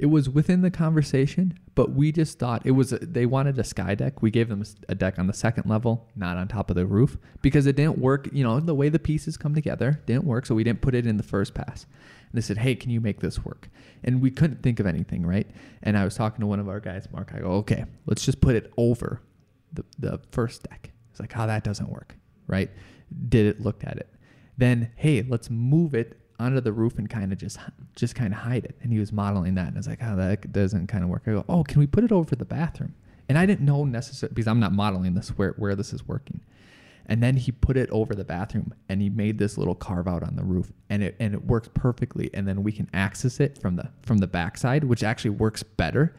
It 0.00 0.06
was 0.06 0.30
within 0.30 0.62
the 0.62 0.70
conversation, 0.70 1.58
but 1.74 1.92
we 1.92 2.10
just 2.10 2.38
thought 2.38 2.62
it 2.64 2.70
was. 2.70 2.94
A, 2.94 2.98
they 3.00 3.26
wanted 3.26 3.58
a 3.58 3.64
sky 3.64 3.94
deck. 3.94 4.22
We 4.22 4.30
gave 4.30 4.48
them 4.48 4.64
a 4.88 4.94
deck 4.94 5.18
on 5.18 5.26
the 5.26 5.34
second 5.34 5.68
level, 5.68 6.08
not 6.16 6.38
on 6.38 6.48
top 6.48 6.70
of 6.70 6.76
the 6.76 6.86
roof, 6.86 7.18
because 7.42 7.66
it 7.66 7.76
didn't 7.76 7.98
work. 7.98 8.26
You 8.32 8.42
know, 8.42 8.60
the 8.60 8.74
way 8.74 8.88
the 8.88 8.98
pieces 8.98 9.36
come 9.36 9.54
together 9.54 10.00
didn't 10.06 10.24
work, 10.24 10.46
so 10.46 10.54
we 10.54 10.64
didn't 10.64 10.80
put 10.80 10.94
it 10.94 11.06
in 11.06 11.18
the 11.18 11.22
first 11.22 11.52
pass. 11.52 11.84
And 11.84 12.32
they 12.32 12.40
said, 12.40 12.56
"Hey, 12.56 12.76
can 12.76 12.90
you 12.90 12.98
make 12.98 13.20
this 13.20 13.44
work?" 13.44 13.68
And 14.02 14.22
we 14.22 14.30
couldn't 14.30 14.62
think 14.62 14.80
of 14.80 14.86
anything, 14.86 15.26
right? 15.26 15.46
And 15.82 15.98
I 15.98 16.04
was 16.04 16.14
talking 16.14 16.40
to 16.40 16.46
one 16.46 16.60
of 16.60 16.68
our 16.70 16.80
guys, 16.80 17.06
Mark. 17.12 17.32
I 17.34 17.40
go, 17.40 17.52
"Okay, 17.56 17.84
let's 18.06 18.24
just 18.24 18.40
put 18.40 18.54
it 18.54 18.72
over 18.78 19.20
the 19.70 19.84
the 19.98 20.18
first 20.32 20.62
deck." 20.62 20.92
It's 21.10 21.20
like, 21.20 21.32
"How 21.32 21.44
that 21.44 21.62
doesn't 21.62 21.90
work, 21.90 22.16
right?" 22.46 22.70
Did 23.28 23.44
it? 23.44 23.60
Looked 23.60 23.84
at 23.84 23.98
it. 23.98 24.08
Then, 24.56 24.92
hey, 24.96 25.26
let's 25.28 25.50
move 25.50 25.94
it 25.94 26.19
onto 26.40 26.60
the 26.60 26.72
roof 26.72 26.98
and 26.98 27.08
kind 27.08 27.32
of 27.32 27.38
just 27.38 27.58
just 27.94 28.14
kind 28.14 28.32
of 28.32 28.40
hide 28.40 28.64
it. 28.64 28.74
And 28.82 28.92
he 28.92 28.98
was 28.98 29.12
modeling 29.12 29.54
that, 29.54 29.68
and 29.68 29.76
I 29.76 29.78
was 29.78 29.86
like, 29.86 30.00
"Oh, 30.02 30.16
that 30.16 30.52
doesn't 30.52 30.86
kind 30.88 31.04
of 31.04 31.10
work." 31.10 31.22
I 31.26 31.32
go, 31.32 31.44
"Oh, 31.48 31.62
can 31.62 31.78
we 31.78 31.86
put 31.86 32.02
it 32.02 32.10
over 32.12 32.34
the 32.34 32.44
bathroom?" 32.44 32.94
And 33.28 33.38
I 33.38 33.46
didn't 33.46 33.64
know 33.64 33.84
necessarily 33.84 34.34
because 34.34 34.48
I'm 34.48 34.58
not 34.58 34.72
modeling 34.72 35.14
this 35.14 35.28
where 35.30 35.52
where 35.52 35.76
this 35.76 35.92
is 35.92 36.08
working. 36.08 36.40
And 37.06 37.22
then 37.22 37.36
he 37.36 37.50
put 37.50 37.76
it 37.76 37.90
over 37.90 38.14
the 38.14 38.24
bathroom 38.24 38.72
and 38.88 39.02
he 39.02 39.10
made 39.10 39.38
this 39.38 39.58
little 39.58 39.74
carve 39.74 40.06
out 40.06 40.22
on 40.22 40.36
the 40.36 40.44
roof 40.44 40.70
and 40.88 41.02
it 41.02 41.16
and 41.18 41.34
it 41.34 41.44
works 41.44 41.68
perfectly. 41.74 42.30
And 42.34 42.46
then 42.46 42.62
we 42.62 42.72
can 42.72 42.88
access 42.92 43.40
it 43.40 43.58
from 43.58 43.76
the 43.76 43.90
from 44.02 44.18
the 44.18 44.26
backside, 44.26 44.84
which 44.84 45.02
actually 45.02 45.30
works 45.30 45.62
better. 45.62 46.14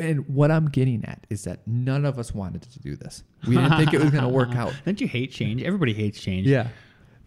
And 0.00 0.26
what 0.28 0.50
I'm 0.50 0.68
getting 0.68 1.04
at 1.04 1.26
is 1.28 1.44
that 1.44 1.66
none 1.66 2.04
of 2.04 2.18
us 2.18 2.34
wanted 2.34 2.62
to 2.62 2.78
do 2.80 2.96
this. 2.96 3.22
We 3.46 3.56
didn't 3.56 3.76
think 3.76 3.92
it 3.92 4.00
was 4.00 4.10
going 4.10 4.24
to 4.24 4.28
work 4.28 4.54
out. 4.56 4.72
Don't 4.86 5.00
you 5.00 5.06
hate 5.06 5.30
change? 5.32 5.62
Everybody 5.62 5.92
hates 5.92 6.20
change. 6.20 6.46
Yeah. 6.46 6.68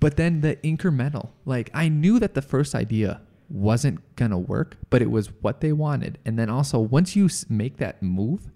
But 0.05 0.17
then 0.17 0.41
the 0.41 0.57
incremental, 0.57 1.29
like 1.45 1.71
I 1.73 1.89
knew 1.89 2.19
that 2.19 2.35
the 2.35 2.41
first 2.43 2.75
idea 2.75 3.21
wasn't 3.49 4.01
going 4.15 4.29
to 4.29 4.37
work, 4.37 4.77
but 4.91 5.01
it 5.01 5.09
was 5.09 5.31
what 5.41 5.61
they 5.61 5.71
wanted. 5.71 6.19
And 6.25 6.37
then 6.37 6.47
also, 6.47 6.77
once 6.77 7.15
you 7.15 7.27
make 7.49 7.77
that 7.77 8.03
move, 8.03 8.51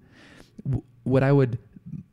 what 1.05 1.23
I 1.23 1.31
would, 1.31 1.57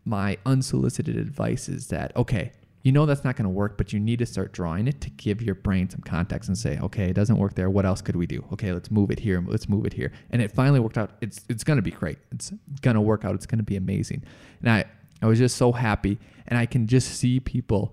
my 0.06 0.38
unsolicited 0.46 1.18
advice 1.18 1.68
is 1.68 1.88
that, 1.88 2.16
okay, 2.16 2.50
you 2.82 2.92
know 2.92 3.04
that's 3.04 3.24
not 3.24 3.36
going 3.36 3.44
to 3.44 3.50
work, 3.50 3.76
but 3.76 3.92
you 3.92 4.00
need 4.00 4.20
to 4.20 4.24
start 4.24 4.54
drawing 4.54 4.88
it 4.88 5.02
to 5.02 5.10
give 5.10 5.42
your 5.42 5.54
brain 5.54 5.90
some 5.90 6.00
context 6.00 6.48
and 6.48 6.56
say, 6.56 6.78
okay, 6.78 7.10
it 7.10 7.14
doesn't 7.14 7.36
work 7.36 7.56
there. 7.56 7.68
What 7.68 7.84
else 7.84 8.00
could 8.00 8.16
we 8.16 8.26
do? 8.26 8.42
Okay, 8.54 8.72
let's 8.72 8.90
move 8.90 9.10
it 9.10 9.20
here. 9.20 9.44
Let's 9.46 9.68
move 9.68 9.84
it 9.84 9.92
here. 9.92 10.12
And 10.30 10.40
it 10.40 10.50
finally 10.50 10.80
worked 10.80 10.96
out. 10.96 11.10
It's 11.20 11.44
it's 11.50 11.62
going 11.62 11.76
to 11.76 11.82
be 11.82 11.90
great. 11.90 12.16
It's 12.32 12.54
going 12.80 12.94
to 12.94 13.02
work 13.02 13.26
out. 13.26 13.34
It's 13.34 13.44
going 13.44 13.58
to 13.58 13.64
be 13.64 13.76
amazing. 13.76 14.22
And 14.62 14.70
I 14.70 14.86
I 15.20 15.26
was 15.26 15.38
just 15.38 15.58
so 15.58 15.72
happy, 15.72 16.18
and 16.48 16.58
I 16.58 16.64
can 16.64 16.86
just 16.86 17.18
see 17.18 17.38
people 17.38 17.92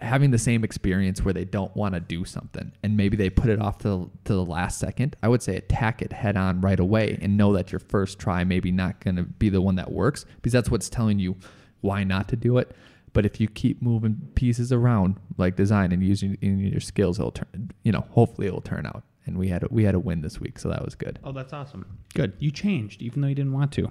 having 0.00 0.30
the 0.30 0.38
same 0.38 0.64
experience 0.64 1.24
where 1.24 1.34
they 1.34 1.44
don't 1.44 1.74
want 1.76 1.94
to 1.94 2.00
do 2.00 2.24
something 2.24 2.72
and 2.82 2.96
maybe 2.96 3.16
they 3.16 3.28
put 3.28 3.50
it 3.50 3.60
off 3.60 3.78
to, 3.78 4.10
to 4.24 4.32
the 4.32 4.44
last 4.44 4.78
second 4.78 5.16
i 5.22 5.28
would 5.28 5.42
say 5.42 5.56
attack 5.56 6.02
it 6.02 6.12
head 6.12 6.36
on 6.36 6.60
right 6.60 6.80
away 6.80 7.18
and 7.20 7.36
know 7.36 7.52
that 7.52 7.72
your 7.72 7.78
first 7.78 8.18
try 8.18 8.44
maybe 8.44 8.70
not 8.70 9.00
going 9.00 9.16
to 9.16 9.22
be 9.22 9.48
the 9.48 9.60
one 9.60 9.76
that 9.76 9.90
works 9.90 10.24
because 10.36 10.52
that's 10.52 10.70
what's 10.70 10.88
telling 10.88 11.18
you 11.18 11.36
why 11.80 12.04
not 12.04 12.28
to 12.28 12.36
do 12.36 12.58
it 12.58 12.74
but 13.12 13.24
if 13.24 13.40
you 13.40 13.48
keep 13.48 13.82
moving 13.82 14.20
pieces 14.34 14.72
around 14.72 15.16
like 15.36 15.56
design 15.56 15.92
and 15.92 16.02
using 16.02 16.36
in 16.40 16.58
your 16.58 16.80
skills 16.80 17.18
it'll 17.18 17.32
turn 17.32 17.70
you 17.82 17.92
know 17.92 18.04
hopefully 18.10 18.46
it'll 18.46 18.60
turn 18.60 18.86
out 18.86 19.02
and 19.26 19.36
we 19.36 19.48
had 19.48 19.62
a, 19.62 19.66
we 19.70 19.84
had 19.84 19.94
a 19.94 19.98
win 19.98 20.22
this 20.22 20.40
week 20.40 20.58
so 20.58 20.68
that 20.68 20.84
was 20.84 20.94
good 20.94 21.18
Oh, 21.28 21.32
that's 21.32 21.52
awesome. 21.52 21.84
Good. 22.14 22.32
You 22.38 22.50
changed, 22.50 23.02
even 23.02 23.20
though 23.20 23.28
you 23.28 23.34
didn't 23.34 23.52
want 23.52 23.72
to. 23.72 23.90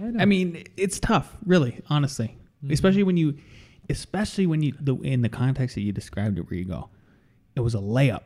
I. 0.00 0.22
I 0.22 0.24
mean, 0.24 0.64
it's 0.76 0.98
tough, 0.98 1.36
really, 1.46 1.80
honestly, 1.88 2.36
mm-hmm. 2.64 2.72
especially 2.72 3.04
when 3.04 3.16
you, 3.16 3.38
especially 3.92 4.46
when 4.46 4.62
you, 4.62 4.72
the, 4.80 4.96
in 4.96 5.22
the 5.22 5.28
context 5.28 5.74
that 5.76 5.82
you 5.82 5.92
described 5.92 6.38
it, 6.38 6.42
where 6.50 6.58
you 6.58 6.64
go, 6.64 6.88
it 7.54 7.60
was 7.60 7.74
a 7.74 7.78
layup, 7.78 8.22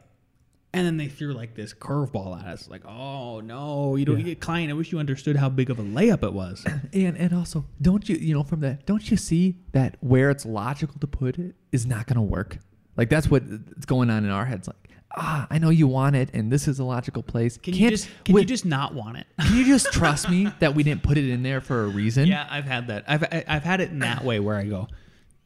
and 0.73 0.87
then 0.87 0.97
they 0.97 1.09
threw 1.09 1.33
like 1.33 1.55
this 1.55 1.75
curveball 1.75 2.39
at 2.41 2.47
us, 2.47 2.69
like, 2.69 2.85
oh 2.87 3.41
no, 3.41 3.97
you 3.97 4.05
don't 4.05 4.19
Yeah. 4.19 4.25
get 4.27 4.41
client. 4.41 4.71
I 4.71 4.75
wish 4.75 4.93
you 4.93 4.99
understood 4.99 5.37
how 5.37 5.49
big 5.49 5.69
of 5.71 5.79
a 5.79 5.83
layup 5.83 6.23
it 6.23 6.33
was. 6.33 6.65
and 6.93 7.17
and 7.17 7.33
also 7.33 7.65
don't 7.83 8.09
you 8.09 8.17
you 8.17 8.35
know 8.35 8.43
from 8.43 8.61
that 8.61 8.87
don't 8.87 9.11
you 9.11 9.17
see 9.17 9.57
that 9.73 9.97
where 10.01 10.31
it's 10.31 10.47
logical 10.47 10.99
to 11.01 11.07
put 11.07 11.39
it 11.39 11.55
is 11.73 11.85
not 11.87 12.07
going 12.07 12.17
to 12.17 12.23
work 12.23 12.59
like 12.97 13.09
that's 13.11 13.31
what's 13.31 13.85
going 13.87 14.09
on 14.11 14.25
in 14.25 14.31
our 14.31 14.45
heads 14.47 14.67
like 14.69 14.77
ah 15.17 15.47
i 15.51 15.57
know 15.59 15.71
you 15.71 15.87
want 15.87 16.15
it 16.17 16.29
and 16.35 16.51
this 16.53 16.67
is 16.69 16.79
a 16.79 16.85
logical 16.85 17.23
place 17.23 17.57
Can 17.57 17.73
you 17.75 17.81
Can't- 17.81 17.91
just, 17.93 18.09
can 18.25 18.37
you 18.37 18.45
just 18.45 18.65
not 18.67 18.95
want 18.95 19.17
it? 19.19 19.27
can 19.41 19.57
you 19.57 19.65
just 19.65 19.93
trust 19.93 20.29
me 20.29 20.49
that 20.61 20.75
we 20.75 20.83
didn't 20.83 21.03
put 21.03 21.17
it 21.17 21.29
in 21.31 21.43
there 21.43 21.61
for 21.61 21.85
a 21.85 21.89
reason 21.89 22.27
Yeah, 22.27 22.47
I've 22.51 22.65
had 22.65 22.89
that. 22.89 23.05
I've 23.09 23.23
I- 23.25 23.45
I've 23.49 23.65
had 23.65 23.81
it 23.81 23.91
in 23.91 24.01
that 24.01 24.25
way 24.25 24.41
where 24.41 24.57
I 24.57 24.65
go, 24.65 24.89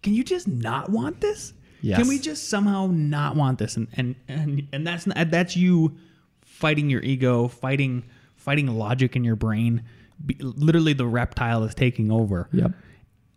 can 0.03 0.15
you 0.15 0.25
just 0.25 0.49
not 0.49 0.91
want 0.91 1.21
this? 1.21 1.53
Yes. 1.83 1.99
Can 1.99 2.09
we 2.09 2.19
just 2.19 2.49
somehow 2.49 2.89
not 2.89 3.37
want 3.37 3.59
this? 3.59 3.77
And 3.77 3.89
and 3.95 4.15
and 4.29 4.69
and 4.73 4.87
that's 4.87 5.07
not, 5.07 5.31
that's 5.31 5.57
you 5.57 5.97
fighting 6.43 6.91
your 6.91 7.03
ego, 7.03 7.49
fighting 7.49 8.05
fighting 8.37 8.67
logic 8.67 9.17
in 9.17 9.25
your 9.25 9.37
brain. 9.37 9.83
Be, 10.25 10.37
literally, 10.41 10.93
the 10.93 11.07
reptile 11.07 11.65
is 11.65 11.75
taking 11.75 12.11
over. 12.11 12.49
Yep. 12.53 12.73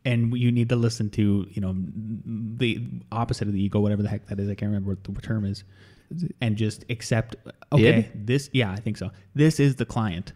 And 0.06 0.38
you 0.38 0.52
need 0.52 0.67
to 0.69 0.76
listen 0.76 1.10
to 1.12 1.47
you 1.49 1.62
know 1.62 1.76
the 1.76 2.86
opposite 3.12 3.47
of 3.47 3.54
the 3.54 3.63
ego, 3.63 3.80
whatever 3.80 4.02
the 4.04 4.10
heck 4.10 4.26
that 4.28 4.39
is. 4.39 4.49
I 4.49 4.56
can't 4.56 4.69
remember 4.69 4.91
what 4.91 5.04
the 5.04 5.21
term 5.21 5.45
is. 5.45 5.63
And 6.41 6.58
just 6.58 6.86
accept. 6.89 7.38
Okay, 7.71 7.99
Id? 7.99 8.28
this. 8.28 8.49
Yeah, 8.52 8.71
I 8.71 8.76
think 8.76 8.97
so. 8.97 9.12
This 9.34 9.60
is 9.60 9.78
the 9.78 9.86
client 9.86 10.34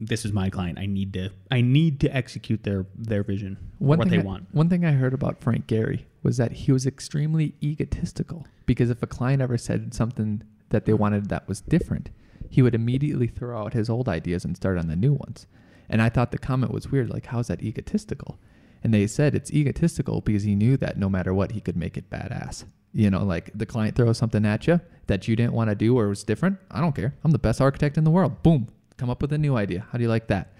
this 0.00 0.24
is 0.24 0.32
my 0.32 0.50
client. 0.50 0.78
I 0.78 0.86
need 0.86 1.12
to 1.14 1.30
I 1.50 1.60
need 1.60 2.00
to 2.00 2.14
execute 2.14 2.64
their 2.64 2.86
their 2.94 3.22
vision, 3.22 3.58
one 3.78 3.98
what 3.98 4.10
they 4.10 4.18
I, 4.18 4.22
want. 4.22 4.48
one 4.52 4.68
thing 4.68 4.84
i 4.84 4.92
heard 4.92 5.14
about 5.14 5.42
frank 5.42 5.66
gehry 5.66 6.04
was 6.22 6.36
that 6.36 6.52
he 6.52 6.72
was 6.72 6.86
extremely 6.86 7.54
egotistical 7.62 8.46
because 8.66 8.90
if 8.90 9.02
a 9.02 9.06
client 9.06 9.42
ever 9.42 9.56
said 9.56 9.94
something 9.94 10.42
that 10.70 10.84
they 10.84 10.92
wanted 10.92 11.28
that 11.28 11.46
was 11.48 11.60
different 11.60 12.10
he 12.48 12.62
would 12.62 12.74
immediately 12.74 13.26
throw 13.26 13.58
out 13.58 13.72
his 13.72 13.90
old 13.90 14.08
ideas 14.08 14.44
and 14.44 14.56
start 14.56 14.78
on 14.78 14.88
the 14.88 14.96
new 14.96 15.12
ones. 15.12 15.46
And 15.88 16.02
i 16.02 16.08
thought 16.08 16.32
the 16.32 16.38
comment 16.38 16.72
was 16.72 16.90
weird 16.90 17.10
like 17.10 17.26
how's 17.26 17.48
that 17.48 17.62
egotistical? 17.62 18.38
And 18.84 18.92
they 18.94 19.06
said 19.06 19.34
it's 19.34 19.52
egotistical 19.52 20.20
because 20.20 20.44
he 20.44 20.54
knew 20.54 20.76
that 20.76 20.98
no 20.98 21.08
matter 21.08 21.34
what 21.34 21.52
he 21.52 21.60
could 21.60 21.76
make 21.76 21.96
it 21.96 22.10
badass. 22.10 22.64
You 22.92 23.10
know 23.10 23.24
like 23.24 23.50
the 23.54 23.66
client 23.66 23.96
throws 23.96 24.18
something 24.18 24.44
at 24.44 24.66
you 24.66 24.80
that 25.06 25.28
you 25.28 25.36
didn't 25.36 25.52
want 25.52 25.70
to 25.70 25.76
do 25.76 25.96
or 25.98 26.08
was 26.08 26.24
different 26.24 26.58
i 26.70 26.80
don't 26.80 26.94
care. 26.94 27.14
I'm 27.24 27.32
the 27.32 27.38
best 27.38 27.60
architect 27.60 27.96
in 27.96 28.04
the 28.04 28.10
world. 28.10 28.42
Boom 28.42 28.68
come 28.96 29.10
up 29.10 29.20
with 29.22 29.32
a 29.32 29.38
new 29.38 29.56
idea 29.56 29.86
how 29.90 29.98
do 29.98 30.02
you 30.02 30.08
like 30.10 30.26
that 30.28 30.52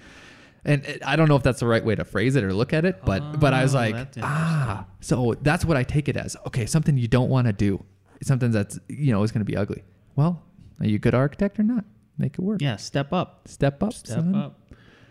and 0.65 0.85
it, 0.85 1.03
I 1.07 1.15
don't 1.17 1.29
know 1.29 1.37
if 1.37 1.43
that's 1.45 1.61
the 1.61 1.67
right 1.67 1.85
way 1.85 1.95
to 1.95 2.05
phrase 2.05 2.35
it 2.35 2.43
or 2.43 2.53
look 2.53 2.73
at 2.73 2.85
it, 2.85 3.05
but 3.05 3.39
but 3.39 3.55
I 3.55 3.63
was 3.63 3.73
Oh, 3.73 3.79
like, 3.79 4.09
ah, 4.21 4.85
so 5.01 5.37
that's 5.41 5.65
what 5.65 5.77
I 5.77 5.85
take 5.85 6.09
it 6.09 6.17
as. 6.17 6.37
Okay, 6.49 6.67
something 6.67 6.99
you 6.99 7.07
don't 7.07 7.29
want 7.31 7.47
to 7.47 7.53
do, 7.53 7.85
something 8.25 8.51
that's 8.51 8.77
you 8.89 9.13
know 9.13 9.23
is 9.23 9.31
going 9.31 9.43
to 9.43 9.51
be 9.53 9.57
ugly. 9.57 9.85
Well, 10.17 10.43
are 10.81 10.87
you 10.87 10.97
a 10.97 10.99
good 10.99 11.15
architect 11.15 11.61
or 11.61 11.63
not? 11.63 11.85
Make 12.19 12.35
it 12.35 12.41
work. 12.41 12.61
Yeah, 12.61 12.75
step 12.79 13.13
up. 13.13 13.47
Step 13.47 13.81
up. 13.81 13.93
Step 13.93 14.17
son. 14.17 14.35
up. 14.35 14.59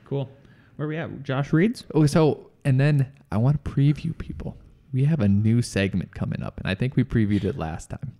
Cool. 0.04 0.30
Where 0.76 0.90
we 0.90 0.98
at? 0.98 1.24
Josh 1.24 1.54
Reeds? 1.54 1.86
Oh, 1.94 2.06
so 2.06 2.52
and 2.66 2.78
then 2.78 3.14
I 3.32 3.38
want 3.38 3.64
to 3.64 3.72
preview 3.72 4.18
people. 4.18 4.58
We 4.92 5.06
have 5.06 5.22
a 5.22 5.30
new 5.30 5.62
segment 5.62 6.14
coming 6.14 6.44
up, 6.44 6.58
and 6.60 6.68
I 6.68 6.76
think 6.76 6.98
we 6.98 7.06
previewed 7.06 7.46
it 7.46 7.58
last 7.58 7.90
time. 7.90 8.14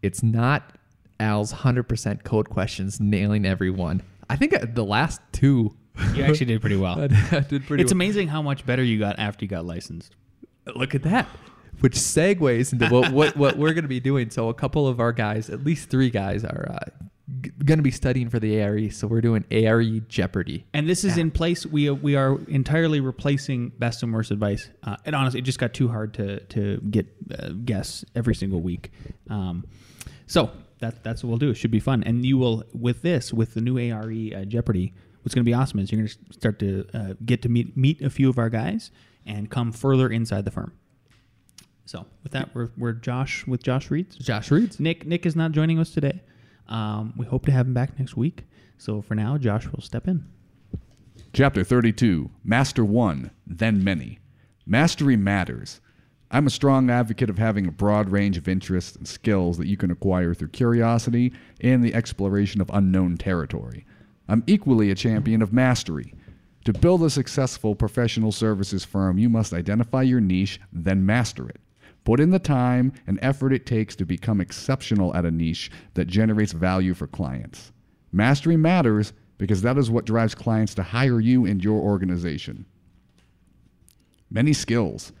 It's 0.00 0.22
not 0.22 0.76
Al's 1.18 1.50
hundred 1.50 1.90
percent 1.90 2.24
code 2.24 2.48
questions 2.48 2.98
nailing 3.00 3.44
everyone. 3.44 4.00
I 4.30 4.36
think 4.36 4.54
uh, 4.54 4.64
the 4.72 4.84
last 4.84 5.20
two. 5.32 5.76
You 6.14 6.22
actually 6.24 6.46
did 6.46 6.60
pretty 6.60 6.76
well. 6.76 6.98
I 7.02 7.06
did- 7.40 7.66
pretty 7.66 7.82
it's 7.82 7.92
well. 7.92 7.98
amazing 7.98 8.28
how 8.28 8.40
much 8.40 8.64
better 8.64 8.82
you 8.82 8.98
got 8.98 9.18
after 9.18 9.44
you 9.44 9.48
got 9.48 9.66
licensed. 9.66 10.14
Look 10.74 10.94
at 10.94 11.02
that. 11.02 11.26
Which 11.80 11.94
segues 11.94 12.72
into 12.72 12.88
what, 12.88 13.12
what, 13.12 13.36
what 13.42 13.56
we're 13.58 13.72
going 13.72 13.84
to 13.84 13.88
be 13.88 14.00
doing. 14.00 14.30
So, 14.30 14.48
a 14.48 14.54
couple 14.54 14.86
of 14.86 15.00
our 15.00 15.12
guys, 15.12 15.50
at 15.50 15.64
least 15.64 15.90
three 15.90 16.10
guys, 16.10 16.44
are 16.44 16.66
uh, 16.70 16.90
g- 17.40 17.50
going 17.64 17.78
to 17.78 17.82
be 17.82 17.90
studying 17.90 18.28
for 18.28 18.38
the 18.38 18.60
ARE. 18.60 18.90
So, 18.90 19.06
we're 19.06 19.20
doing 19.22 19.44
ARE 19.50 19.82
Jeopardy. 20.08 20.66
And 20.74 20.88
this 20.88 21.04
is 21.04 21.16
in 21.18 21.30
place. 21.30 21.64
We 21.66 21.90
we 21.90 22.16
are 22.16 22.38
entirely 22.48 23.00
replacing 23.00 23.70
best 23.78 24.02
and 24.02 24.12
worst 24.12 24.30
advice. 24.30 24.68
Uh, 24.82 24.96
and 25.06 25.16
honestly, 25.16 25.40
it 25.40 25.44
just 25.44 25.58
got 25.58 25.72
too 25.74 25.88
hard 25.88 26.14
to 26.14 26.40
to 26.40 26.80
get 26.90 27.06
uh, 27.38 27.48
guests 27.64 28.04
every 28.14 28.34
single 28.34 28.60
week. 28.60 28.90
Um, 29.28 29.66
so 30.26 30.50
that 30.80 31.02
that's 31.04 31.22
what 31.22 31.28
we'll 31.28 31.38
do. 31.38 31.50
It 31.50 31.54
should 31.54 31.70
be 31.70 31.80
fun. 31.80 32.02
And 32.04 32.24
you 32.24 32.38
will 32.38 32.64
with 32.72 33.02
this 33.02 33.32
with 33.32 33.54
the 33.54 33.60
new 33.60 33.78
ARE 33.78 34.10
uh, 34.10 34.44
Jeopardy. 34.44 34.92
What's 35.22 35.34
going 35.34 35.44
to 35.44 35.48
be 35.48 35.54
awesome 35.54 35.78
is 35.78 35.92
you're 35.92 36.00
going 36.00 36.08
to 36.08 36.32
start 36.32 36.58
to 36.60 36.86
uh, 36.94 37.14
get 37.24 37.42
to 37.42 37.48
meet 37.48 37.76
meet 37.76 38.00
a 38.00 38.10
few 38.10 38.28
of 38.28 38.38
our 38.38 38.50
guys 38.50 38.90
and 39.26 39.50
come 39.50 39.70
further 39.70 40.08
inside 40.08 40.44
the 40.44 40.50
firm. 40.50 40.72
So 41.84 42.06
with 42.22 42.32
that, 42.32 42.54
we're, 42.54 42.70
we're 42.76 42.92
Josh 42.92 43.46
with 43.46 43.62
Josh 43.62 43.90
Reeds. 43.90 44.16
Josh 44.16 44.50
Reeds. 44.50 44.80
Nick 44.80 45.06
Nick 45.06 45.26
is 45.26 45.36
not 45.36 45.52
joining 45.52 45.78
us 45.78 45.90
today. 45.90 46.22
Um, 46.68 47.12
we 47.16 47.26
hope 47.26 47.44
to 47.46 47.52
have 47.52 47.66
him 47.66 47.74
back 47.74 47.98
next 47.98 48.16
week. 48.16 48.44
So 48.78 49.02
for 49.02 49.14
now, 49.14 49.36
Josh 49.36 49.66
will 49.68 49.82
step 49.82 50.08
in. 50.08 50.24
Chapter 51.32 51.62
32 51.62 52.30
Master 52.42 52.84
One, 52.84 53.30
Then 53.46 53.84
Many. 53.84 54.18
Mastery 54.66 55.16
matters. 55.16 55.80
I'm 56.32 56.46
a 56.46 56.50
strong 56.50 56.90
advocate 56.90 57.28
of 57.28 57.38
having 57.38 57.66
a 57.66 57.72
broad 57.72 58.08
range 58.08 58.36
of 58.36 58.46
interests 58.46 58.94
and 58.94 59.08
skills 59.08 59.58
that 59.58 59.66
you 59.66 59.76
can 59.76 59.90
acquire 59.90 60.32
through 60.32 60.48
curiosity 60.48 61.32
and 61.60 61.82
the 61.82 61.94
exploration 61.94 62.60
of 62.60 62.70
unknown 62.72 63.16
territory. 63.16 63.84
I'm 64.28 64.44
equally 64.46 64.92
a 64.92 64.94
champion 64.94 65.42
of 65.42 65.52
mastery. 65.52 66.14
To 66.66 66.72
build 66.72 67.02
a 67.02 67.10
successful 67.10 67.74
professional 67.74 68.30
services 68.30 68.84
firm, 68.84 69.18
you 69.18 69.28
must 69.28 69.52
identify 69.52 70.02
your 70.02 70.20
niche, 70.20 70.60
then 70.72 71.04
master 71.04 71.48
it. 71.48 71.60
Put 72.04 72.20
in 72.20 72.30
the 72.30 72.38
time 72.38 72.92
and 73.08 73.18
effort 73.22 73.52
it 73.52 73.66
takes 73.66 73.96
to 73.96 74.04
become 74.04 74.40
exceptional 74.40 75.14
at 75.16 75.24
a 75.24 75.32
niche 75.32 75.70
that 75.94 76.06
generates 76.06 76.52
value 76.52 76.94
for 76.94 77.08
clients. 77.08 77.72
Mastery 78.12 78.56
matters 78.56 79.12
because 79.36 79.62
that 79.62 79.78
is 79.78 79.90
what 79.90 80.04
drives 80.04 80.34
clients 80.34 80.74
to 80.74 80.82
hire 80.84 81.18
you 81.18 81.44
and 81.44 81.64
your 81.64 81.80
organization. 81.80 82.66
Many 84.30 84.52
skills. 84.52 85.12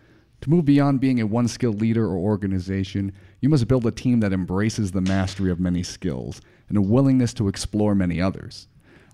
To 0.42 0.50
move 0.50 0.64
beyond 0.64 1.00
being 1.00 1.20
a 1.20 1.26
one 1.26 1.48
skill 1.48 1.72
leader 1.72 2.06
or 2.06 2.16
organization, 2.16 3.12
you 3.40 3.48
must 3.48 3.68
build 3.68 3.86
a 3.86 3.90
team 3.90 4.20
that 4.20 4.32
embraces 4.32 4.92
the 4.92 5.02
mastery 5.02 5.50
of 5.50 5.60
many 5.60 5.82
skills 5.82 6.40
and 6.68 6.78
a 6.78 6.82
willingness 6.82 7.34
to 7.34 7.48
explore 7.48 7.94
many 7.94 8.20
others. 8.22 8.66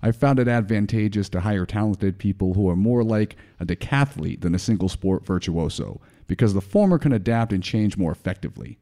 I've 0.03 0.17
found 0.17 0.39
it 0.39 0.47
advantageous 0.47 1.29
to 1.31 1.41
hire 1.41 1.67
talented 1.67 2.19
people 2.19 2.55
who 2.55 2.69
are 2.69 2.77
more 2.77 3.03
like 3.03 3.35
a 3.59 3.67
decathlete 3.67 4.43
than 4.43 4.55
a 4.55 4.59
single 4.59 4.89
sport 4.89 5.27
virtuoso, 5.27 6.01
because 6.29 6.55
the 6.55 6.61
former 6.61 6.99
can 6.99 7.13
adapt 7.13 7.53
and 7.53 7.63
change 7.63 7.97
more 7.97 8.13
effectively. 8.13 8.79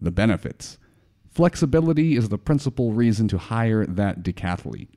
The 0.00 0.10
benefits. 0.10 0.76
Flexibility 1.30 2.16
is 2.16 2.28
the 2.28 2.36
principal 2.36 2.92
reason 2.92 3.28
to 3.28 3.38
hire 3.38 3.86
that 3.86 4.22
decathlete. 4.22 4.88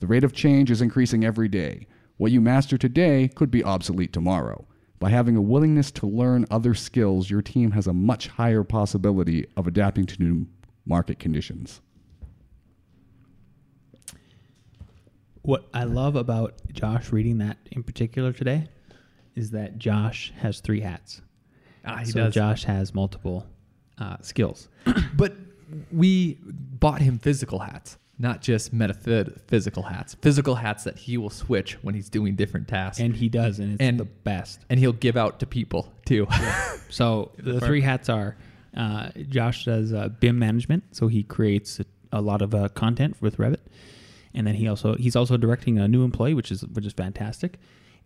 The 0.00 0.06
rate 0.06 0.24
of 0.24 0.32
change 0.32 0.70
is 0.70 0.80
increasing 0.80 1.24
every 1.24 1.48
day. 1.48 1.86
What 2.16 2.32
you 2.32 2.40
master 2.40 2.78
today 2.78 3.28
could 3.34 3.50
be 3.50 3.64
obsolete 3.64 4.12
tomorrow. 4.12 4.66
By 4.98 5.10
having 5.10 5.36
a 5.36 5.42
willingness 5.42 5.90
to 5.92 6.06
learn 6.06 6.46
other 6.50 6.74
skills, 6.74 7.28
your 7.28 7.42
team 7.42 7.72
has 7.72 7.86
a 7.86 7.92
much 7.92 8.28
higher 8.28 8.64
possibility 8.64 9.46
of 9.56 9.66
adapting 9.66 10.06
to 10.06 10.22
new 10.22 10.46
market 10.86 11.18
conditions. 11.18 11.80
What 15.42 15.68
I 15.74 15.84
love 15.84 16.16
about 16.16 16.54
Josh 16.72 17.12
reading 17.12 17.38
that 17.38 17.58
in 17.70 17.82
particular 17.82 18.32
today 18.32 18.68
is 19.34 19.50
that 19.50 19.78
Josh 19.78 20.32
has 20.38 20.60
three 20.60 20.80
hats. 20.80 21.20
Ah, 21.84 21.98
he 21.98 22.06
so 22.06 22.24
does. 22.24 22.34
Josh 22.34 22.64
has 22.64 22.94
multiple 22.94 23.46
uh, 23.98 24.16
skills. 24.22 24.68
But 25.14 25.36
we 25.92 26.38
bought 26.42 27.00
him 27.00 27.18
physical 27.18 27.60
hats, 27.60 27.98
not 28.18 28.40
just 28.40 28.72
metaphysical 28.72 29.82
hats. 29.82 30.14
Physical 30.22 30.54
hats 30.54 30.84
that 30.84 30.98
he 30.98 31.16
will 31.18 31.30
switch 31.30 31.74
when 31.82 31.94
he's 31.94 32.08
doing 32.08 32.34
different 32.34 32.66
tasks, 32.68 32.98
And 33.00 33.14
he 33.14 33.28
does, 33.28 33.58
and 33.58 33.72
it's 33.74 33.80
And- 33.82 34.00
the 34.00 34.04
best. 34.06 34.64
and 34.70 34.80
he'll 34.80 34.92
give 34.92 35.16
out 35.16 35.40
to 35.40 35.46
people 35.46 35.92
too. 36.06 36.26
So 36.88 37.32
the 37.38 37.60
three 37.60 37.80
hats 37.82 38.08
are 38.08 38.36
uh, 38.76 39.10
Josh 39.28 39.64
does 39.64 39.92
uh, 39.92 40.08
BIM 40.20 40.38
management, 40.38 40.84
so 40.92 41.08
he 41.08 41.22
creates 41.22 41.80
a, 41.80 41.84
a 42.12 42.20
lot 42.20 42.42
of 42.42 42.54
uh, 42.54 42.68
content 42.70 43.16
with 43.20 43.38
Revit, 43.38 43.60
and 44.34 44.46
then 44.46 44.54
he 44.54 44.68
also 44.68 44.96
he's 44.96 45.16
also 45.16 45.36
directing 45.38 45.78
a 45.78 45.88
new 45.88 46.04
employee, 46.04 46.34
which 46.34 46.50
is 46.52 46.62
which 46.66 46.84
is 46.84 46.92
fantastic. 46.92 47.58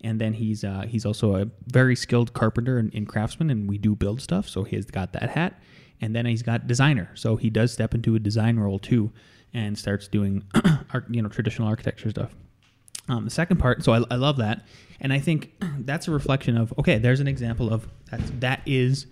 And 0.03 0.19
then 0.19 0.33
he's 0.33 0.63
uh, 0.63 0.85
he's 0.87 1.05
also 1.05 1.35
a 1.35 1.47
very 1.67 1.95
skilled 1.95 2.33
carpenter 2.33 2.77
and, 2.77 2.93
and 2.93 3.07
craftsman, 3.07 3.49
and 3.49 3.69
we 3.69 3.77
do 3.77 3.95
build 3.95 4.21
stuff, 4.21 4.47
so 4.47 4.63
he's 4.63 4.85
got 4.85 5.11
that 5.13 5.29
hat. 5.31 5.61
And 5.99 6.15
then 6.15 6.25
he's 6.25 6.41
got 6.41 6.65
designer, 6.67 7.11
so 7.15 7.35
he 7.35 7.49
does 7.49 7.71
step 7.73 7.93
into 7.93 8.15
a 8.15 8.19
design 8.19 8.57
role 8.57 8.79
too, 8.79 9.11
and 9.53 9.77
starts 9.77 10.07
doing 10.07 10.43
art, 10.93 11.05
you 11.09 11.21
know 11.21 11.29
traditional 11.29 11.67
architecture 11.67 12.09
stuff. 12.09 12.33
Um, 13.09 13.25
the 13.25 13.31
second 13.31 13.57
part, 13.57 13.83
so 13.83 13.93
I, 13.93 14.03
I 14.11 14.15
love 14.15 14.37
that, 14.37 14.65
and 14.99 15.11
I 15.11 15.19
think 15.19 15.51
that's 15.79 16.07
a 16.07 16.11
reflection 16.11 16.57
of 16.57 16.73
okay. 16.79 16.97
There's 16.97 17.19
an 17.19 17.27
example 17.27 17.73
of 17.73 17.87
that's, 18.09 18.31
that 18.39 18.61
is 18.65 19.07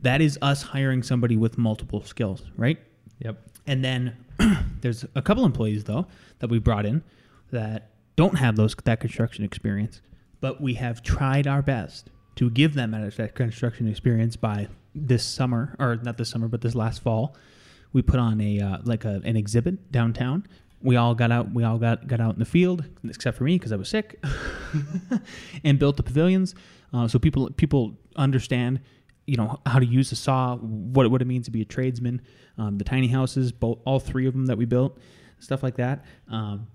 that 0.00 0.20
is 0.20 0.38
us 0.42 0.62
hiring 0.62 1.02
somebody 1.02 1.36
with 1.36 1.58
multiple 1.58 2.02
skills, 2.02 2.42
right? 2.56 2.78
yep. 3.18 3.38
And 3.66 3.84
then 3.84 4.16
there's 4.80 5.04
a 5.14 5.22
couple 5.22 5.44
employees 5.44 5.84
though 5.84 6.06
that 6.38 6.50
we 6.50 6.58
brought 6.58 6.86
in 6.86 7.02
that 7.50 7.90
don't 8.16 8.38
have 8.38 8.56
those 8.56 8.74
that 8.84 9.00
construction 9.00 9.44
experience, 9.44 10.00
but 10.40 10.60
we 10.60 10.74
have 10.74 11.02
tried 11.02 11.46
our 11.46 11.62
best 11.62 12.10
to 12.36 12.50
give 12.50 12.74
them 12.74 12.92
that 12.92 13.16
that 13.16 13.34
construction 13.34 13.88
experience 13.88 14.36
by 14.36 14.68
this 14.94 15.24
summer 15.24 15.76
or 15.78 15.96
not 15.96 16.16
this 16.18 16.28
summer, 16.28 16.48
but 16.48 16.60
this 16.60 16.74
last 16.74 17.02
fall. 17.02 17.36
We 17.92 18.02
put 18.02 18.20
on 18.20 18.40
a 18.40 18.60
uh, 18.60 18.78
like 18.84 19.04
a, 19.04 19.20
an 19.24 19.36
exhibit 19.36 19.90
downtown. 19.90 20.46
We 20.82 20.96
all 20.96 21.14
got 21.14 21.30
out. 21.30 21.52
We 21.52 21.64
all 21.64 21.78
got 21.78 22.06
got 22.06 22.20
out 22.20 22.34
in 22.34 22.38
the 22.38 22.44
field, 22.44 22.84
except 23.04 23.36
for 23.36 23.44
me 23.44 23.56
because 23.58 23.72
I 23.72 23.76
was 23.76 23.88
sick, 23.88 24.22
and 25.64 25.78
built 25.78 25.96
the 25.96 26.02
pavilions 26.02 26.54
uh, 26.92 27.08
so 27.08 27.18
people 27.18 27.50
people 27.50 27.96
understand 28.16 28.80
you 29.26 29.36
know 29.36 29.60
how 29.66 29.78
to 29.78 29.86
use 29.86 30.10
a 30.12 30.16
saw, 30.16 30.56
what 30.56 31.10
what 31.10 31.22
it 31.22 31.26
means 31.26 31.44
to 31.44 31.50
be 31.50 31.60
a 31.60 31.64
tradesman, 31.64 32.20
um, 32.58 32.78
the 32.78 32.84
tiny 32.84 33.08
houses, 33.08 33.52
both 33.52 33.78
all 33.84 34.00
three 34.00 34.26
of 34.26 34.32
them 34.32 34.46
that 34.46 34.58
we 34.58 34.64
built, 34.64 34.98
stuff 35.38 35.62
like 35.62 35.76
that. 35.76 36.04
Um, 36.28 36.66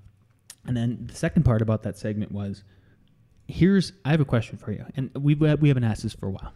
and 0.65 0.75
then 0.75 1.07
the 1.07 1.15
second 1.15 1.43
part 1.43 1.61
about 1.61 1.83
that 1.83 1.97
segment 1.97 2.31
was, 2.31 2.63
here's 3.47 3.91
I 4.05 4.11
have 4.11 4.21
a 4.21 4.25
question 4.25 4.57
for 4.57 4.71
you, 4.71 4.85
and 4.95 5.11
we 5.15 5.35
we 5.35 5.67
haven't 5.67 5.83
asked 5.83 6.03
this 6.03 6.13
for 6.13 6.27
a 6.27 6.31
while, 6.31 6.53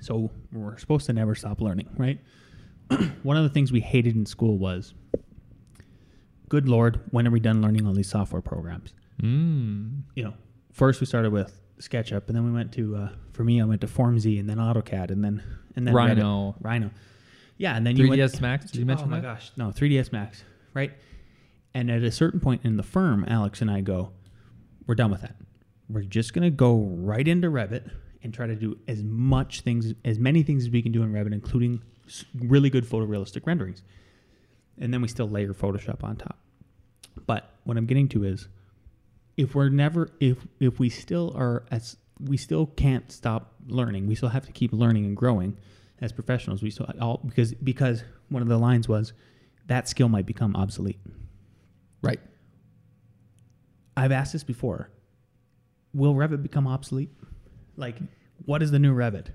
so 0.00 0.30
we're 0.52 0.78
supposed 0.78 1.06
to 1.06 1.12
never 1.12 1.34
stop 1.34 1.60
learning, 1.60 1.88
right? 1.96 2.20
One 3.22 3.36
of 3.36 3.42
the 3.42 3.48
things 3.48 3.72
we 3.72 3.80
hated 3.80 4.16
in 4.16 4.26
school 4.26 4.58
was, 4.58 4.94
good 6.48 6.68
lord, 6.68 7.00
when 7.10 7.26
are 7.26 7.30
we 7.30 7.40
done 7.40 7.62
learning 7.62 7.86
all 7.86 7.94
these 7.94 8.08
software 8.08 8.42
programs? 8.42 8.94
Mm. 9.22 10.02
you 10.16 10.24
know, 10.24 10.34
first 10.72 11.00
we 11.00 11.06
started 11.06 11.32
with 11.32 11.60
SketchUp, 11.78 12.26
and 12.26 12.36
then 12.36 12.44
we 12.44 12.50
went 12.50 12.72
to, 12.72 12.96
uh, 12.96 13.08
for 13.32 13.44
me, 13.44 13.60
I 13.60 13.64
went 13.64 13.80
to 13.82 13.86
FormZ, 13.86 14.40
and 14.40 14.48
then 14.48 14.56
AutoCAD, 14.56 15.10
and 15.10 15.24
then 15.24 15.42
and 15.76 15.86
then. 15.86 15.94
Rhino. 15.94 16.56
Rhino, 16.60 16.90
yeah, 17.56 17.76
and 17.76 17.86
then 17.86 17.96
you 17.96 18.08
3ds 18.08 18.18
went, 18.18 18.40
Max. 18.40 18.70
Did 18.70 18.76
you 18.76 18.86
mention 18.86 19.06
oh 19.06 19.10
my 19.10 19.20
that? 19.20 19.34
gosh, 19.34 19.52
no, 19.56 19.68
3ds 19.68 20.12
Max, 20.12 20.42
right? 20.74 20.92
And 21.74 21.90
at 21.90 22.02
a 22.02 22.10
certain 22.10 22.40
point 22.40 22.62
in 22.64 22.76
the 22.76 22.82
firm, 22.82 23.24
Alex 23.28 23.60
and 23.60 23.70
I 23.70 23.80
go, 23.80 24.12
we're 24.86 24.94
done 24.94 25.10
with 25.10 25.22
that. 25.22 25.36
We're 25.88 26.02
just 26.02 26.34
gonna 26.34 26.50
go 26.50 26.76
right 26.76 27.26
into 27.26 27.48
Revit 27.48 27.90
and 28.22 28.32
try 28.32 28.46
to 28.46 28.54
do 28.54 28.78
as 28.88 29.02
much 29.02 29.60
things, 29.60 29.94
as 30.04 30.18
many 30.18 30.42
things 30.42 30.64
as 30.64 30.70
we 30.70 30.82
can 30.82 30.92
do 30.92 31.02
in 31.02 31.12
Revit, 31.12 31.32
including 31.32 31.82
really 32.38 32.70
good 32.70 32.84
photorealistic 32.84 33.46
renderings. 33.46 33.82
And 34.78 34.92
then 34.92 35.02
we 35.02 35.08
still 35.08 35.28
layer 35.28 35.52
Photoshop 35.52 36.02
on 36.02 36.16
top. 36.16 36.38
But 37.26 37.50
what 37.64 37.76
I'm 37.76 37.86
getting 37.86 38.08
to 38.08 38.24
is, 38.24 38.48
if 39.36 39.54
we're 39.54 39.68
never, 39.68 40.10
if 40.20 40.46
if 40.60 40.78
we 40.78 40.88
still 40.88 41.32
are 41.36 41.64
as 41.70 41.96
we 42.20 42.36
still 42.36 42.66
can't 42.66 43.10
stop 43.10 43.54
learning, 43.66 44.06
we 44.06 44.14
still 44.14 44.28
have 44.28 44.46
to 44.46 44.52
keep 44.52 44.72
learning 44.72 45.04
and 45.04 45.16
growing 45.16 45.56
as 46.00 46.12
professionals. 46.12 46.62
We 46.62 46.70
still 46.70 46.86
all 47.00 47.20
because 47.24 47.54
because 47.54 48.04
one 48.28 48.42
of 48.42 48.48
the 48.48 48.58
lines 48.58 48.88
was 48.88 49.12
that 49.66 49.88
skill 49.88 50.08
might 50.08 50.26
become 50.26 50.56
obsolete. 50.56 50.98
Right. 52.02 52.20
I've 53.96 54.12
asked 54.12 54.32
this 54.32 54.44
before. 54.44 54.90
Will 55.94 56.14
Revit 56.14 56.42
become 56.42 56.66
obsolete? 56.66 57.10
Like, 57.76 57.96
what 58.46 58.62
is 58.62 58.70
the 58.70 58.78
new 58.78 58.94
Revit? 58.94 59.26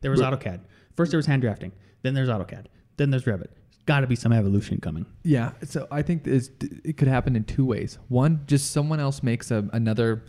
There 0.00 0.10
was 0.10 0.20
AutoCAD. 0.20 0.60
First, 1.00 1.12
there 1.12 1.18
was 1.18 1.24
hand 1.24 1.40
drafting. 1.40 1.72
Then 2.02 2.12
there's 2.12 2.28
AutoCAD. 2.28 2.66
Then 2.98 3.08
there's 3.08 3.24
Revit. 3.24 3.46
Got 3.86 4.00
to 4.00 4.06
be 4.06 4.16
some 4.16 4.34
evolution 4.34 4.82
coming. 4.82 5.06
Yeah. 5.22 5.52
So 5.64 5.88
I 5.90 6.02
think 6.02 6.26
it 6.26 6.98
could 6.98 7.08
happen 7.08 7.36
in 7.36 7.44
two 7.44 7.64
ways. 7.64 7.98
One, 8.08 8.42
just 8.46 8.72
someone 8.72 9.00
else 9.00 9.22
makes 9.22 9.50
a, 9.50 9.66
another 9.72 10.26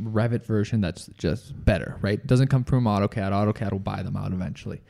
Revit 0.00 0.46
version 0.46 0.80
that's 0.80 1.08
just 1.18 1.64
better, 1.64 1.98
right? 2.02 2.24
Doesn't 2.24 2.46
come 2.46 2.62
from 2.62 2.84
AutoCAD. 2.84 3.32
AutoCAD 3.32 3.72
will 3.72 3.80
buy 3.80 4.04
them 4.04 4.16
out 4.16 4.30
eventually. 4.30 4.80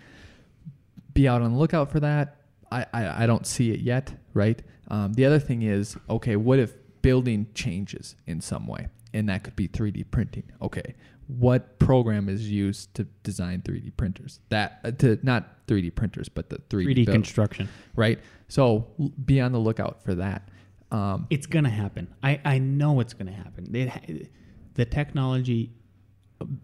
Be 1.15 1.27
out 1.27 1.41
on 1.41 1.55
the 1.55 1.59
lookout 1.59 1.91
for 1.91 2.01
that. 2.01 2.37
I, 2.71 2.85
I, 2.93 3.23
I 3.23 3.27
don't 3.27 3.47
see 3.47 3.71
it 3.71 3.81
yet, 3.81 4.13
right? 4.35 4.61
Um, 4.89 5.15
the 5.15 5.25
other 5.25 5.39
thing 5.39 5.63
is, 5.63 5.97
okay, 6.11 6.37
what 6.37 6.59
if 6.59 6.75
building 7.01 7.47
changes 7.55 8.17
in 8.27 8.43
some 8.43 8.67
way? 8.67 8.89
And 9.15 9.31
that 9.31 9.45
could 9.45 9.57
be 9.57 9.67
3D 9.67 10.11
printing. 10.11 10.45
Okay, 10.61 10.95
what 11.27 11.79
program 11.79 12.29
is 12.29 12.51
used 12.51 12.95
to 12.95 13.05
design 13.23 13.63
3D 13.63 13.97
printers? 13.97 14.41
That 14.51 14.81
uh, 14.85 14.91
to 14.93 15.19
not 15.23 15.67
3D 15.67 15.95
printers, 15.95 16.29
but 16.29 16.51
the 16.51 16.57
3D, 16.69 16.87
3D 16.87 16.95
build 17.07 17.15
construction. 17.15 17.69
right? 17.97 18.19
So 18.49 18.89
be 19.25 19.41
on 19.41 19.53
the 19.53 19.59
lookout 19.61 20.03
for 20.03 20.15
that. 20.17 20.49
Um, 20.91 21.27
It's 21.31 21.47
gonna 21.47 21.71
happen. 21.71 22.09
I, 22.23 22.41
I 22.45 22.59
know 22.59 23.01
it's 23.01 23.15
gonna 23.15 23.33
happen. 23.33 23.75
It, 23.75 24.31
the 24.75 24.85
technology 24.85 25.73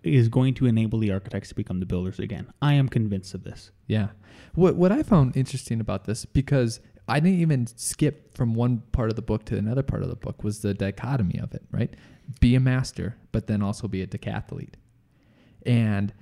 is 0.03 0.29
going 0.29 0.55
to 0.55 0.67
enable 0.67 0.99
the 0.99 1.13
architects 1.13 1.51
to 1.51 1.55
become 1.55 1.79
the 1.81 1.87
builders 1.87 2.19
again. 2.19 2.53
I 2.61 2.75
am 2.75 2.89
convinced 2.89 3.35
of 3.35 3.45
this. 3.45 3.71
yeah. 3.87 4.09
What 4.55 4.77
what 4.77 4.91
I 4.93 5.03
found 5.03 5.37
interesting 5.37 5.81
about 5.81 6.05
this 6.05 6.25
because 6.25 6.81
I 7.07 7.21
didn't 7.21 7.41
even 7.41 7.67
skip 7.67 8.35
from 8.35 8.55
one 8.55 8.83
part 8.93 9.09
of 9.11 9.17
the 9.17 9.23
book 9.23 9.45
to 9.47 9.57
another 9.57 9.83
part 9.83 10.03
of 10.03 10.09
the 10.09 10.17
book 10.17 10.43
was 10.45 10.61
the 10.61 10.75
dichotomy 10.75 11.39
of 11.39 11.55
it, 11.55 11.63
right? 11.71 11.95
Be 12.41 12.55
a 12.55 12.61
master, 12.61 13.17
but 13.33 13.47
then 13.47 13.63
also 13.63 13.89
be 13.89 14.03
a 14.03 14.07
decathlete. 14.07 14.75
And 15.65 16.13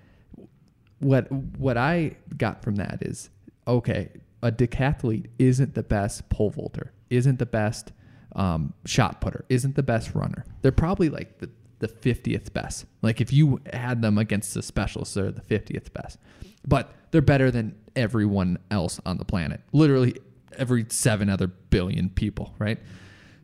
what 0.99 1.31
what 1.31 1.77
I 1.77 2.17
got 2.37 2.63
from 2.63 2.77
that 2.77 2.99
is 3.03 3.31
okay, 3.69 4.11
a 4.43 4.53
decathlete 4.53 5.27
isn't 5.39 5.75
the 5.75 5.83
best 5.83 6.29
pole 6.29 6.51
vaulter, 6.51 6.93
isn't 7.11 7.39
the 7.39 7.47
best 7.47 7.93
um, 8.35 8.73
shot 8.85 9.21
putter, 9.21 9.45
isn't 9.49 9.75
the 9.75 9.83
best 9.83 10.15
runner. 10.15 10.45
They're 10.63 10.73
probably 10.73 11.09
like 11.09 11.39
the 11.39 11.51
the 11.79 11.89
fiftieth 11.89 12.53
best. 12.55 12.87
Like 13.03 13.21
if 13.21 13.33
you 13.33 13.61
had 13.73 14.01
them 14.03 14.19
against 14.19 14.55
the 14.55 14.63
specialists, 14.63 15.15
they're 15.15 15.33
the 15.33 15.43
fiftieth 15.43 15.93
best. 15.93 16.19
But 16.67 16.93
they're 17.11 17.23
better 17.23 17.51
than 17.51 17.77
everyone 17.95 18.59
else 18.71 19.01
on 19.07 19.19
the 19.19 19.25
planet. 19.25 19.61
Literally 19.73 20.15
every 20.57 20.87
seven 20.89 21.29
other 21.29 21.47
billion 21.47 22.09
people, 22.11 22.55
right? 22.59 22.79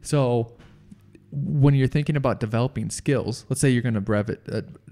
So 0.00 0.56
when 1.32 1.74
you're 1.74 1.88
thinking 1.88 2.16
about 2.16 2.40
developing 2.40 2.90
skills, 2.90 3.46
let's 3.48 3.60
say 3.60 3.70
you're 3.70 3.82
going 3.82 3.94
to 3.94 4.00
Revit, 4.00 4.38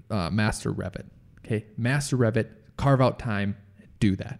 uh, 0.09 0.13
uh, 0.13 0.29
master 0.31 0.73
Revit. 0.73 1.05
Okay, 1.45 1.65
master 1.77 2.17
Revit, 2.17 2.49
carve 2.77 2.99
out 3.01 3.19
time, 3.19 3.55
do 3.99 4.15
that. 4.15 4.39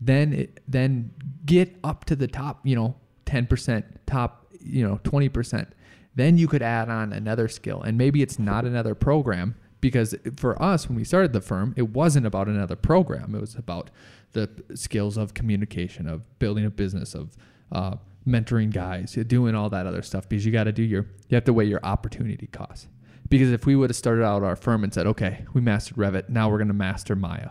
Then 0.00 0.32
it, 0.32 0.60
then 0.68 1.12
get 1.44 1.76
up 1.82 2.04
to 2.06 2.16
the 2.16 2.28
top, 2.28 2.60
you 2.64 2.76
know, 2.76 2.96
ten 3.26 3.46
percent, 3.46 3.84
top, 4.06 4.46
you 4.60 4.86
know, 4.86 5.00
twenty 5.02 5.28
percent. 5.28 5.68
Then 6.14 6.38
you 6.38 6.46
could 6.46 6.62
add 6.62 6.88
on 6.88 7.12
another 7.12 7.48
skill, 7.48 7.82
and 7.82 7.98
maybe 7.98 8.22
it's 8.22 8.38
not 8.38 8.64
another 8.64 8.94
program 8.94 9.56
because 9.80 10.14
for 10.36 10.60
us 10.62 10.88
when 10.88 10.96
we 10.96 11.04
started 11.04 11.32
the 11.32 11.40
firm, 11.40 11.74
it 11.76 11.90
wasn't 11.90 12.26
about 12.26 12.48
another 12.48 12.76
program. 12.76 13.34
It 13.34 13.40
was 13.40 13.54
about 13.56 13.90
the 14.32 14.48
skills 14.74 15.16
of 15.16 15.34
communication, 15.34 16.08
of 16.08 16.22
building 16.38 16.64
a 16.64 16.70
business, 16.70 17.14
of 17.14 17.36
uh, 17.72 17.96
mentoring 18.26 18.72
guys, 18.72 19.12
doing 19.26 19.54
all 19.54 19.70
that 19.70 19.86
other 19.86 20.02
stuff 20.02 20.28
because 20.28 20.44
you 20.44 20.52
got 20.52 20.64
to 20.64 20.72
do 20.72 20.82
your, 20.82 21.06
you 21.28 21.34
have 21.34 21.44
to 21.44 21.52
weigh 21.52 21.64
your 21.64 21.80
opportunity 21.82 22.46
cost. 22.46 22.88
Because 23.28 23.50
if 23.52 23.66
we 23.66 23.74
would 23.74 23.90
have 23.90 23.96
started 23.96 24.24
out 24.24 24.42
our 24.42 24.56
firm 24.56 24.84
and 24.84 24.92
said, 24.92 25.06
okay, 25.06 25.44
we 25.54 25.60
mastered 25.60 25.96
Revit, 25.96 26.28
now 26.28 26.48
we're 26.48 26.58
going 26.58 26.68
to 26.68 26.74
master 26.74 27.16
Maya, 27.16 27.50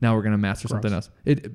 now 0.00 0.14
we're 0.14 0.22
going 0.22 0.32
to 0.32 0.38
master 0.38 0.68
something 0.68 0.92
else, 0.92 1.10
it, 1.24 1.46
it 1.46 1.52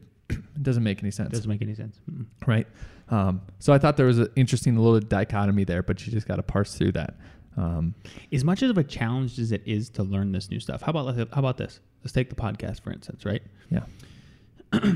doesn't 0.63 0.83
make 0.83 1.01
any 1.01 1.11
sense, 1.11 1.31
Doesn't 1.31 1.49
make 1.49 1.61
any 1.61 1.75
sense. 1.75 1.99
Mm. 2.11 2.25
right? 2.45 2.67
Um, 3.09 3.41
so 3.59 3.73
I 3.73 3.77
thought 3.77 3.97
there 3.97 4.05
was 4.05 4.19
an 4.19 4.29
interesting 4.35 4.75
little 4.75 4.99
dichotomy 4.99 5.63
there, 5.63 5.83
but 5.83 6.05
you 6.05 6.11
just 6.11 6.27
got 6.27 6.37
to 6.37 6.43
parse 6.43 6.75
through 6.75 6.93
that. 6.93 7.15
Um, 7.55 7.95
As 8.31 8.43
much 8.43 8.61
of 8.61 8.77
a 8.77 8.83
challenge 8.83 9.39
as 9.39 9.51
it 9.51 9.63
is 9.65 9.89
to 9.91 10.03
learn 10.03 10.31
this 10.31 10.49
new 10.49 10.59
stuff, 10.59 10.81
how 10.81 10.91
about 10.91 11.15
how 11.15 11.39
about 11.39 11.57
this? 11.57 11.79
Let's 12.03 12.13
take 12.13 12.29
the 12.29 12.35
podcast 12.35 12.81
for 12.81 12.91
instance, 12.91 13.25
right? 13.25 13.41
yeah. 13.71 13.83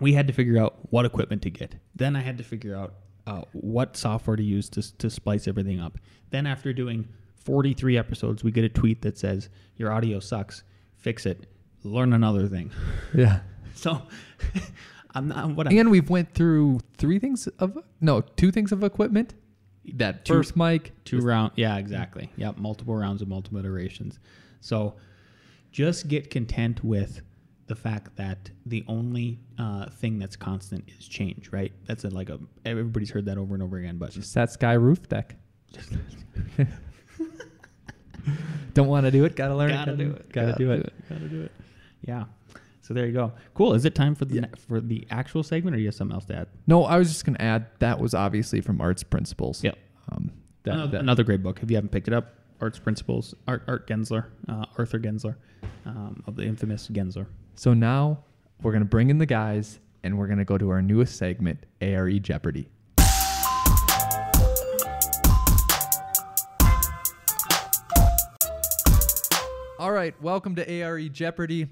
we 0.00 0.14
had 0.14 0.26
to 0.26 0.32
figure 0.32 0.58
out 0.58 0.76
what 0.90 1.04
equipment 1.04 1.42
to 1.42 1.50
get. 1.50 1.74
Then 1.94 2.16
I 2.16 2.20
had 2.20 2.38
to 2.38 2.44
figure 2.44 2.74
out 2.76 2.94
uh, 3.26 3.42
what 3.52 3.96
software 3.96 4.36
to 4.36 4.42
use 4.42 4.68
to, 4.70 4.96
to 4.98 5.10
splice 5.10 5.46
everything 5.46 5.78
up. 5.80 5.98
Then 6.30 6.46
after 6.46 6.72
doing 6.72 7.08
43 7.36 7.96
episodes, 7.98 8.42
we 8.42 8.50
get 8.50 8.64
a 8.64 8.68
tweet 8.68 9.02
that 9.02 9.18
says, 9.18 9.48
Your 9.76 9.92
audio 9.92 10.20
sucks. 10.20 10.62
Fix 10.96 11.26
it. 11.26 11.46
Learn 11.84 12.12
another 12.12 12.46
thing. 12.48 12.70
Yeah. 13.14 13.40
So 13.74 14.02
I'm 15.14 15.28
not 15.28 15.54
what 15.54 15.66
I, 15.66 15.72
And 15.74 15.90
we've 15.90 16.10
went 16.10 16.34
through 16.34 16.80
three 16.98 17.18
things 17.18 17.46
of 17.58 17.78
no, 18.00 18.20
two 18.20 18.50
things 18.50 18.72
of 18.72 18.84
equipment. 18.84 19.34
That 19.94 20.26
Two- 20.26 20.34
first 20.34 20.54
mic, 20.56 20.92
two 21.04 21.20
round 21.20 21.52
yeah 21.56 21.78
exactly 21.78 22.30
yeah 22.36 22.52
multiple 22.56 22.94
rounds 22.94 23.22
of 23.22 23.28
multiple 23.28 23.58
iterations 23.58 24.18
so 24.60 24.94
just 25.72 26.06
get 26.08 26.28
content 26.30 26.84
with 26.84 27.22
the 27.70 27.76
fact 27.76 28.16
that 28.16 28.50
the 28.66 28.84
only 28.88 29.38
uh, 29.58 29.88
thing 29.90 30.18
that's 30.18 30.34
constant 30.34 30.82
is 30.98 31.06
change 31.06 31.50
right 31.52 31.72
that's 31.86 32.02
a, 32.04 32.10
like 32.10 32.28
a 32.28 32.38
everybody's 32.64 33.10
heard 33.10 33.24
that 33.26 33.38
over 33.38 33.54
and 33.54 33.62
over 33.62 33.78
again 33.78 33.96
but 33.96 34.10
just 34.10 34.34
that 34.34 34.50
sky 34.50 34.72
roof 34.72 35.08
deck. 35.08 35.36
Don't 38.74 38.88
want 38.88 39.04
to 39.06 39.10
do 39.10 39.24
it. 39.24 39.34
Gotta 39.34 39.54
learn 39.56 39.70
gotta 39.70 39.92
it. 39.92 39.96
do 39.98 40.10
it 40.10 40.32
Gotta, 40.32 40.52
do 40.58 40.70
it. 40.72 40.92
gotta 41.08 41.28
do 41.28 41.42
it 41.42 41.52
yeah 42.02 42.24
so 42.80 42.94
there 42.94 43.06
you 43.06 43.12
go 43.12 43.30
cool 43.54 43.74
is 43.74 43.84
it 43.84 43.94
time 43.94 44.14
for 44.14 44.24
the 44.24 44.34
Yeah. 44.36 44.40
ne- 44.42 44.48
for 44.68 44.80
the 44.80 45.06
actual 45.10 45.42
segment 45.42 45.76
or 45.76 45.78
you 45.78 45.86
have 45.86 45.94
something 45.94 46.14
else 46.14 46.24
to 46.26 46.34
add 46.36 46.48
No, 46.66 46.84
I 46.84 46.96
was 46.98 47.08
just 47.08 47.24
gonna 47.24 47.38
add 47.40 47.66
that 47.78 47.98
was 48.00 48.14
obviously 48.14 48.60
from 48.60 48.80
Arts 48.80 49.02
Principles. 49.02 49.62
Yep. 49.62 49.78
Um, 50.10 50.32
that, 50.64 50.74
another, 50.74 50.90
that- 50.92 51.00
another 51.00 51.22
great 51.24 51.42
book 51.42 51.60
if 51.62 51.70
you 51.70 51.76
haven't 51.76 51.90
picked 51.90 52.08
it 52.08 52.14
up 52.14 52.34
arts 52.60 52.78
principles 52.78 53.34
art 53.48 53.62
art 53.68 53.86
gensler 53.86 54.26
uh, 54.48 54.64
arthur 54.76 54.98
gensler 54.98 55.36
um, 55.86 56.22
of 56.26 56.36
the 56.36 56.42
infamous 56.44 56.88
gensler 56.88 57.26
So 57.54 57.74
now 57.74 58.24
we're 58.62 58.72
gonna 58.72 58.84
bring 58.84 59.10
in 59.10 59.18
the 59.18 59.26
guys, 59.26 59.80
and 60.02 60.18
we're 60.18 60.26
gonna 60.28 60.44
go 60.44 60.56
to 60.56 60.70
our 60.70 60.80
newest 60.80 61.16
segment, 61.16 61.66
ARE 61.80 62.18
Jeopardy. 62.18 62.68
All 69.78 69.92
right, 69.92 70.14
welcome 70.22 70.54
to 70.56 70.70
ARE 70.70 71.08
Jeopardy. 71.08 71.68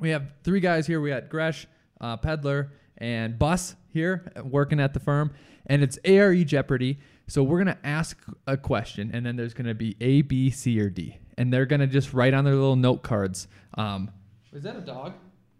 We 0.00 0.10
have 0.10 0.32
three 0.42 0.60
guys 0.60 0.86
here. 0.86 1.00
We 1.00 1.10
got 1.10 1.28
Gresh, 1.28 1.66
uh, 2.00 2.16
Peddler, 2.16 2.72
and 2.98 3.38
Buss 3.38 3.76
here 3.88 4.32
uh, 4.36 4.44
working 4.44 4.80
at 4.80 4.94
the 4.94 5.00
firm, 5.00 5.32
and 5.66 5.82
it's 5.82 5.98
ARE 6.04 6.44
Jeopardy. 6.44 6.98
So 7.26 7.42
we're 7.42 7.58
gonna 7.58 7.78
ask 7.84 8.20
a 8.46 8.56
question, 8.56 9.10
and 9.12 9.24
then 9.24 9.36
there's 9.36 9.54
gonna 9.54 9.74
be 9.74 9.96
A, 10.00 10.22
B, 10.22 10.50
C, 10.50 10.80
or 10.80 10.90
D, 10.90 11.18
and 11.38 11.52
they're 11.52 11.66
gonna 11.66 11.86
just 11.86 12.12
write 12.12 12.34
on 12.34 12.44
their 12.44 12.54
little 12.54 12.76
note 12.76 13.02
cards. 13.02 13.48
Um, 13.78 14.10
is 14.54 14.62
that 14.62 14.76
a 14.76 14.80
dog? 14.80 15.14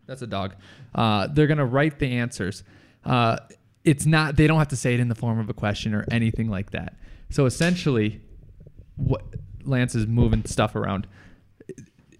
That's 0.06 0.22
a 0.22 0.26
dog. 0.26 0.54
Uh, 0.94 1.26
they're 1.26 1.46
gonna 1.46 1.66
write 1.66 1.98
the 1.98 2.12
answers. 2.12 2.62
Uh, 3.04 3.38
it's 3.84 4.06
not. 4.06 4.36
They 4.36 4.46
don't 4.46 4.58
have 4.58 4.68
to 4.68 4.76
say 4.76 4.94
it 4.94 5.00
in 5.00 5.08
the 5.08 5.14
form 5.14 5.38
of 5.38 5.50
a 5.50 5.54
question 5.54 5.94
or 5.94 6.04
anything 6.10 6.48
like 6.48 6.70
that. 6.70 6.96
So 7.30 7.46
essentially, 7.46 8.20
what 8.96 9.22
Lance 9.64 9.94
is 9.94 10.06
moving 10.06 10.44
stuff 10.44 10.74
around. 10.74 11.06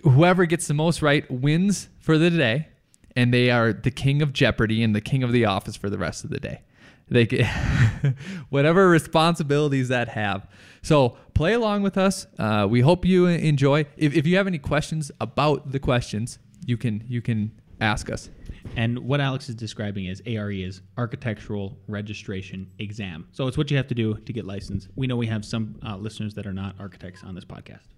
Whoever 0.03 0.45
gets 0.45 0.67
the 0.67 0.75
most 0.75 1.01
right 1.03 1.29
wins 1.31 1.89
for 1.99 2.19
the 2.19 2.31
day, 2.31 2.69
and 3.17 3.33
they 3.33 3.51
are 3.51 3.73
the 3.73 3.91
king 3.91 4.21
of 4.23 4.33
Jeopardy 4.33 4.83
and 4.83 4.95
the 4.95 5.01
king 5.01 5.23
of 5.23 5.33
the 5.33 5.45
office 5.45 5.77
for 5.77 5.89
the 5.89 5.99
rest 5.99 6.25
of 6.25 6.31
the 6.31 6.41
day. 6.41 6.61
They 7.09 7.27
get 7.27 7.47
whatever 8.51 8.89
responsibilities 8.89 9.89
that 9.89 10.09
have. 10.09 10.49
So 10.83 11.17
play 11.35 11.53
along 11.53 11.83
with 11.83 11.97
us. 11.97 12.27
Uh, 12.39 12.67
we 12.69 12.81
hope 12.81 13.05
you 13.05 13.27
enjoy. 13.27 13.87
If, 13.97 14.15
if 14.15 14.27
you 14.27 14.37
have 14.37 14.47
any 14.47 14.59
questions 14.59 15.11
about 15.21 15.73
the 15.73 15.79
questions, 15.79 16.39
you 16.67 16.77
can 16.77 17.05
you 17.07 17.23
can 17.23 17.53
ask 17.81 18.11
us. 18.11 18.31
And 18.77 18.99
what 18.99 19.21
Alex 19.21 19.49
is 19.49 19.55
describing 19.55 20.07
is 20.07 20.23
ARE 20.27 20.51
is 20.51 20.81
Architectural 20.97 21.79
Registration 21.87 22.71
Exam. 22.79 23.29
So 23.33 23.47
it's 23.47 23.59
what 23.59 23.71
you 23.71 23.77
have 23.77 23.89
to 23.89 23.95
do 23.95 24.15
to 24.15 24.33
get 24.33 24.47
licensed. 24.47 24.89
We 24.97 25.07
know 25.07 25.17
we 25.17 25.27
have 25.27 25.45
some 25.45 25.79
uh, 25.87 25.97
listeners 25.97 26.35
that 26.35 26.47
are 26.47 26.53
not 26.53 26.77
architects 26.79 27.23
on 27.23 27.35
this 27.35 27.45
podcast. 27.45 27.89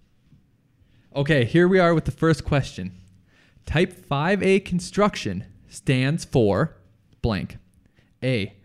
Okay, 1.15 1.45
here 1.45 1.67
we 1.67 1.79
are 1.79 1.93
with 1.93 2.05
the 2.05 2.11
first 2.11 2.43
question. 2.43 2.99
Type 3.65 3.93
5A 4.07 4.63
construction 4.65 5.45
stands 5.67 6.25
for 6.25 6.77
blank. 7.21 7.57
A. 8.23 8.55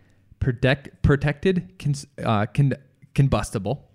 Protect, 0.40 1.02
protected 1.02 1.78
cons, 1.78 2.06
uh, 2.22 2.46
con, 2.46 2.74
combustible. 3.14 3.90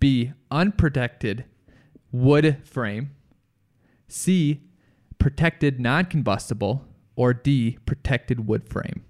B. 0.00 0.32
Unprotected 0.50 1.44
wood 2.10 2.58
frame. 2.64 3.10
C. 4.08 4.60
Protected 5.22 5.78
non 5.78 6.06
combustible. 6.06 6.84
Or 7.14 7.32
D. 7.32 7.78
Protected 7.86 8.48
wood 8.48 8.68
frame. 8.68 9.04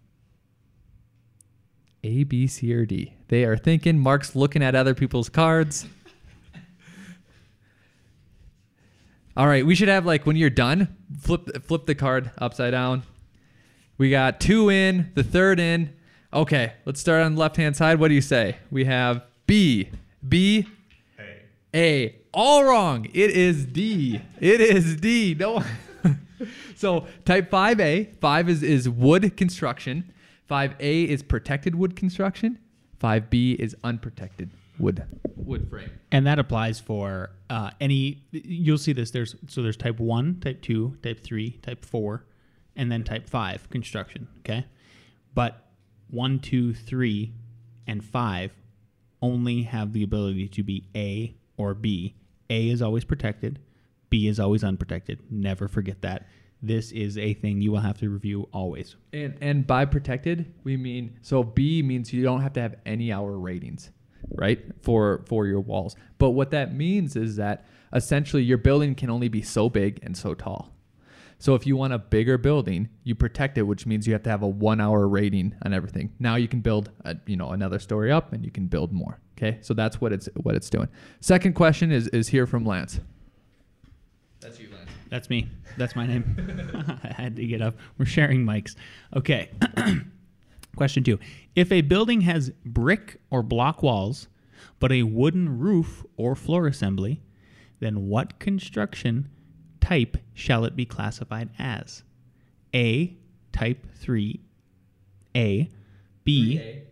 A, 2.05 2.25
B, 2.25 2.47
C, 2.47 2.75
or 2.75 2.85
D. 2.85 3.15
They 3.29 3.45
are 3.45 3.57
thinking. 3.57 3.99
Mark's 3.99 4.37
looking 4.37 4.63
at 4.63 4.75
other 4.75 4.95
people's 4.95 5.31
cards. 5.31 5.87
All 9.35 9.47
right, 9.47 9.65
we 9.65 9.75
should 9.75 9.89
have 9.89 10.05
like 10.05 10.27
when 10.27 10.37
you're 10.37 10.51
done, 10.51 10.95
flip 11.19 11.65
flip 11.65 11.87
the 11.87 11.95
card 11.95 12.31
upside 12.37 12.73
down. 12.73 13.05
We 13.97 14.11
got 14.11 14.39
two 14.39 14.69
in, 14.69 15.11
the 15.15 15.25
third 15.25 15.59
in. 15.59 15.95
Okay, 16.35 16.75
let's 16.85 17.01
start 17.01 17.23
on 17.23 17.37
the 17.37 17.41
left 17.41 17.57
hand 17.57 17.75
side. 17.75 17.99
What 17.99 18.09
do 18.09 18.15
you 18.15 18.21
say? 18.21 18.59
We 18.71 18.85
have 18.85 19.23
B, 19.47 19.89
B, 20.29 20.67
A. 21.75 22.17
All 22.35 22.65
wrong. 22.65 23.07
It 23.15 23.31
is 23.31 23.65
D. 23.65 24.21
It 24.41 24.61
is 24.61 24.97
D. 24.97 25.35
No. 25.39 25.65
so 26.77 27.07
type 27.25 27.51
5A, 27.51 28.17
5 28.19 28.49
is, 28.49 28.63
is 28.63 28.89
wood 28.89 29.37
construction. 29.37 30.13
5A 30.51 31.07
is 31.07 31.23
protected 31.23 31.75
wood 31.75 31.97
construction. 31.97 32.59
5B 33.03 33.57
is 33.57 33.75
unprotected 33.83 34.51
wood 34.79 35.05
wood 35.37 35.69
frame. 35.69 35.91
And 36.11 36.27
that 36.27 36.39
applies 36.39 36.81
for 36.81 37.31
uh, 37.51 37.71
any. 37.81 38.25
You'll 38.31 38.79
see 38.79 38.93
this. 38.93 39.11
There's 39.11 39.35
so 39.49 39.63
there's 39.63 39.77
type 39.77 39.99
one, 39.99 40.41
type 40.41 40.63
two, 40.63 40.97
type 41.03 41.21
three, 41.21 41.53
type 41.63 41.85
four, 41.85 42.27
and 42.77 42.91
then 42.91 43.05
type 43.05 43.29
five 43.29 43.69
construction. 43.71 44.29
Okay, 44.41 44.67
but 45.35 45.69
one, 46.11 46.39
two, 46.39 46.75
three, 46.75 47.33
and 47.87 48.05
five 48.05 48.53
only 49.21 49.63
have 49.63 49.93
the 49.93 50.03
ability 50.03 50.49
to 50.49 50.63
be 50.63 50.89
A 50.95 51.35
or 51.57 51.75
B. 51.75 52.17
A 52.51 52.69
is 52.69 52.83
always 52.83 53.05
protected. 53.05 53.61
B 54.13 54.29
is 54.29 54.39
always 54.39 54.63
unprotected. 54.63 55.21
Never 55.31 55.69
forget 55.69 56.03
that. 56.03 56.29
This 56.61 56.93
is 56.93 57.17
a 57.17 57.33
thing 57.33 57.63
you 57.63 57.73
will 57.73 57.81
have 57.81 57.97
to 58.01 58.11
review 58.11 58.47
always. 58.53 58.95
And 59.15 59.39
and 59.41 59.67
by 59.67 59.87
protected, 59.87 60.53
we 60.65 60.77
mean 60.77 61.19
so 61.23 61.43
B 61.43 61.83
means 61.83 62.13
you 62.13 62.23
don't 62.23 62.43
have 62.43 62.53
to 62.53 62.61
have 62.61 62.75
any 62.85 63.11
hour 63.11 63.39
ratings, 63.39 63.91
right? 64.35 64.61
For 64.83 65.25
for 65.27 65.47
your 65.47 65.61
walls. 65.61 65.97
But 66.19 66.31
what 66.33 66.51
that 66.51 66.75
means 66.75 67.17
is 67.17 67.37
that 67.37 67.67
essentially 67.95 68.43
your 68.43 68.59
building 68.59 68.95
can 68.95 69.09
only 69.09 69.29
be 69.29 69.41
so 69.41 69.71
big 69.71 69.99
and 70.03 70.15
so 70.15 70.35
tall. 70.35 70.77
So 71.39 71.55
if 71.55 71.67
you 71.67 71.75
want 71.75 71.95
a 71.95 71.99
bigger 71.99 72.37
building, 72.37 72.91
you 73.03 73.15
protect 73.15 73.57
it, 73.57 73.63
which 73.63 73.87
means 73.87 74.07
you 74.07 74.13
have 74.13 74.23
to 74.25 74.31
have 74.31 74.43
a 74.43 74.47
1 74.47 74.79
hour 74.79 75.09
rating 75.09 75.57
on 75.65 75.73
everything. 75.73 76.13
Now 76.21 76.37
you 76.37 76.49
can 76.49 76.61
build 76.61 76.91
a, 77.07 77.17
you 77.27 77.39
know 77.39 77.53
another 77.53 77.79
story 77.79 78.13
up 78.13 78.35
and 78.35 78.45
you 78.45 78.51
can 78.51 78.67
build 78.67 78.93
more, 78.93 79.19
okay? 79.39 79.59
So 79.63 79.73
that's 79.73 80.03
what 80.03 80.13
it's 80.13 80.29
what 80.35 80.55
it's 80.55 80.69
doing. 80.69 80.89
Second 81.21 81.55
question 81.55 81.91
is 81.91 82.09
is 82.09 82.29
here 82.29 82.47
from 82.47 82.67
Lance. 82.67 83.01
That's 84.43 84.59
you, 84.59 84.69
Lance. 84.73 84.91
That's 85.09 85.31
me. 85.31 85.49
That's 85.77 85.95
my 85.95 86.07
name. 86.07 86.37
I 87.05 87.13
had 87.13 87.37
to 87.37 87.47
get 87.47 87.63
up. 87.63 87.77
We're 87.99 88.07
sharing 88.07 88.45
mics. 88.45 88.75
Okay. 89.17 89.51
Question 90.77 91.05
two. 91.05 91.19
If 91.55 91.71
a 91.71 91.83
building 91.83 92.23
has 92.23 92.51
brick 92.65 93.21
or 93.31 93.43
block 93.43 93.83
walls, 93.83 94.29
but 94.81 94.91
a 94.91 95.03
wooden 95.03 95.59
roof 95.59 96.05
or 96.17 96.35
floor 96.35 96.67
assembly, 96.67 97.23
then 97.81 98.09
what 98.09 98.39
construction 98.39 99.29
type 99.81 100.17
shall 100.35 100.65
it 100.65 100.75
be 100.75 100.87
classified 100.87 101.51
as? 101.59 102.03
A. 102.75 103.17
Type 103.53 103.87
3A. 104.03 104.39
B. 106.25 106.83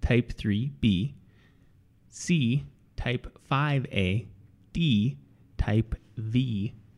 Type 0.00 0.32
3B. 0.32 1.12
C. 2.08 2.64
Type 2.96 3.38
5A. 3.50 4.26
D. 4.72 5.18
Type 5.58 5.94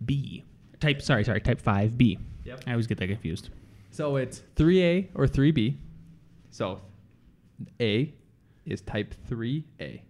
VB. 0.04 0.44
Type, 0.80 1.02
sorry, 1.02 1.24
sorry, 1.24 1.40
type 1.40 1.62
5B. 1.62 2.18
Yep. 2.44 2.64
I 2.66 2.70
always 2.70 2.86
get 2.86 2.98
that 2.98 3.08
confused. 3.08 3.50
So 3.90 4.16
it's 4.16 4.42
3A 4.56 5.08
or 5.14 5.26
3B. 5.26 5.76
So 6.50 6.80
A 7.80 8.14
is 8.64 8.80
type 8.80 9.14
3A. 9.28 10.00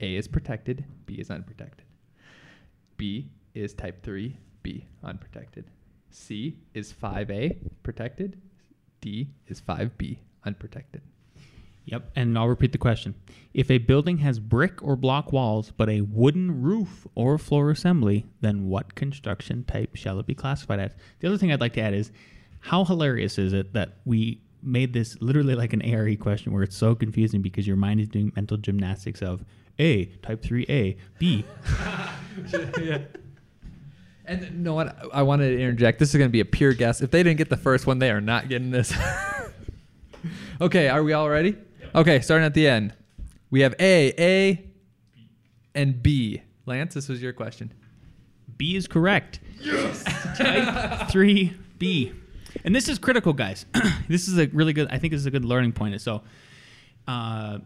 A 0.00 0.16
is 0.16 0.28
protected, 0.28 0.84
B 1.06 1.14
is 1.14 1.30
unprotected. 1.30 1.84
B 2.96 3.30
is 3.54 3.74
type 3.74 4.04
3B, 4.04 4.84
unprotected. 5.04 5.64
C 6.10 6.56
is 6.74 6.92
5A, 6.92 7.56
protected. 7.82 8.40
D 9.00 9.30
is 9.46 9.60
5B, 9.60 10.18
unprotected. 10.44 11.02
Yep, 11.90 12.10
and 12.16 12.38
I'll 12.38 12.48
repeat 12.48 12.72
the 12.72 12.78
question. 12.78 13.14
If 13.54 13.70
a 13.70 13.78
building 13.78 14.18
has 14.18 14.38
brick 14.38 14.82
or 14.82 14.94
block 14.94 15.32
walls 15.32 15.72
but 15.74 15.88
a 15.88 16.02
wooden 16.02 16.60
roof 16.60 17.06
or 17.14 17.38
floor 17.38 17.70
assembly, 17.70 18.26
then 18.42 18.68
what 18.68 18.94
construction 18.94 19.64
type 19.64 19.96
shall 19.96 20.20
it 20.20 20.26
be 20.26 20.34
classified 20.34 20.80
as? 20.80 20.92
The 21.20 21.28
other 21.28 21.38
thing 21.38 21.50
I'd 21.50 21.62
like 21.62 21.72
to 21.74 21.80
add 21.80 21.94
is 21.94 22.12
how 22.60 22.84
hilarious 22.84 23.38
is 23.38 23.54
it 23.54 23.72
that 23.72 23.96
we 24.04 24.42
made 24.62 24.92
this 24.92 25.16
literally 25.22 25.54
like 25.54 25.72
an 25.72 25.80
ARE 25.80 26.14
question 26.16 26.52
where 26.52 26.62
it's 26.62 26.76
so 26.76 26.94
confusing 26.94 27.40
because 27.40 27.66
your 27.66 27.76
mind 27.76 28.00
is 28.00 28.08
doing 28.08 28.32
mental 28.36 28.58
gymnastics 28.58 29.22
of 29.22 29.42
A, 29.78 30.04
type 30.22 30.42
3A, 30.42 30.98
B. 31.18 31.44
yeah. 32.80 32.98
And 34.26 34.42
you 34.42 34.50
know 34.50 34.74
what? 34.74 34.94
I 35.14 35.22
wanted 35.22 35.56
to 35.56 35.58
interject. 35.58 35.98
This 35.98 36.10
is 36.10 36.16
going 36.18 36.28
to 36.28 36.32
be 36.32 36.40
a 36.40 36.44
pure 36.44 36.74
guess. 36.74 37.00
If 37.00 37.10
they 37.10 37.22
didn't 37.22 37.38
get 37.38 37.48
the 37.48 37.56
first 37.56 37.86
one, 37.86 37.98
they 37.98 38.10
are 38.10 38.20
not 38.20 38.50
getting 38.50 38.70
this. 38.70 38.92
okay, 40.60 40.90
are 40.90 41.02
we 41.02 41.14
all 41.14 41.30
ready? 41.30 41.56
Okay, 41.94 42.20
starting 42.20 42.44
at 42.44 42.54
the 42.54 42.68
end. 42.68 42.94
We 43.50 43.60
have 43.60 43.74
A, 43.80 44.12
A, 44.18 44.64
and 45.74 46.02
B. 46.02 46.42
Lance, 46.66 46.94
this 46.94 47.08
was 47.08 47.22
your 47.22 47.32
question. 47.32 47.72
B 48.56 48.76
is 48.76 48.86
correct. 48.86 49.40
Yes. 49.60 50.04
Type 50.36 51.08
3B. 51.08 52.14
And 52.64 52.74
this 52.74 52.88
is 52.88 52.98
critical, 52.98 53.32
guys. 53.32 53.64
this 54.08 54.28
is 54.28 54.38
a 54.38 54.46
really 54.48 54.72
good, 54.72 54.88
I 54.90 54.98
think 54.98 55.12
this 55.12 55.20
is 55.20 55.26
a 55.26 55.30
good 55.30 55.44
learning 55.44 55.72
point. 55.72 55.98
So, 56.00 56.22
uh, 57.06 57.58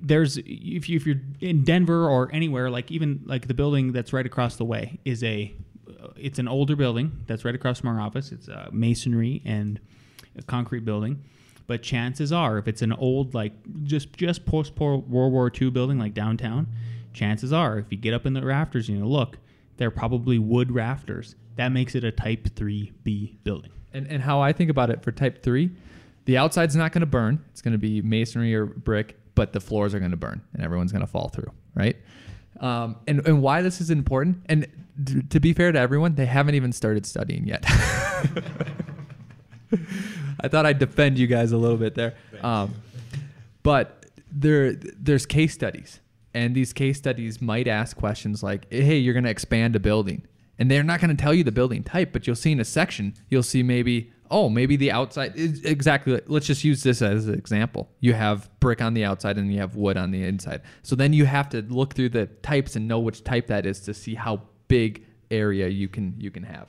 there's 0.00 0.36
if, 0.36 0.88
you, 0.88 0.96
if 0.96 1.06
you're 1.06 1.20
in 1.40 1.64
Denver 1.64 2.08
or 2.08 2.30
anywhere, 2.32 2.70
like 2.70 2.90
even 2.92 3.22
like 3.26 3.48
the 3.48 3.54
building 3.54 3.92
that's 3.92 4.12
right 4.12 4.26
across 4.26 4.56
the 4.56 4.64
way 4.64 5.00
is 5.04 5.24
a, 5.24 5.52
uh, 5.88 6.08
it's 6.16 6.38
an 6.38 6.46
older 6.46 6.76
building 6.76 7.24
that's 7.26 7.44
right 7.44 7.54
across 7.54 7.80
from 7.80 7.88
our 7.88 8.00
office. 8.00 8.30
It's 8.30 8.46
a 8.46 8.68
masonry 8.70 9.42
and 9.44 9.80
a 10.36 10.42
concrete 10.42 10.84
building. 10.84 11.24
But 11.68 11.82
chances 11.82 12.32
are, 12.32 12.58
if 12.58 12.66
it's 12.66 12.82
an 12.82 12.92
old 12.92 13.34
like 13.34 13.52
just 13.84 14.12
just 14.14 14.44
post 14.44 14.76
World 14.80 15.08
War 15.08 15.52
II 15.54 15.70
building 15.70 15.98
like 15.98 16.14
downtown, 16.14 16.66
chances 17.12 17.52
are 17.52 17.78
if 17.78 17.86
you 17.90 17.98
get 17.98 18.14
up 18.14 18.26
in 18.26 18.32
the 18.32 18.44
rafters 18.44 18.88
and 18.88 18.98
you 18.98 19.06
look, 19.06 19.38
they're 19.76 19.92
probably 19.92 20.38
wood 20.38 20.72
rafters. 20.72 21.36
That 21.56 21.68
makes 21.68 21.94
it 21.94 22.04
a 22.04 22.10
Type 22.10 22.48
3B 22.48 23.36
building. 23.44 23.70
And, 23.92 24.06
and 24.08 24.22
how 24.22 24.40
I 24.40 24.52
think 24.52 24.70
about 24.70 24.90
it 24.90 25.02
for 25.02 25.12
type 25.12 25.42
three, 25.42 25.70
the 26.24 26.36
outside's 26.36 26.76
not 26.76 26.92
going 26.92 27.00
to 27.00 27.06
burn. 27.06 27.44
It's 27.50 27.62
going 27.62 27.72
to 27.72 27.78
be 27.78 28.02
masonry 28.02 28.54
or 28.54 28.66
brick, 28.66 29.18
but 29.34 29.52
the 29.52 29.60
floors 29.60 29.94
are 29.94 29.98
going 29.98 30.10
to 30.10 30.16
burn 30.16 30.42
and 30.54 30.62
everyone's 30.62 30.92
going 30.92 31.04
to 31.04 31.10
fall 31.10 31.28
through, 31.28 31.50
right? 31.74 31.96
Um, 32.60 32.96
and, 33.06 33.26
and 33.26 33.42
why 33.42 33.62
this 33.62 33.80
is 33.80 33.90
important, 33.90 34.42
and 34.46 34.66
to 35.30 35.40
be 35.40 35.52
fair 35.52 35.70
to 35.70 35.78
everyone, 35.78 36.16
they 36.16 36.26
haven't 36.26 36.54
even 36.54 36.72
started 36.72 37.06
studying 37.06 37.46
yet. 37.46 37.64
I 40.40 40.48
thought 40.48 40.66
I'd 40.66 40.78
defend 40.78 41.18
you 41.18 41.26
guys 41.26 41.52
a 41.52 41.56
little 41.56 41.76
bit 41.76 41.94
there. 41.94 42.14
Um, 42.42 42.74
but 43.62 44.06
there, 44.30 44.72
there's 44.74 45.26
case 45.26 45.54
studies, 45.54 46.00
and 46.34 46.54
these 46.54 46.72
case 46.72 46.98
studies 46.98 47.40
might 47.40 47.66
ask 47.68 47.96
questions 47.96 48.42
like, 48.42 48.70
"Hey, 48.72 48.98
you're 48.98 49.14
going 49.14 49.24
to 49.24 49.30
expand 49.30 49.76
a 49.76 49.80
building," 49.80 50.22
and 50.58 50.70
they're 50.70 50.82
not 50.82 51.00
going 51.00 51.14
to 51.14 51.20
tell 51.20 51.34
you 51.34 51.44
the 51.44 51.52
building 51.52 51.82
type, 51.82 52.12
but 52.12 52.26
you'll 52.26 52.36
see 52.36 52.52
in 52.52 52.60
a 52.60 52.64
section, 52.64 53.14
you'll 53.28 53.42
see 53.42 53.62
maybe, 53.62 54.10
oh, 54.30 54.48
maybe 54.48 54.76
the 54.76 54.90
outside 54.90 55.36
is 55.36 55.64
exactly. 55.64 56.20
Let's 56.26 56.46
just 56.46 56.64
use 56.64 56.82
this 56.82 57.00
as 57.02 57.26
an 57.28 57.34
example. 57.34 57.88
You 58.00 58.14
have 58.14 58.48
brick 58.60 58.82
on 58.82 58.94
the 58.94 59.04
outside 59.04 59.38
and 59.38 59.52
you 59.52 59.60
have 59.60 59.76
wood 59.76 59.96
on 59.96 60.10
the 60.10 60.22
inside. 60.24 60.62
So 60.82 60.96
then 60.96 61.12
you 61.12 61.26
have 61.26 61.48
to 61.50 61.62
look 61.62 61.94
through 61.94 62.10
the 62.10 62.26
types 62.26 62.76
and 62.76 62.88
know 62.88 62.98
which 62.98 63.24
type 63.24 63.46
that 63.48 63.66
is 63.66 63.80
to 63.80 63.94
see 63.94 64.14
how 64.14 64.42
big 64.68 65.04
area 65.30 65.68
you 65.68 65.88
can 65.88 66.14
you 66.18 66.30
can 66.30 66.42
have. 66.42 66.68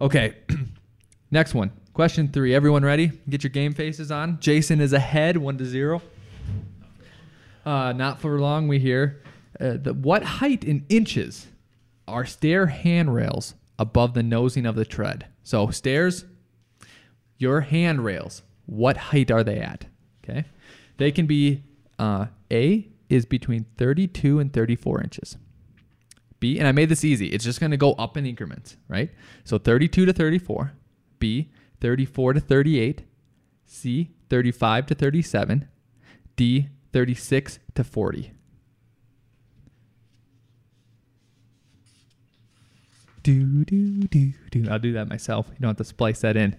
Okay. 0.00 0.34
Next 1.30 1.54
one. 1.54 1.72
Question 1.96 2.28
three. 2.28 2.54
Everyone 2.54 2.84
ready? 2.84 3.10
Get 3.26 3.42
your 3.42 3.48
game 3.48 3.72
faces 3.72 4.10
on. 4.10 4.38
Jason 4.38 4.82
is 4.82 4.92
ahead, 4.92 5.38
one 5.38 5.56
to 5.56 5.64
zero. 5.64 6.02
Uh, 7.64 7.94
not 7.94 8.20
for 8.20 8.38
long. 8.38 8.68
We 8.68 8.78
hear 8.78 9.22
uh, 9.58 9.78
the 9.80 9.94
what 9.94 10.22
height 10.22 10.62
in 10.62 10.84
inches 10.90 11.46
are 12.06 12.26
stair 12.26 12.66
handrails 12.66 13.54
above 13.78 14.12
the 14.12 14.22
nosing 14.22 14.66
of 14.66 14.74
the 14.74 14.84
tread? 14.84 15.28
So 15.42 15.70
stairs, 15.70 16.26
your 17.38 17.62
handrails. 17.62 18.42
What 18.66 18.98
height 18.98 19.30
are 19.30 19.42
they 19.42 19.58
at? 19.60 19.86
Okay, 20.22 20.44
they 20.98 21.10
can 21.10 21.24
be 21.24 21.62
uh, 21.98 22.26
A 22.52 22.88
is 23.08 23.24
between 23.24 23.64
32 23.78 24.38
and 24.38 24.52
34 24.52 25.02
inches. 25.02 25.38
B, 26.40 26.58
and 26.58 26.68
I 26.68 26.72
made 26.72 26.90
this 26.90 27.04
easy. 27.04 27.28
It's 27.28 27.46
just 27.46 27.58
going 27.58 27.70
to 27.70 27.78
go 27.78 27.94
up 27.94 28.18
in 28.18 28.26
increments, 28.26 28.76
right? 28.86 29.10
So 29.44 29.56
32 29.56 30.04
to 30.04 30.12
34. 30.12 30.72
B, 31.18 31.48
34 31.80 32.34
to 32.34 32.40
38. 32.40 33.02
C, 33.64 34.10
35 34.30 34.86
to 34.86 34.94
37. 34.94 35.68
D, 36.36 36.68
36 36.92 37.58
to 37.74 37.84
40. 37.84 38.32
Do, 43.22 43.64
do, 43.64 44.02
do, 44.04 44.32
do. 44.52 44.66
I'll 44.70 44.78
do 44.78 44.92
that 44.92 45.08
myself. 45.08 45.48
You 45.50 45.56
don't 45.60 45.70
have 45.70 45.76
to 45.78 45.84
splice 45.84 46.20
that 46.20 46.36
in. 46.36 46.56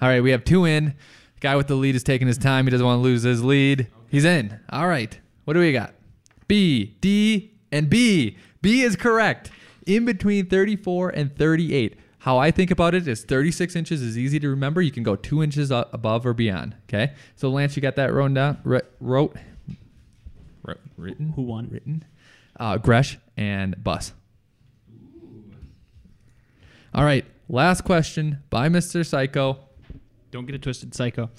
All 0.00 0.08
right, 0.08 0.22
we 0.22 0.32
have 0.32 0.44
two 0.44 0.64
in. 0.64 0.94
Guy 1.40 1.54
with 1.54 1.68
the 1.68 1.76
lead 1.76 1.94
is 1.94 2.02
taking 2.02 2.26
his 2.26 2.38
time. 2.38 2.64
He 2.66 2.70
doesn't 2.72 2.84
want 2.84 2.98
to 2.98 3.02
lose 3.02 3.22
his 3.22 3.44
lead. 3.44 3.86
He's 4.08 4.24
in. 4.24 4.58
All 4.70 4.88
right. 4.88 5.16
What 5.44 5.54
do 5.54 5.60
we 5.60 5.72
got? 5.72 5.94
B, 6.48 6.96
D, 7.00 7.52
and 7.70 7.88
B. 7.88 8.36
B 8.60 8.82
is 8.82 8.96
correct. 8.96 9.52
In 9.86 10.04
between 10.04 10.46
34 10.46 11.10
and 11.10 11.36
38. 11.36 11.96
How 12.28 12.36
I 12.36 12.50
think 12.50 12.70
about 12.70 12.94
it 12.94 13.08
is 13.08 13.24
36 13.24 13.74
inches 13.74 14.02
is 14.02 14.18
easy 14.18 14.38
to 14.38 14.50
remember. 14.50 14.82
You 14.82 14.90
can 14.90 15.02
go 15.02 15.16
two 15.16 15.42
inches 15.42 15.72
up 15.72 15.94
above 15.94 16.26
or 16.26 16.34
beyond. 16.34 16.76
Okay. 16.84 17.14
So 17.36 17.48
Lance, 17.48 17.74
you 17.74 17.80
got 17.80 17.96
that 17.96 18.12
wrote 18.12 18.34
down? 18.34 18.58
Wrote, 18.64 18.84
wrote, 19.00 19.34
wrote 20.62 20.80
written. 20.98 21.30
Who 21.30 21.40
won? 21.40 21.70
Written. 21.70 22.04
Uh, 22.60 22.76
Gresh 22.76 23.16
and 23.38 23.82
Buss. 23.82 24.12
All 26.92 27.02
right. 27.02 27.24
Last 27.48 27.84
question 27.84 28.42
by 28.50 28.68
Mr. 28.68 29.06
Psycho. 29.06 29.60
Don't 30.30 30.44
get 30.44 30.54
it 30.54 30.60
twisted, 30.60 30.94
psycho. 30.94 31.30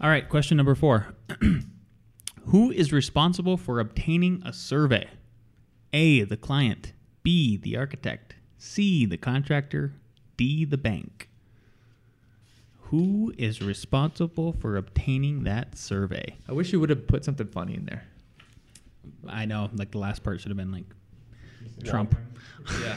All 0.00 0.08
right, 0.08 0.28
question 0.28 0.56
number 0.56 0.76
four. 0.76 1.16
Who 2.44 2.70
is 2.70 2.92
responsible 2.92 3.56
for 3.56 3.80
obtaining 3.80 4.40
a 4.46 4.52
survey? 4.52 5.08
A, 5.92 6.22
the 6.22 6.36
client. 6.36 6.92
B, 7.24 7.56
the 7.56 7.76
architect. 7.76 8.36
C, 8.60 9.06
the 9.06 9.16
contractor. 9.16 9.94
D, 10.36 10.66
the 10.66 10.76
bank. 10.76 11.30
Who 12.82 13.32
is 13.38 13.62
responsible 13.62 14.52
for 14.52 14.76
obtaining 14.76 15.44
that 15.44 15.78
survey? 15.78 16.36
I 16.46 16.52
wish 16.52 16.70
you 16.72 16.78
would 16.78 16.90
have 16.90 17.06
put 17.06 17.24
something 17.24 17.46
funny 17.46 17.74
in 17.74 17.86
there. 17.86 18.04
I 19.26 19.46
know, 19.46 19.70
like 19.74 19.92
the 19.92 19.98
last 19.98 20.22
part 20.22 20.40
should 20.40 20.50
have 20.50 20.58
been 20.58 20.72
like 20.72 20.84
Trump. 21.84 22.14
Yeah. 22.82 22.96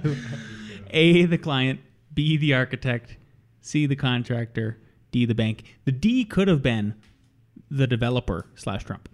A, 0.90 1.24
the 1.24 1.38
client. 1.38 1.80
B, 2.12 2.36
the 2.36 2.52
architect. 2.52 3.16
C, 3.62 3.86
the 3.86 3.96
contractor. 3.96 4.78
D, 5.12 5.24
the 5.24 5.34
bank. 5.34 5.64
The 5.86 5.92
D 5.92 6.26
could 6.26 6.48
have 6.48 6.62
been 6.62 6.94
the 7.70 7.86
developer 7.86 8.46
slash 8.54 8.84
Trump. 8.84 9.08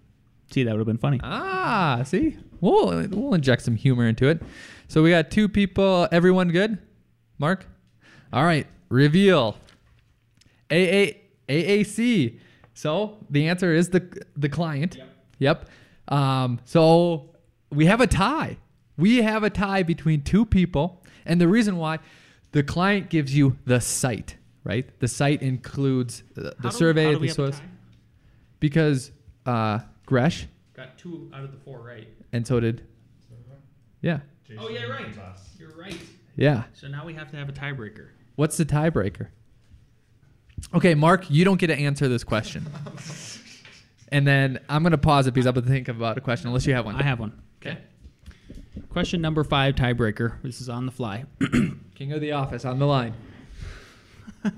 See, 0.51 0.65
that 0.65 0.73
would 0.73 0.81
have 0.81 0.87
been 0.87 0.99
funny. 0.99 1.21
ah, 1.23 2.03
see? 2.05 2.39
We'll, 2.61 3.07
we'll 3.09 3.35
inject 3.35 3.63
some 3.63 3.77
humor 3.77 4.09
into 4.09 4.27
it. 4.29 4.43
So 4.89 5.03
we 5.03 5.11
got 5.11 5.31
two 5.31 5.49
people. 5.49 6.09
Everyone 6.11 6.49
good? 6.49 6.79
Mark? 7.39 7.67
All 8.33 8.45
right. 8.45 8.67
Reveal. 8.89 9.57
AA, 10.71 11.13
AAC. 11.49 12.41
So 12.73 13.19
the 13.29 13.49
answer 13.49 13.75
is 13.75 13.91
the, 13.91 14.25
the 14.37 14.49
client. 14.49 14.97
Yep. 14.97 15.09
Yep. 15.39 15.69
Um, 16.09 16.61
so 16.65 17.35
we 17.71 17.87
have 17.87 18.01
a 18.01 18.07
tie. 18.07 18.57
We 18.97 19.19
have 19.19 19.45
a 19.45 19.51
tie 19.51 19.83
between 19.83 20.23
two 20.23 20.47
people. 20.47 21.05
And 21.27 21.39
the 21.41 21.49
reason 21.49 21.77
why 21.77 21.99
the 22.53 22.63
client 22.63 23.11
gives 23.11 23.37
you 23.37 23.59
the 23.67 23.81
site, 23.81 24.37
right? 24.65 24.89
The 25.01 25.09
site 25.09 25.43
includes 25.43 26.23
the, 26.35 26.55
the 26.61 26.71
survey, 26.71 27.15
the 27.15 27.29
source. 27.29 27.61
Because 28.59 29.13
uh, 29.45 29.81
Gresh, 30.07 30.47
Got 30.75 30.97
two 30.97 31.31
out 31.35 31.45
of 31.45 31.53
the 31.53 31.59
four 31.59 31.81
right. 31.81 32.09
and 32.33 32.47
so 32.47 32.59
did, 32.61 32.87
yeah, 34.01 34.21
Oh, 34.57 34.69
yeah, 34.69 34.85
right. 34.85 35.07
You're 35.59 35.77
right. 35.77 35.99
yeah. 36.37 36.65
So 36.73 36.89
now 36.89 37.05
we 37.05 37.15
have 37.15 37.31
to 37.33 37.37
have 37.37 37.49
a 37.49 37.53
tiebreaker. 37.53 38.09
What's 38.37 38.57
the 38.57 38.65
tiebreaker? 38.65 39.29
Okay, 40.75 40.95
Mark, 40.95 41.31
you 41.31 41.45
don't 41.45 41.59
get 41.59 41.69
to 41.69 41.77
answer 41.77 42.09
this 42.09 42.25
question. 42.25 42.67
and 44.13 44.27
then 44.27 44.61
I'm 44.69 44.83
gonna 44.83 44.99
pause 44.99 45.27
it 45.27 45.35
because 45.35 45.47
I'm 45.47 45.55
gonna 45.55 45.67
think 45.67 45.89
about 45.89 46.19
a 46.19 46.21
question 46.21 46.49
unless 46.49 46.67
you 46.67 46.75
have 46.75 46.85
one. 46.85 46.97
I 46.97 47.03
have 47.03 47.21
one. 47.21 47.41
Okay. 47.61 47.79
Question 48.91 49.21
number 49.21 49.45
five, 49.45 49.75
tiebreaker. 49.75 50.41
This 50.43 50.61
is 50.61 50.69
on 50.69 50.87
the 50.87 50.93
fly. 50.93 51.25
King 51.95 52.13
of 52.13 52.21
the 52.21 52.33
Office 52.33 52.65
on 52.65 52.79
the 52.79 52.87
line. 52.87 53.15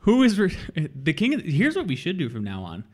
Who 0.00 0.22
is 0.22 0.38
re- 0.38 0.56
the 0.94 1.12
king? 1.12 1.34
Of, 1.34 1.42
here's 1.42 1.74
what 1.76 1.88
we 1.88 1.96
should 1.96 2.16
do 2.16 2.28
from 2.28 2.44
now 2.44 2.62
on: 2.62 2.84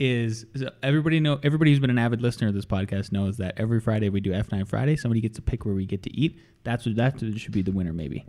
is, 0.00 0.46
everybody 0.82 1.20
know? 1.20 1.38
Everybody 1.42 1.70
who's 1.70 1.78
been 1.78 1.90
an 1.90 1.98
avid 1.98 2.22
listener 2.22 2.48
of 2.48 2.54
this 2.54 2.64
podcast 2.64 3.12
knows 3.12 3.36
that 3.36 3.54
every 3.58 3.80
Friday 3.80 4.08
we 4.08 4.20
do 4.20 4.32
F9 4.32 4.66
Friday. 4.66 4.96
Somebody 4.96 5.20
gets 5.20 5.36
to 5.36 5.42
pick 5.42 5.66
where 5.66 5.74
we 5.74 5.84
get 5.84 6.02
to 6.04 6.16
eat. 6.16 6.40
That's 6.64 6.86
what 6.86 6.96
that 6.96 7.20
should 7.36 7.52
be 7.52 7.60
the 7.60 7.70
winner, 7.70 7.92
maybe. 7.92 8.24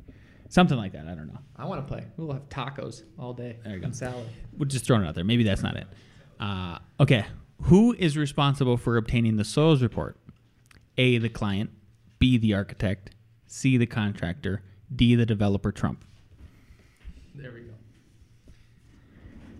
Something 0.49 0.77
like 0.77 0.91
that. 0.91 1.07
I 1.07 1.15
don't 1.15 1.27
know. 1.27 1.39
I 1.55 1.63
want 1.63 1.81
to 1.81 1.91
play. 1.91 2.05
We'll 2.17 2.33
have 2.33 2.49
tacos 2.49 3.03
all 3.17 3.33
day. 3.33 3.57
There 3.63 3.75
you 3.75 3.79
go. 3.79 3.85
And 3.85 3.95
salad. 3.95 4.27
We're 4.57 4.65
just 4.65 4.85
throwing 4.85 5.03
it 5.03 5.07
out 5.07 5.15
there. 5.15 5.23
Maybe 5.23 5.43
that's 5.43 5.63
not 5.63 5.77
it. 5.77 5.87
Uh, 6.41 6.77
okay. 6.99 7.25
Who 7.63 7.95
is 7.97 8.17
responsible 8.17 8.75
for 8.75 8.97
obtaining 8.97 9.37
the 9.37 9.45
soils 9.45 9.81
report? 9.81 10.17
A, 10.97 11.19
the 11.19 11.29
client. 11.29 11.69
B, 12.19 12.37
the 12.37 12.53
architect. 12.53 13.11
C, 13.47 13.77
the 13.77 13.85
contractor. 13.85 14.61
D, 14.93 15.15
the 15.15 15.25
developer 15.25 15.71
Trump. 15.71 16.03
There 17.33 17.53
we 17.53 17.61
go. 17.61 17.70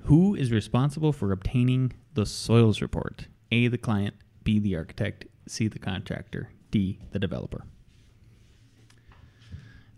Who 0.06 0.36
is 0.36 0.52
responsible 0.52 1.14
for 1.14 1.32
obtaining 1.32 1.94
the 2.14 2.26
soils 2.26 2.82
report? 2.82 3.28
A, 3.52 3.68
the 3.68 3.78
client. 3.78 4.16
B, 4.44 4.60
the 4.60 4.76
architect. 4.76 5.26
C, 5.48 5.68
the 5.68 5.80
contractor. 5.80 6.50
D, 6.72 7.00
the 7.12 7.20
developer. 7.20 7.64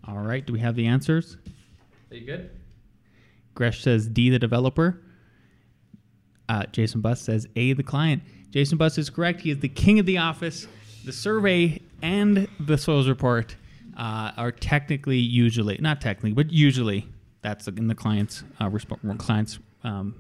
All 0.07 0.17
right. 0.17 0.45
Do 0.45 0.53
we 0.53 0.59
have 0.59 0.75
the 0.75 0.87
answers? 0.87 1.37
Are 2.11 2.15
you 2.15 2.25
good? 2.25 2.49
Gresh 3.55 3.81
says 3.81 4.07
D, 4.07 4.29
the 4.29 4.39
developer. 4.39 5.01
Uh, 6.49 6.65
Jason 6.71 7.01
Buss 7.01 7.21
says 7.21 7.47
A, 7.55 7.73
the 7.73 7.83
client. 7.83 8.23
Jason 8.49 8.77
Buss 8.77 8.97
is 8.97 9.09
correct. 9.09 9.41
He 9.41 9.51
is 9.51 9.59
the 9.59 9.69
king 9.69 9.99
of 9.99 10.05
the 10.05 10.17
office. 10.17 10.67
The 11.05 11.13
survey 11.13 11.81
and 12.01 12.47
the 12.59 12.77
soils 12.77 13.07
report 13.07 13.55
uh, 13.97 14.31
are 14.35 14.51
technically, 14.51 15.17
usually, 15.17 15.77
not 15.79 16.01
technically, 16.01 16.33
but 16.33 16.51
usually, 16.51 17.07
that's 17.41 17.67
in 17.67 17.87
the 17.87 17.95
client's 17.95 18.43
uh, 18.59 18.69
resp- 18.69 19.17
client's 19.19 19.59
um, 19.83 20.15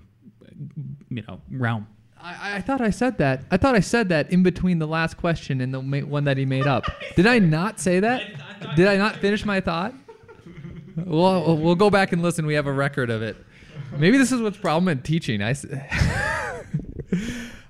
you 1.09 1.23
know 1.27 1.41
realm. 1.51 1.87
I, 2.19 2.55
I 2.57 2.61
thought 2.61 2.79
I 2.79 2.89
said 2.89 3.17
that. 3.17 3.43
I 3.51 3.57
thought 3.57 3.75
I 3.75 3.81
said 3.81 4.07
that 4.09 4.31
in 4.31 4.43
between 4.43 4.79
the 4.79 4.87
last 4.87 5.17
question 5.17 5.59
and 5.59 5.73
the 5.73 5.81
ma- 5.81 5.97
one 5.99 6.23
that 6.23 6.37
he 6.37 6.45
made 6.45 6.67
up. 6.67 6.85
Did 7.15 7.27
I 7.27 7.39
not 7.39 7.81
say 7.81 7.99
that? 7.99 8.23
Did 8.77 8.87
I 8.87 8.95
not 8.95 9.17
finish 9.17 9.43
my 9.45 9.59
thought? 9.59 9.93
Well, 10.95 11.57
we'll 11.57 11.75
go 11.75 11.89
back 11.89 12.13
and 12.13 12.21
listen. 12.21 12.45
We 12.45 12.53
have 12.53 12.67
a 12.67 12.71
record 12.71 13.09
of 13.09 13.21
it. 13.21 13.35
Maybe 13.97 14.17
this 14.17 14.31
is 14.31 14.41
what's 14.41 14.57
problem 14.57 14.87
in 14.87 15.01
teaching. 15.01 15.41
I. 15.41 15.49
s- 15.49 15.65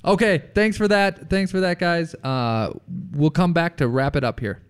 okay, 0.05 0.43
thanks 0.53 0.77
for 0.77 0.87
that. 0.87 1.29
Thanks 1.29 1.51
for 1.51 1.61
that, 1.61 1.79
guys. 1.79 2.13
Uh, 2.15 2.71
we'll 3.11 3.29
come 3.31 3.53
back 3.53 3.77
to 3.77 3.87
wrap 3.87 4.15
it 4.15 4.23
up 4.23 4.39
here. 4.39 4.61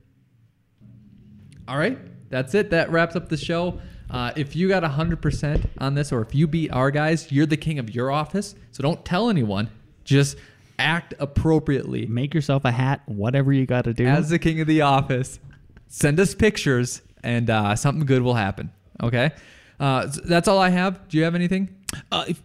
All 1.67 1.77
right, 1.77 1.97
that's 2.29 2.53
it. 2.55 2.69
That 2.71 2.91
wraps 2.91 3.15
up 3.15 3.29
the 3.29 3.37
show. 3.37 3.79
Uh, 4.13 4.31
if 4.35 4.55
you 4.55 4.67
got 4.69 4.83
100% 4.83 5.65
on 5.79 5.95
this, 5.95 6.11
or 6.11 6.21
if 6.21 6.35
you 6.35 6.45
beat 6.47 6.69
our 6.71 6.91
guys, 6.91 7.31
you're 7.31 7.47
the 7.47 7.57
king 7.57 7.79
of 7.79 7.93
your 7.93 8.11
office. 8.11 8.53
So 8.71 8.83
don't 8.83 9.03
tell 9.03 9.29
anyone. 9.29 9.69
Just 10.03 10.37
act 10.79 11.13
appropriately 11.19 12.05
Make 12.05 12.33
yourself 12.33 12.63
a 12.65 12.71
hat, 12.71 13.01
whatever 13.07 13.51
you 13.53 13.65
got 13.65 13.85
to 13.85 13.93
do. 13.93 14.05
as 14.05 14.29
the 14.29 14.37
king 14.39 14.61
of 14.61 14.67
the 14.67 14.81
office. 14.81 15.39
Send 15.87 16.19
us 16.19 16.33
pictures, 16.35 17.01
and 17.23 17.49
uh, 17.49 17.75
something 17.75 18.05
good 18.05 18.21
will 18.21 18.33
happen. 18.35 18.71
Okay, 19.01 19.31
uh, 19.79 20.05
s- 20.07 20.19
that's 20.25 20.47
all 20.47 20.57
I 20.59 20.69
have. 20.69 21.07
Do 21.07 21.17
you 21.17 21.23
have 21.23 21.35
anything? 21.35 21.69
Uh, 22.11 22.25
if, 22.27 22.41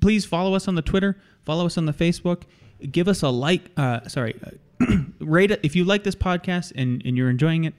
please 0.00 0.24
follow 0.24 0.54
us 0.54 0.68
on 0.68 0.74
the 0.74 0.82
Twitter. 0.82 1.16
Follow 1.44 1.66
us 1.66 1.76
on 1.78 1.86
the 1.86 1.92
Facebook. 1.92 2.42
Give 2.90 3.08
us 3.08 3.22
a 3.22 3.28
like. 3.28 3.70
Uh, 3.76 4.06
sorry, 4.08 4.34
uh, 4.80 4.86
rate 5.20 5.50
it 5.50 5.60
if 5.62 5.74
you 5.76 5.84
like 5.84 6.04
this 6.04 6.14
podcast 6.14 6.72
and, 6.76 7.02
and 7.04 7.16
you're 7.16 7.30
enjoying 7.30 7.64
it. 7.64 7.74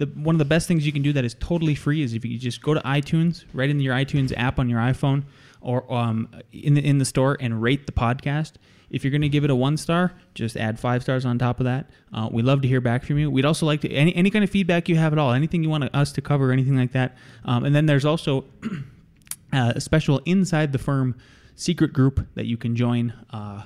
The, 0.00 0.06
one 0.06 0.34
of 0.34 0.38
the 0.38 0.46
best 0.46 0.66
things 0.66 0.86
you 0.86 0.92
can 0.92 1.02
do 1.02 1.12
that 1.12 1.26
is 1.26 1.34
totally 1.40 1.74
free 1.74 2.00
is 2.00 2.14
if 2.14 2.24
you 2.24 2.38
just 2.38 2.62
go 2.62 2.72
to 2.72 2.80
iTunes, 2.80 3.44
right 3.52 3.68
in 3.68 3.80
your 3.80 3.94
iTunes 3.94 4.32
app 4.34 4.58
on 4.58 4.70
your 4.70 4.80
iPhone 4.80 5.24
or 5.60 5.92
um, 5.92 6.26
in 6.52 6.72
the 6.72 6.82
in 6.82 6.96
the 6.96 7.04
store 7.04 7.36
and 7.38 7.60
rate 7.60 7.86
the 7.86 7.92
podcast. 7.92 8.52
If 8.88 9.04
you're 9.04 9.10
going 9.10 9.20
to 9.20 9.28
give 9.28 9.44
it 9.44 9.50
a 9.50 9.54
one 9.54 9.76
star, 9.76 10.12
just 10.34 10.56
add 10.56 10.80
five 10.80 11.02
stars 11.02 11.26
on 11.26 11.38
top 11.38 11.60
of 11.60 11.64
that. 11.64 11.90
Uh, 12.14 12.30
we 12.32 12.40
love 12.42 12.62
to 12.62 12.68
hear 12.68 12.80
back 12.80 13.04
from 13.04 13.18
you. 13.18 13.30
We'd 13.30 13.44
also 13.44 13.66
like 13.66 13.82
to 13.82 13.90
any 13.90 14.16
any 14.16 14.30
kind 14.30 14.42
of 14.42 14.48
feedback 14.48 14.88
you 14.88 14.96
have 14.96 15.12
at 15.12 15.18
all, 15.18 15.32
anything 15.32 15.62
you 15.62 15.68
want 15.68 15.94
us 15.94 16.12
to 16.12 16.22
cover, 16.22 16.50
anything 16.50 16.78
like 16.78 16.92
that. 16.92 17.16
Um, 17.44 17.64
and 17.64 17.76
then 17.76 17.84
there's 17.84 18.06
also 18.06 18.46
uh, 19.52 19.74
a 19.76 19.80
special 19.82 20.20
inside 20.24 20.72
the 20.72 20.78
firm 20.78 21.14
secret 21.56 21.92
group 21.92 22.26
that 22.36 22.46
you 22.46 22.56
can 22.56 22.74
join. 22.74 23.12
Uh, 23.30 23.64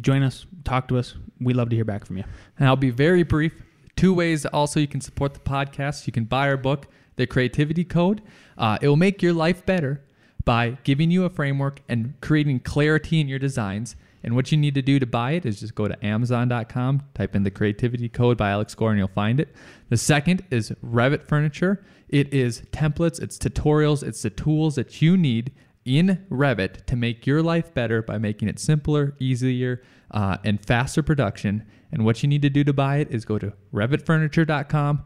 join 0.00 0.22
us, 0.22 0.46
talk 0.64 0.88
to 0.88 0.98
us. 0.98 1.14
We 1.40 1.52
love 1.52 1.68
to 1.68 1.76
hear 1.76 1.84
back 1.84 2.06
from 2.06 2.16
you. 2.16 2.24
And 2.58 2.66
I'll 2.66 2.74
be 2.76 2.90
very 2.90 3.22
brief. 3.22 3.52
Two 3.96 4.12
ways 4.14 4.44
also 4.46 4.80
you 4.80 4.88
can 4.88 5.00
support 5.00 5.34
the 5.34 5.40
podcast. 5.40 6.06
You 6.06 6.12
can 6.12 6.24
buy 6.24 6.48
our 6.48 6.56
book, 6.56 6.86
The 7.16 7.26
Creativity 7.26 7.84
Code. 7.84 8.22
Uh, 8.58 8.78
it 8.80 8.88
will 8.88 8.96
make 8.96 9.22
your 9.22 9.32
life 9.32 9.64
better 9.64 10.02
by 10.44 10.78
giving 10.84 11.10
you 11.10 11.24
a 11.24 11.30
framework 11.30 11.80
and 11.88 12.14
creating 12.20 12.60
clarity 12.60 13.20
in 13.20 13.28
your 13.28 13.38
designs. 13.38 13.96
And 14.22 14.34
what 14.34 14.50
you 14.50 14.58
need 14.58 14.74
to 14.74 14.82
do 14.82 14.98
to 14.98 15.06
buy 15.06 15.32
it 15.32 15.44
is 15.44 15.60
just 15.60 15.74
go 15.74 15.86
to 15.86 16.04
Amazon.com, 16.04 17.02
type 17.14 17.36
in 17.36 17.42
the 17.42 17.50
creativity 17.50 18.08
code 18.08 18.38
by 18.38 18.50
Alex 18.50 18.74
Gore, 18.74 18.90
and 18.90 18.98
you'll 18.98 19.08
find 19.08 19.38
it. 19.38 19.54
The 19.90 19.98
second 19.98 20.44
is 20.50 20.72
Revit 20.84 21.26
Furniture. 21.26 21.84
It 22.08 22.32
is 22.32 22.62
templates, 22.72 23.20
it's 23.20 23.36
tutorials, 23.36 24.02
it's 24.02 24.22
the 24.22 24.30
tools 24.30 24.76
that 24.76 25.02
you 25.02 25.16
need 25.16 25.52
in 25.84 26.24
Revit 26.30 26.86
to 26.86 26.96
make 26.96 27.26
your 27.26 27.42
life 27.42 27.74
better 27.74 28.00
by 28.02 28.16
making 28.16 28.48
it 28.48 28.58
simpler, 28.58 29.14
easier, 29.18 29.82
uh, 30.10 30.38
and 30.42 30.64
faster 30.64 31.02
production. 31.02 31.66
And 31.94 32.04
what 32.04 32.22
you 32.22 32.28
need 32.28 32.42
to 32.42 32.50
do 32.50 32.64
to 32.64 32.72
buy 32.72 32.96
it 32.96 33.12
is 33.12 33.24
go 33.24 33.38
to 33.38 33.52
revitfurniture.com, 33.72 35.04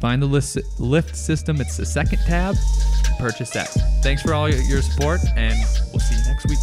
find 0.00 0.22
the 0.22 0.26
lift 0.78 1.14
system, 1.14 1.60
it's 1.60 1.76
the 1.76 1.84
second 1.84 2.20
tab, 2.26 2.56
purchase 3.18 3.50
that. 3.50 3.68
Thanks 4.02 4.22
for 4.22 4.32
all 4.32 4.48
your 4.48 4.80
support, 4.80 5.20
and 5.36 5.58
we'll 5.92 6.00
see 6.00 6.16
you 6.16 6.24
next 6.24 6.48
week. 6.48 6.58